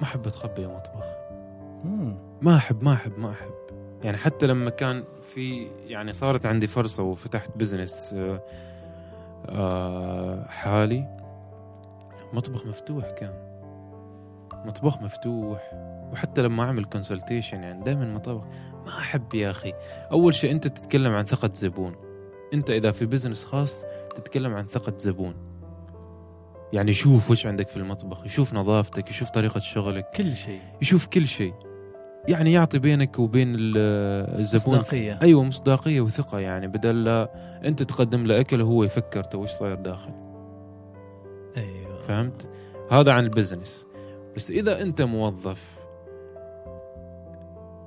ما 0.00 0.02
أحب 0.02 0.26
اتخبى 0.26 0.66
مطبخ. 0.66 1.04
مم. 1.84 2.18
ما 2.42 2.56
أحب 2.56 2.82
ما 2.82 2.92
أحب 2.92 3.18
ما 3.18 3.30
أحب. 3.30 3.50
يعني 4.04 4.16
حتى 4.16 4.46
لما 4.46 4.70
كان 4.70 5.04
في 5.26 5.68
يعني 5.86 6.12
صارت 6.12 6.46
عندي 6.46 6.66
فرصة 6.66 7.02
وفتحت 7.02 7.50
business 7.56 8.10
آه، 8.14 8.42
آه، 9.48 10.46
حالي. 10.48 11.16
مطبخ 12.32 12.66
مفتوح 12.66 13.10
كان. 13.10 13.32
مطبخ 14.64 15.02
مفتوح. 15.02 15.70
وحتى 16.12 16.42
لما 16.42 16.64
أعمل 16.64 16.84
consultation 16.84 17.62
يعني 17.62 17.84
دائما 17.84 18.14
مطابخ 18.14 18.44
ما 18.86 18.98
أحب 18.98 19.34
يا 19.34 19.50
أخي. 19.50 19.72
أول 20.12 20.34
شيء 20.34 20.50
أنت 20.52 20.66
تتكلم 20.68 21.12
عن 21.14 21.24
ثقة 21.24 21.50
زبون. 21.54 21.94
أنت 22.54 22.70
إذا 22.70 22.92
في 22.92 23.06
business 23.06 23.44
خاص 23.44 23.84
تتكلم 24.16 24.54
عن 24.54 24.66
ثقة 24.66 24.94
زبون. 24.98 25.34
يعني 26.72 26.90
يشوف 26.90 27.30
وش 27.30 27.46
عندك 27.46 27.68
في 27.68 27.76
المطبخ. 27.76 28.26
يشوف 28.26 28.54
نظافتك 28.54 29.10
يشوف 29.10 29.30
طريقة 29.30 29.60
شغلك. 29.60 30.10
كل 30.10 30.36
شيء. 30.36 30.60
يشوف 30.82 31.06
كل 31.06 31.26
شيء. 31.26 31.54
يعني 32.28 32.52
يعطي 32.52 32.78
بينك 32.78 33.18
وبين 33.18 33.54
ال- 33.54 34.40
الزبون 34.40 34.78
مصداقية. 34.78 35.18
أيوه 35.22 35.44
مصداقية 35.44 36.00
وثقة 36.00 36.38
يعني 36.38 36.66
بدل 36.66 37.04
لا 37.04 37.30
أنت 37.64 37.82
تقدم 37.82 38.26
له 38.26 38.40
أكل 38.40 38.62
وهو 38.62 38.84
يفكر 38.84 39.24
تو 39.24 39.42
وش 39.42 39.50
صاير 39.50 39.74
داخل. 39.74 40.12
أيوه. 41.56 42.00
فهمت؟ 42.00 42.48
هذا 42.90 43.12
عن 43.12 43.24
ال 43.24 43.30
business. 43.30 43.86
بس 44.36 44.50
إذا 44.50 44.82
أنت 44.82 45.02
موظف 45.02 45.86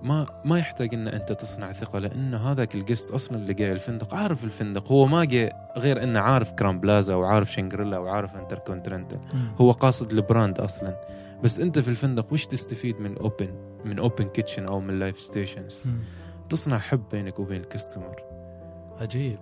ما 0.03 0.25
ما 0.45 0.59
يحتاج 0.59 0.93
إن 0.93 1.07
أنت 1.07 1.31
تصنع 1.31 1.71
ثقة 1.71 1.99
لأن 1.99 2.33
هذاك 2.33 2.75
ال 2.75 2.81
guest 2.81 3.11
أصلا 3.11 3.37
اللي 3.37 3.53
جاي 3.53 3.71
الفندق 3.71 4.13
عارف 4.13 4.43
الفندق. 4.43 4.91
هو 4.91 5.05
ما 5.07 5.25
جاي 5.25 5.51
غير 5.77 6.03
إنه 6.03 6.19
عارف 6.19 6.51
كراون 6.51 6.79
بلازا 6.79 7.15
وعارف 7.15 7.51
شنغريلا 7.51 7.97
وعارف 7.97 8.35
انتر 8.35 8.59
كونتيننتال. 8.59 9.19
هو 9.61 9.71
قاصد 9.71 10.11
ال 10.11 10.19
brand 10.19 10.59
أصلا. 10.59 10.95
بس 11.43 11.59
أنت 11.59 11.79
في 11.79 11.87
الفندق 11.87 12.33
وش 12.33 12.45
تستفيد 12.45 13.01
من 13.01 13.17
open 13.17 13.49
من 13.85 13.99
open 13.99 14.25
kitchen 14.25 14.65
أو 14.65 14.79
من 14.79 14.99
live 14.99 15.19
stations. 15.19 15.83
تصنع 16.49 16.79
حب 16.79 17.03
بينك 17.11 17.39
وبين 17.39 17.61
ال 17.61 17.68
customer 17.68 18.23
عجيب. 19.01 19.39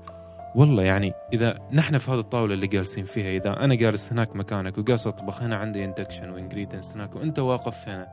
والله 0.56 0.84
يعني 0.84 1.14
إذا 1.34 1.60
نحن 1.74 1.98
في 1.98 2.12
هذه 2.12 2.20
الطاولة 2.20 2.54
اللي 2.54 2.68
جالسين 2.68 3.06
فيها 3.06 3.38
إذا 3.38 3.64
أنا 3.64 3.76
جالس 3.76 4.12
هناك 4.12 4.36
مكانك 4.36 4.78
وجالس 4.78 5.08
أطبخ 5.08 5.44
هنا 5.44 5.56
عندي 5.56 5.86
induction 5.86 6.30
و 6.30 6.35
ingredients 6.35 6.95
هناك 6.96 7.16
وأنت 7.16 7.40
واقف 7.40 7.90
هنا 7.90 8.08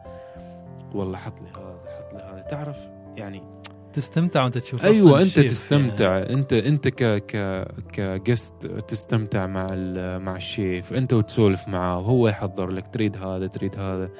والله 0.95 1.18
حط 1.18 1.41
لي 1.41 1.49
هذا 1.49 1.77
حط 1.87 2.14
لي 2.14 2.22
هذا. 2.22 2.41
تعرف 2.41 2.89
يعني 3.16 3.43
تستمتع 3.93 4.43
وأنت 4.43 4.59
تشوف 4.59 4.85
أيوه 4.85 5.22
أنت 5.22 5.41
تستمتع. 5.41 6.18
أنت 6.18 6.53
أنت 6.53 6.89
ك 6.89 7.03
ك 7.27 7.66
ك 7.93 8.05
guest 8.05 8.66
تستمتع 8.66 9.47
مع 9.47 9.66
مع 10.18 10.37
الشيف. 10.37 10.93
أنت 10.93 11.12
وتسولف 11.12 11.68
معاه 11.68 11.99
وهو 11.99 12.29
يحضر 12.29 12.70
لك 12.70 12.89
تريد 12.89 13.16
هذا 13.16 13.47
تريد 13.47 13.79
هذا. 13.79 14.11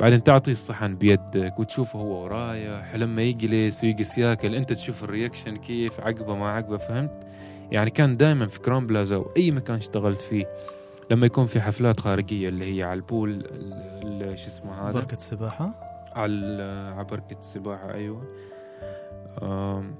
بعدين 0.00 0.22
تعطيه 0.24 0.52
الصحن 0.52 0.96
بيدك 0.96 1.58
وتشوفه 1.58 1.98
هو 1.98 2.24
ورايح 2.24 2.94
لما 2.94 3.22
يجلس 3.22 3.84
ويجلس 3.84 4.18
ياكل 4.18 4.54
انت 4.54 4.72
تشوف 4.72 5.04
ال 5.04 5.10
reaction 5.10 5.56
كيف 5.56 6.00
عجبه 6.00 6.36
ما 6.36 6.50
عجبه 6.50 6.76
فهمت؟ 6.76 7.26
يعني 7.72 7.90
كان 7.90 8.16
دائما 8.16 8.46
في 8.46 8.60
كراون 8.60 8.86
بلازا 8.86 9.16
واي 9.16 9.50
مكان 9.50 9.76
اشتغلت 9.76 10.20
فيه 10.20 10.44
لما 11.10 11.26
يكون 11.26 11.46
في 11.46 11.60
حفلات 11.60 12.00
خارجية 12.00 12.48
اللي 12.48 12.76
هي 12.78 12.82
على 12.82 12.94
ال 12.94 13.01
pool 13.01 13.30
ال- 13.30 14.22
ال- 14.32 14.38
شو 14.38 14.46
اسمه. 14.46 14.88
هذا؟ 14.88 14.92
بركة 14.92 15.18
سباحة. 15.18 15.70
على 16.12 16.62
على 16.96 17.04
بركة 17.04 17.38
السباحة 17.38 17.94
أيوة. 17.94 18.28
أم، 19.42 19.94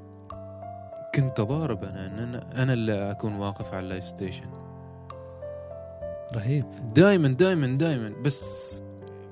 كنت 1.15 1.41
أضارب 1.41 1.85
أنا 1.85 2.07
إن 2.07 2.19
أنا 2.19 2.63
أنا 2.63 2.73
اللي 2.73 3.11
أكون 3.11 3.35
واقف 3.35 3.75
على 3.75 3.81
ال 3.85 3.89
live 3.89 4.07
station. 4.09 4.47
رهيب. 6.35 6.65
دائما 6.95 7.29
دائما 7.29 7.67
دائما 7.79 8.13
بس 8.25 8.83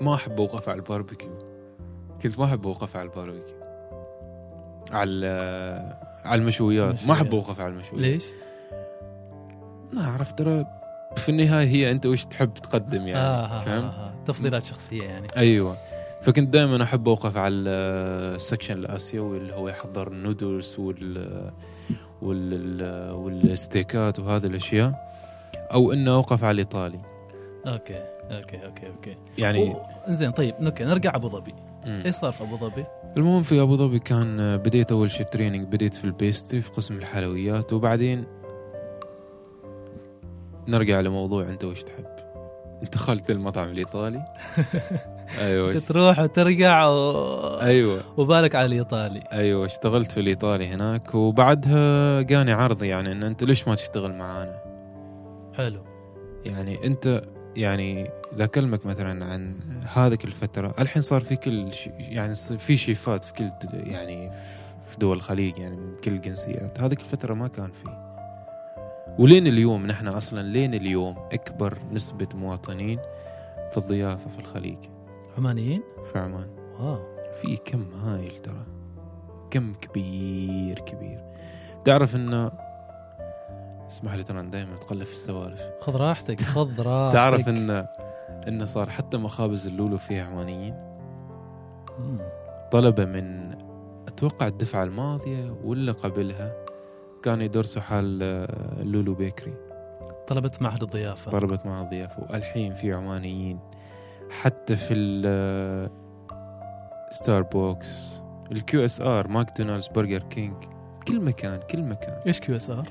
ما 0.00 0.14
أحب 0.14 0.40
أوقف 0.40 0.68
على 0.68 0.78
الباربيكيو. 0.78 1.38
كنت 2.22 2.38
ما 2.38 2.44
أحب 2.44 2.66
أوقف 2.66 2.96
على 2.96 3.08
الباربيكيو. 3.08 3.56
على 4.90 5.26
على 6.24 6.40
المشويات. 6.40 7.06
ما 7.06 7.12
أحب. 7.12 7.34
أوقف 7.34 7.60
على 7.60 7.68
المشويات. 7.68 8.00
ليش؟ 8.00 8.24
ما 9.92 10.04
أعرف 10.04 10.32
ترى 10.32 10.66
في 11.16 11.28
النهاية 11.28 11.66
هي 11.66 11.90
أنت 11.90 12.06
وش 12.06 12.24
تحب 12.24 12.54
تقدم 12.54 13.06
يعني 13.06 13.16
آه, 13.16 13.46
آه, 13.46 13.64
فهمت؟ 13.64 13.84
آه, 13.84 14.06
آه. 14.06 14.14
تفضيلات 14.26 14.64
شخصية 14.64 15.02
يعني. 15.02 15.26
أيوه. 15.36 15.76
فكنت 16.22 16.48
دائما 16.48 16.82
أحب 16.82 17.08
أوقف 17.08 17.36
على 17.36 17.54
ال 17.54 17.69
section 17.69 18.74
الآسيوي 18.74 19.38
اللي 19.38 19.54
هو 19.54 19.68
يحضر 19.68 20.08
النودلز 20.08 20.76
وال 20.78 21.50
وال 22.22 23.10
والستيكات 23.12 24.18
وهذه 24.18 24.46
الأشياء 24.46 25.14
أو 25.72 25.92
إنه 25.92 26.14
أوقف 26.14 26.44
على 26.44 26.50
الإيطالي. 26.50 27.00
okay. 27.66 28.13
okay 28.30 28.64
okay 28.66 28.86
okay. 28.86 29.16
يعني 29.38 29.76
زين 30.08 30.30
طيب 30.30 30.54
okay 30.54 30.84
نرجع 30.84 31.16
أبو 31.16 31.28
ظبي. 31.28 31.54
إيش 31.86 32.14
صار 32.14 32.32
في 32.32 32.44
أبو 32.44 32.56
ظبي؟ 32.56 32.84
المهم 33.16 33.42
في 33.42 33.60
أبو 33.60 33.76
ظبي 33.76 33.98
كان 33.98 34.56
بديت 34.56 34.92
أول 34.92 35.10
شيء 35.10 35.26
training 35.26 35.68
بديت 35.68 35.94
في 35.94 36.04
ال 36.04 36.12
pastry 36.12 36.60
في 36.60 36.70
قسم 36.70 36.98
الحلويات 36.98 37.72
وبعدين 37.72 38.24
نرجع 40.68 41.00
لموضوع 41.00 41.48
أنت 41.48 41.64
وش 41.64 41.82
تحب. 41.82 42.06
انت 42.82 42.94
دخلت 42.94 43.30
المطعم 43.30 43.68
الإيطالي. 43.68 44.24
أيوه 45.38 45.68
أنت 45.68 45.78
تروح 45.78 46.18
وترجع 46.18 46.88
و... 46.88 47.60
أيوه. 47.60 48.02
وبالك 48.16 48.54
على 48.54 48.66
الإيطالي. 48.66 49.20
أيوه 49.32 49.66
اشتغلت 49.66 50.12
في 50.12 50.20
الإيطالي 50.20 50.66
هناك 50.66 51.14
وبعدها 51.14 52.22
جاني 52.22 52.52
عرض 52.52 52.82
يعني 52.82 53.12
إن 53.12 53.22
أنت 53.22 53.44
ليش 53.44 53.68
ما 53.68 53.74
تشتغل 53.74 54.12
معانا؟ 54.12 54.62
حلو. 55.56 55.80
يعني 56.44 56.86
أنت 56.86 57.22
يعني 57.56 58.10
إذا 58.32 58.44
أكلمك 58.44 58.86
مثلا 58.86 59.24
عن 59.24 59.54
هذه 59.94 60.18
الفترة 60.24 60.74
الحين 60.78 61.02
صار 61.02 61.20
في 61.20 61.36
كل 61.36 61.72
شي 61.72 61.90
يعني 61.98 62.34
في 62.34 62.76
شيفات 62.76 63.24
في 63.24 63.32
كل 63.32 63.50
يعني 63.72 64.30
في 64.88 64.98
دول 64.98 65.16
الخليج 65.16 65.58
يعني 65.58 65.76
من 65.76 65.96
كل 66.04 66.12
الجنسيات 66.12 66.80
هذيك 66.80 67.00
الفترة 67.00 67.34
ما 67.34 67.48
كان 67.48 67.70
في. 67.72 68.04
ولين 69.18 69.46
اليوم 69.46 69.86
نحن 69.86 70.08
أصلا 70.08 70.42
لين 70.42 70.74
اليوم 70.74 71.16
أكبر 71.32 71.78
نسبة 71.92 72.28
مواطنين 72.34 72.98
في 73.70 73.78
الضيافة 73.78 74.30
في 74.30 74.38
الخليج. 74.38 74.78
عمانيين؟ 75.38 75.82
في 76.12 76.18
عمان. 76.18 76.48
واو. 76.78 76.98
في 77.42 77.56
كم 77.56 77.94
هايل 77.94 78.36
ترى. 78.36 78.66
كم 79.50 79.74
كبير 79.74 80.78
كبير. 80.78 81.24
تعرف 81.84 82.16
إنه 82.16 82.50
اسمح 83.90 84.14
لي 84.14 84.22
ترى 84.22 84.42
دائما 84.42 84.74
أتقلب 84.74 85.02
في 85.02 85.12
السوالف. 85.12 85.62
خذ 85.80 85.96
راحتك 85.96 86.40
خذ 86.40 86.80
راحتك. 86.82 87.14
تعرف 87.14 87.48
إن 87.48 87.86
انه 88.48 88.64
صار 88.64 88.90
حتى 88.90 89.16
مخابز 89.16 89.66
اللولو 89.66 89.98
فيها 89.98 90.24
عمانيين؟ 90.24 90.74
مم. 91.98 92.18
طلبه 92.72 93.04
من 93.04 93.52
أتوقع 94.08 94.46
الدفعة 94.46 94.84
الماضية 94.84 95.56
ولا 95.64 95.92
قبلها 95.92 96.52
كانوا 97.22 97.44
يدرسوا 97.44 97.82
حال 97.82 98.22
اللولو 98.80 99.14
bakery. 99.14 99.54
طلبت 100.26 100.62
معهد 100.62 100.82
الضيافة. 100.82 101.30
طلبت 101.30 101.66
مع 101.66 101.82
الضيافة 101.82 102.22
والحين 102.22 102.74
في 102.74 102.92
عمانيين. 102.92 103.58
حتى 104.30 104.76
في 104.76 104.94
ال 104.94 105.90
ستاربوكس 107.10 108.18
ال 108.52 108.84
QSR 108.84 109.28
ماكدونالدز 109.28 109.88
برجر 109.88 110.22
كينج 110.22 110.64
كل 111.08 111.20
مكان 111.20 111.60
كل 111.70 111.82
مكان. 111.82 112.20
إيش 112.26 112.40
QSR؟ 112.40 112.88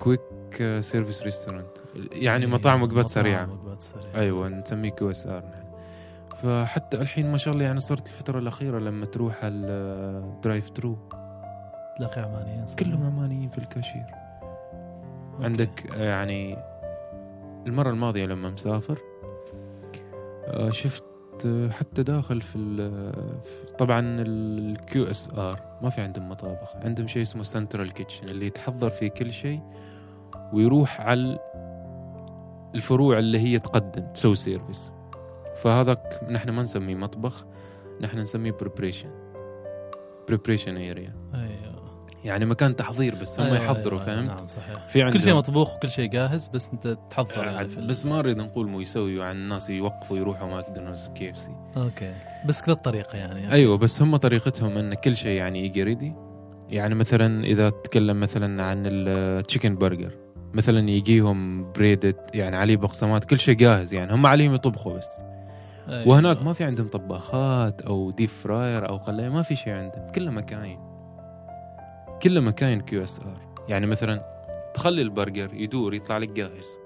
quick 0.00 0.20
service 0.80 1.22
restaurant 1.22 1.68
يعني 2.12 2.46
مطاعم 2.46 2.82
وجبات 2.82 3.08
سريعة. 3.08 3.52
وجبات 3.52 3.80
سريعة. 3.82 4.14
أيوه 4.16 4.48
نسميه 4.48 4.90
QSR 4.90 5.38
نحن. 5.44 5.64
فحتى 6.42 6.96
الحين 7.00 7.32
ما 7.32 7.36
شاء 7.38 7.54
الله 7.54 7.64
يعني 7.64 7.80
صرت 7.80 8.06
الفترة 8.06 8.38
الأخيرة 8.38 8.78
لما 8.78 9.06
تروح 9.06 9.40
ال 9.42 9.63
drive 9.63 10.68
through 10.76 10.98
تلاقي 11.98 12.20
عمانيين؟ 12.22 12.66
كلهم 12.78 13.02
عمانيين 13.06 13.48
في 13.48 13.58
ال 13.58 13.63
cashier. 13.63 14.04
okay. 14.42 15.44
عندك 15.44 15.90
آه، 15.96 16.04
يعني 16.08 16.56
المرة 17.66 17.90
الماضية 17.90 18.26
لما 18.26 18.50
مسافر 18.50 18.98
آه، 20.46 20.70
شفت 20.70 21.04
آه، 21.46 21.68
حتى 21.68 22.02
داخل 22.02 22.40
في- 22.42 23.10
طبعا 23.78 24.00
ال 24.26 25.04
QSR. 25.04 25.60
ما 25.84 25.90
في 25.90 26.00
عندهم 26.00 26.28
مطابخ 26.28 26.76
عندهم 26.76 27.06
شيء 27.06 27.22
اسمه 27.22 27.42
central 27.42 27.92
kitchen 27.92 28.28
اللي 28.28 28.46
يتحضر 28.46 28.90
فيه 28.90 29.08
كل 29.08 29.32
شيء 29.32 29.60
ويروح 30.52 31.00
على 31.00 31.38
الفروع 32.74 33.18
اللي 33.18 33.38
هي 33.38 33.58
تقدم 33.58 34.12
تسوي 34.12 34.34
service 34.34 34.90
فهذاك 35.56 36.20
نحن 36.30 36.50
ما 36.50 36.62
نسميه 36.62 36.94
مطبخ 36.94 37.46
نحن 38.00 38.18
نسميه 38.18 38.50
preparation 38.52 39.10
preparation 40.28 40.76
area 40.76 41.14
يعني 42.24 42.44
مكان 42.44 42.76
تحضير 42.76 43.14
بس 43.14 43.40
هم 43.40 43.46
أيوة، 43.46 43.56
يحضروا 43.56 44.00
أيوة، 44.00 44.14
فهمت؟ 44.14 44.28
نعم 44.28 44.46
صحيح. 44.46 44.86
في 44.86 45.10
كل 45.10 45.22
شيء 45.22 45.34
مطبوخ 45.34 45.76
وكل 45.76 45.90
شيء 45.90 46.10
جاهز 46.10 46.48
بس 46.48 46.70
أنت 46.72 46.98
تحضر 47.10 47.44
يعني 47.46 47.68
بس 47.86 48.06
ما 48.06 48.16
نريد 48.16 48.36
نقول 48.36 48.66
مو 48.68 48.80
يسوي 48.80 49.24
عن 49.24 49.36
الناس 49.36 49.70
يوقفوا 49.70 50.16
يروحوا 50.16 50.48
ماكدونالدز 50.48 51.08
وكي 51.08 51.30
إف 51.30 51.36
سي. 51.36 51.56
okay. 51.76 52.12
بس 52.46 52.62
كذا 52.62 52.74
الطريقة 52.74 53.18
يعني. 53.18 53.52
أيوه 53.52 53.78
بس 53.78 54.02
هم 54.02 54.16
طريقتهم 54.16 54.78
إن 54.78 54.94
كل 54.94 55.16
شيء 55.16 55.30
يعني 55.30 55.64
يجي 55.64 55.82
ready 55.82 56.14
يعني 56.68 56.94
مثلا 56.94 57.44
إذا 57.44 57.70
تتكلم 57.70 58.20
مثلا 58.20 58.62
عن 58.62 58.82
ال 58.86 58.97
chicken 58.97 59.76
burger 59.76 60.10
مثلا 60.54 60.90
يجيهم 60.90 61.72
breaded 61.72 62.16
يعني 62.34 62.56
عليه 62.56 62.76
بقسماط 62.76 63.24
كل 63.24 63.38
شيء 63.38 63.54
جاهز 63.54 63.94
يعني. 63.94 64.14
هم 64.14 64.26
عليهم 64.26 64.54
يطبخوا 64.54 64.98
بس. 64.98 65.08
أيوة. 65.88 66.08
وهناك 66.08 66.42
ما 66.42 66.52
في 66.52 66.64
عندهم 66.64 66.88
طباخات 66.88 67.82
أو 67.82 68.10
deep 68.10 68.28
fryer 68.28 68.88
أو 68.88 68.96
قلاية 68.96 69.28
ما 69.28 69.42
في 69.42 69.56
شيء 69.56 69.72
عندهم 69.72 70.10
كله 70.10 70.30
مكاين. 70.30 70.83
كله 72.24 72.40
مكاين 72.40 72.80
QSR. 72.80 73.40
يعني 73.68 73.86
مثلا 73.86 74.24
تخلي 74.74 75.02
البرجر 75.02 75.54
يدور 75.54 75.94
يطلع 75.94 76.18
لك 76.18 76.28
جاهز. 76.28 76.78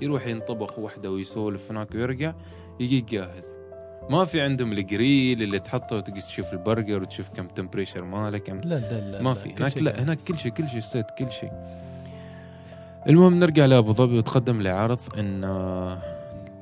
يروح 0.00 0.26
ينطبخ 0.26 0.78
وحده 0.78 1.10
ويسولف 1.10 1.70
هناك 1.70 1.94
ويرجع 1.94 2.34
يجي 2.80 3.00
جاهز. 3.00 3.58
ما 4.10 4.24
في 4.24 4.40
عندهم 4.40 4.72
الجريل 4.72 5.42
اللي 5.42 5.58
تحطه 5.58 5.96
وتقيس 5.96 6.26
تشوف 6.26 6.52
البرجر 6.52 7.02
وتشوف 7.02 7.28
كم 7.28 7.48
temperature 7.48 8.04
ماله 8.04 8.38
كم 8.38 8.60
لا 8.60 8.74
لا 8.74 9.10
لا 9.10 9.22
ما 9.22 9.34
في. 9.34 9.48
كل 9.48 9.62
هناك 9.62 9.78
لا. 9.78 10.02
هناك 10.02 10.18
كل 10.28 10.38
شيء 10.38 10.52
كل 10.52 10.68
شيء 10.68 10.80
set 10.80 11.06
كل 11.18 11.30
شيء. 11.30 11.52
المهم 13.08 13.38
نرجع 13.38 13.64
لأبو 13.64 13.92
ظبي 13.92 14.18
وتقدم 14.18 14.62
لي 14.62 14.68
عرض 14.68 15.00
إن 15.18 15.44
آه، 15.44 15.98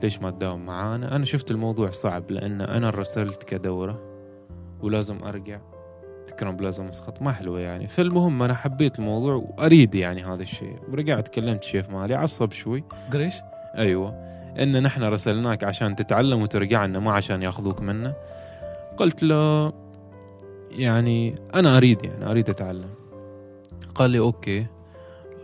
ليش 0.02 0.18
ما 0.18 0.30
تداوم 0.30 0.64
معانا؟ 0.64 1.16
أنا 1.16 1.24
شفت 1.24 1.50
الموضوع 1.50 1.90
صعب 1.90 2.30
لأن 2.30 2.60
أنا 2.60 2.90
رسلت 2.90 3.42
كدورة 3.42 4.00
ولازم 4.80 5.24
أرجع. 5.24 5.60
الكرم 6.34 6.56
لازم 6.56 6.86
مسخط 6.86 7.22
ما 7.22 7.32
حلوة 7.32 7.60
يعني. 7.60 7.86
فالمهم 7.86 8.42
أنا 8.42 8.54
حبيت 8.54 8.98
الموضوع 8.98 9.34
وأريد 9.34 9.94
يعني 9.94 10.24
هذا 10.24 10.42
الشيء. 10.42 10.78
ورجعت 10.90 11.28
كلمت 11.28 11.62
شيف 11.62 11.90
مالي 11.90 12.14
عصب 12.14 12.52
شوي. 12.52 12.84
قريش؟ 13.12 13.34
أيوه. 13.76 14.10
إن 14.58 14.82
نحن 14.82 15.02
رسلناك 15.02 15.64
عشان 15.64 15.96
تتعلم 15.96 16.42
وترجع 16.42 16.84
لنا 16.84 16.98
ما 16.98 17.12
عشان 17.12 17.42
ياخذوك 17.42 17.80
منا. 17.80 18.14
قلت 18.96 19.22
له 19.22 19.72
يعني 20.70 21.34
أنا 21.54 21.76
أريد 21.76 22.04
يعني 22.04 22.30
أريد 22.30 22.50
أتعلم. 22.50 22.90
قال 23.94 24.10
لي 24.10 24.18
أوكي. 24.18 24.66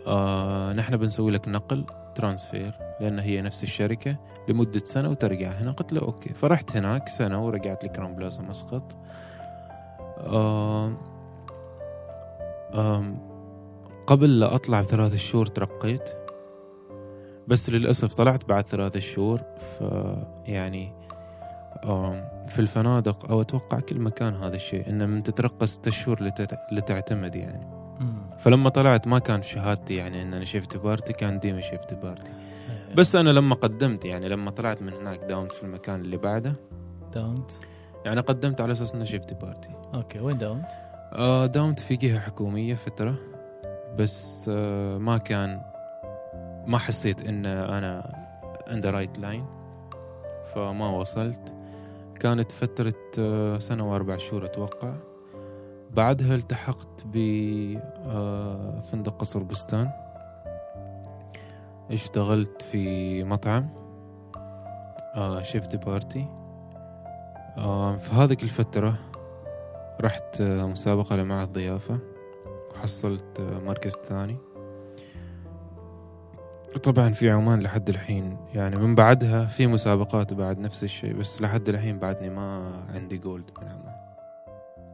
آه 0.07 0.72
نحن 0.72 0.97
بنسوي 0.97 1.30
لك 1.30 1.49
نقل 1.49 1.84
transfer 2.14 2.74
لأن 3.01 3.18
هي 3.18 3.43
نفس 3.43 3.62
الشركة 3.62 4.16
لمدة 4.49 4.80
سنة 4.84 5.11
وترجع 5.11 5.51
هنا. 5.51 5.70
قلت 5.70 5.93
له 5.93 6.01
okay. 6.01 6.34
فرحت 6.34 6.76
هناك 6.76 7.09
سنة 7.09 7.47
ورجعت 7.47 7.84
ل 7.84 7.89
Crowne 7.89 8.14
Plaza 8.14 8.42
مسقط 8.43 8.97
قبل 14.06 14.40
لا 14.40 14.54
أطلع 14.54 14.80
بثلاث 14.80 15.16
شهور 15.16 15.46
ترقيت 15.46 16.08
بس 17.48 17.70
للأسف 17.70 18.14
طلعت 18.14 18.44
بعد 18.48 18.66
ثلاث 18.66 18.98
شهور 18.98 19.40
ف 19.78 19.80
يعني 20.46 20.92
في 22.48 22.58
الفنادق 22.58 23.30
أو 23.30 23.40
أتوقع 23.40 23.80
كل 23.80 23.98
مكان 24.00 24.34
هذا 24.34 24.56
الشيء 24.56 24.88
إن 24.90 25.08
من 25.08 25.22
تترقى 25.22 25.66
ست 25.66 25.88
شهور 25.88 26.22
لت- 26.28 26.58
لتعتمد 26.72 27.34
يعني. 27.36 27.66
فلما 28.38 28.68
طلعت 28.70 29.06
ما 29.06 29.18
كان 29.18 29.42
شهادتي 29.42 29.94
يعني 29.94 30.22
إن 30.22 30.34
أنا 30.34 30.44
chef 30.44 30.66
de 30.66 30.76
partie 30.76 31.12
كان 31.12 31.38
demi 31.38 31.61
chef 31.61 31.83
de 31.83 31.94
partie 31.94 32.30
أيوة. 32.30 32.94
بس 32.96 33.16
أنا 33.16 33.30
لما 33.30 33.54
قدمت 33.54 34.04
يعني 34.04 34.28
لما 34.28 34.50
طلعت 34.50 34.82
من 34.82 34.92
هناك 34.92 35.20
داومت 35.20 35.52
في 35.52 35.62
المكان 35.62 36.00
اللي 36.00 36.16
بعده 36.16 36.54
داومت 37.14 37.51
يعني 38.05 38.20
قدمت 38.20 38.61
على 38.61 38.72
أساس 38.72 38.94
إنه 38.94 39.05
chef 39.05 39.24
de 39.24 39.34
partie 39.34 39.68
okay 39.94 40.20
وين 40.20 40.38
داومت؟ 40.38 40.66
آه 41.12 41.46
داومت 41.46 41.80
في 41.80 41.96
جهة 41.96 42.18
حكومية 42.20 42.74
فترة 42.74 43.14
بس 43.98 44.51
آه 44.53 44.98
ما 44.98 45.18
كان 45.18 45.62
ما 46.66 46.78
حسيت 46.78 47.24
إن 47.28 47.46
أنا 47.46 48.12
in 48.70 48.80
the 48.80 48.90
right 48.90 49.18
line 49.18 49.46
فما 50.55 50.88
وصلت. 50.90 51.55
كانت 52.20 52.53
فترة 52.53 52.94
آه 53.18 53.59
سنة 53.59 53.92
وأربع 53.92 54.16
شهور 54.16 54.44
أتوقع. 54.44 54.94
بعدها 55.90 56.34
التحقت 56.34 57.05
بفندق 57.07 58.07
قصر 59.18 59.42
بستان. 59.42 59.90
اشتغلت 61.90 62.62
في 62.62 63.24
مطعم 63.24 63.68
آه 65.14 65.42
chef 65.42 65.76
de 65.76 65.88
partie 65.88 66.20
آه 66.20 66.39
في 67.98 68.09
هذه 68.12 68.36
الفترة 68.42 68.98
رحت 70.01 70.40
آه، 70.40 70.66
مسابقة 70.66 71.16
لمعهد 71.16 71.53
ضيافة 71.53 71.98
وحصلت 72.70 73.40
آه، 73.40 73.59
مركز 73.59 73.92
ثاني. 74.09 74.36
طبعا 76.82 77.09
في 77.09 77.30
عمان 77.30 77.61
لحد 77.61 77.88
الحين 77.88 78.36
يعني 78.55 78.76
من 78.76 78.94
بعدها 78.94 79.44
في 79.44 79.66
مسابقات 79.66 80.34
بعد 80.34 80.59
نفس 80.59 80.84
الشيء 80.84 81.14
بس 81.14 81.42
لحد 81.42 81.68
الحين 81.68 81.98
بعدني 81.98 82.30
ما 82.30 82.72
عندي 82.94 83.18
gold 83.18 83.51
من 83.62 83.68
عمان. 83.68 83.94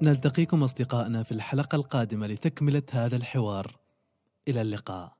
نلتقيكم 0.02 0.62
أصدقائنا 0.62 1.22
في 1.22 1.32
الحلقة 1.32 1.76
القادمة 1.76 2.26
لتكملة 2.26 2.82
هذا 2.92 3.16
الحوار. 3.16 3.76
إلى 4.48 4.60
اللقاء. 4.60 5.15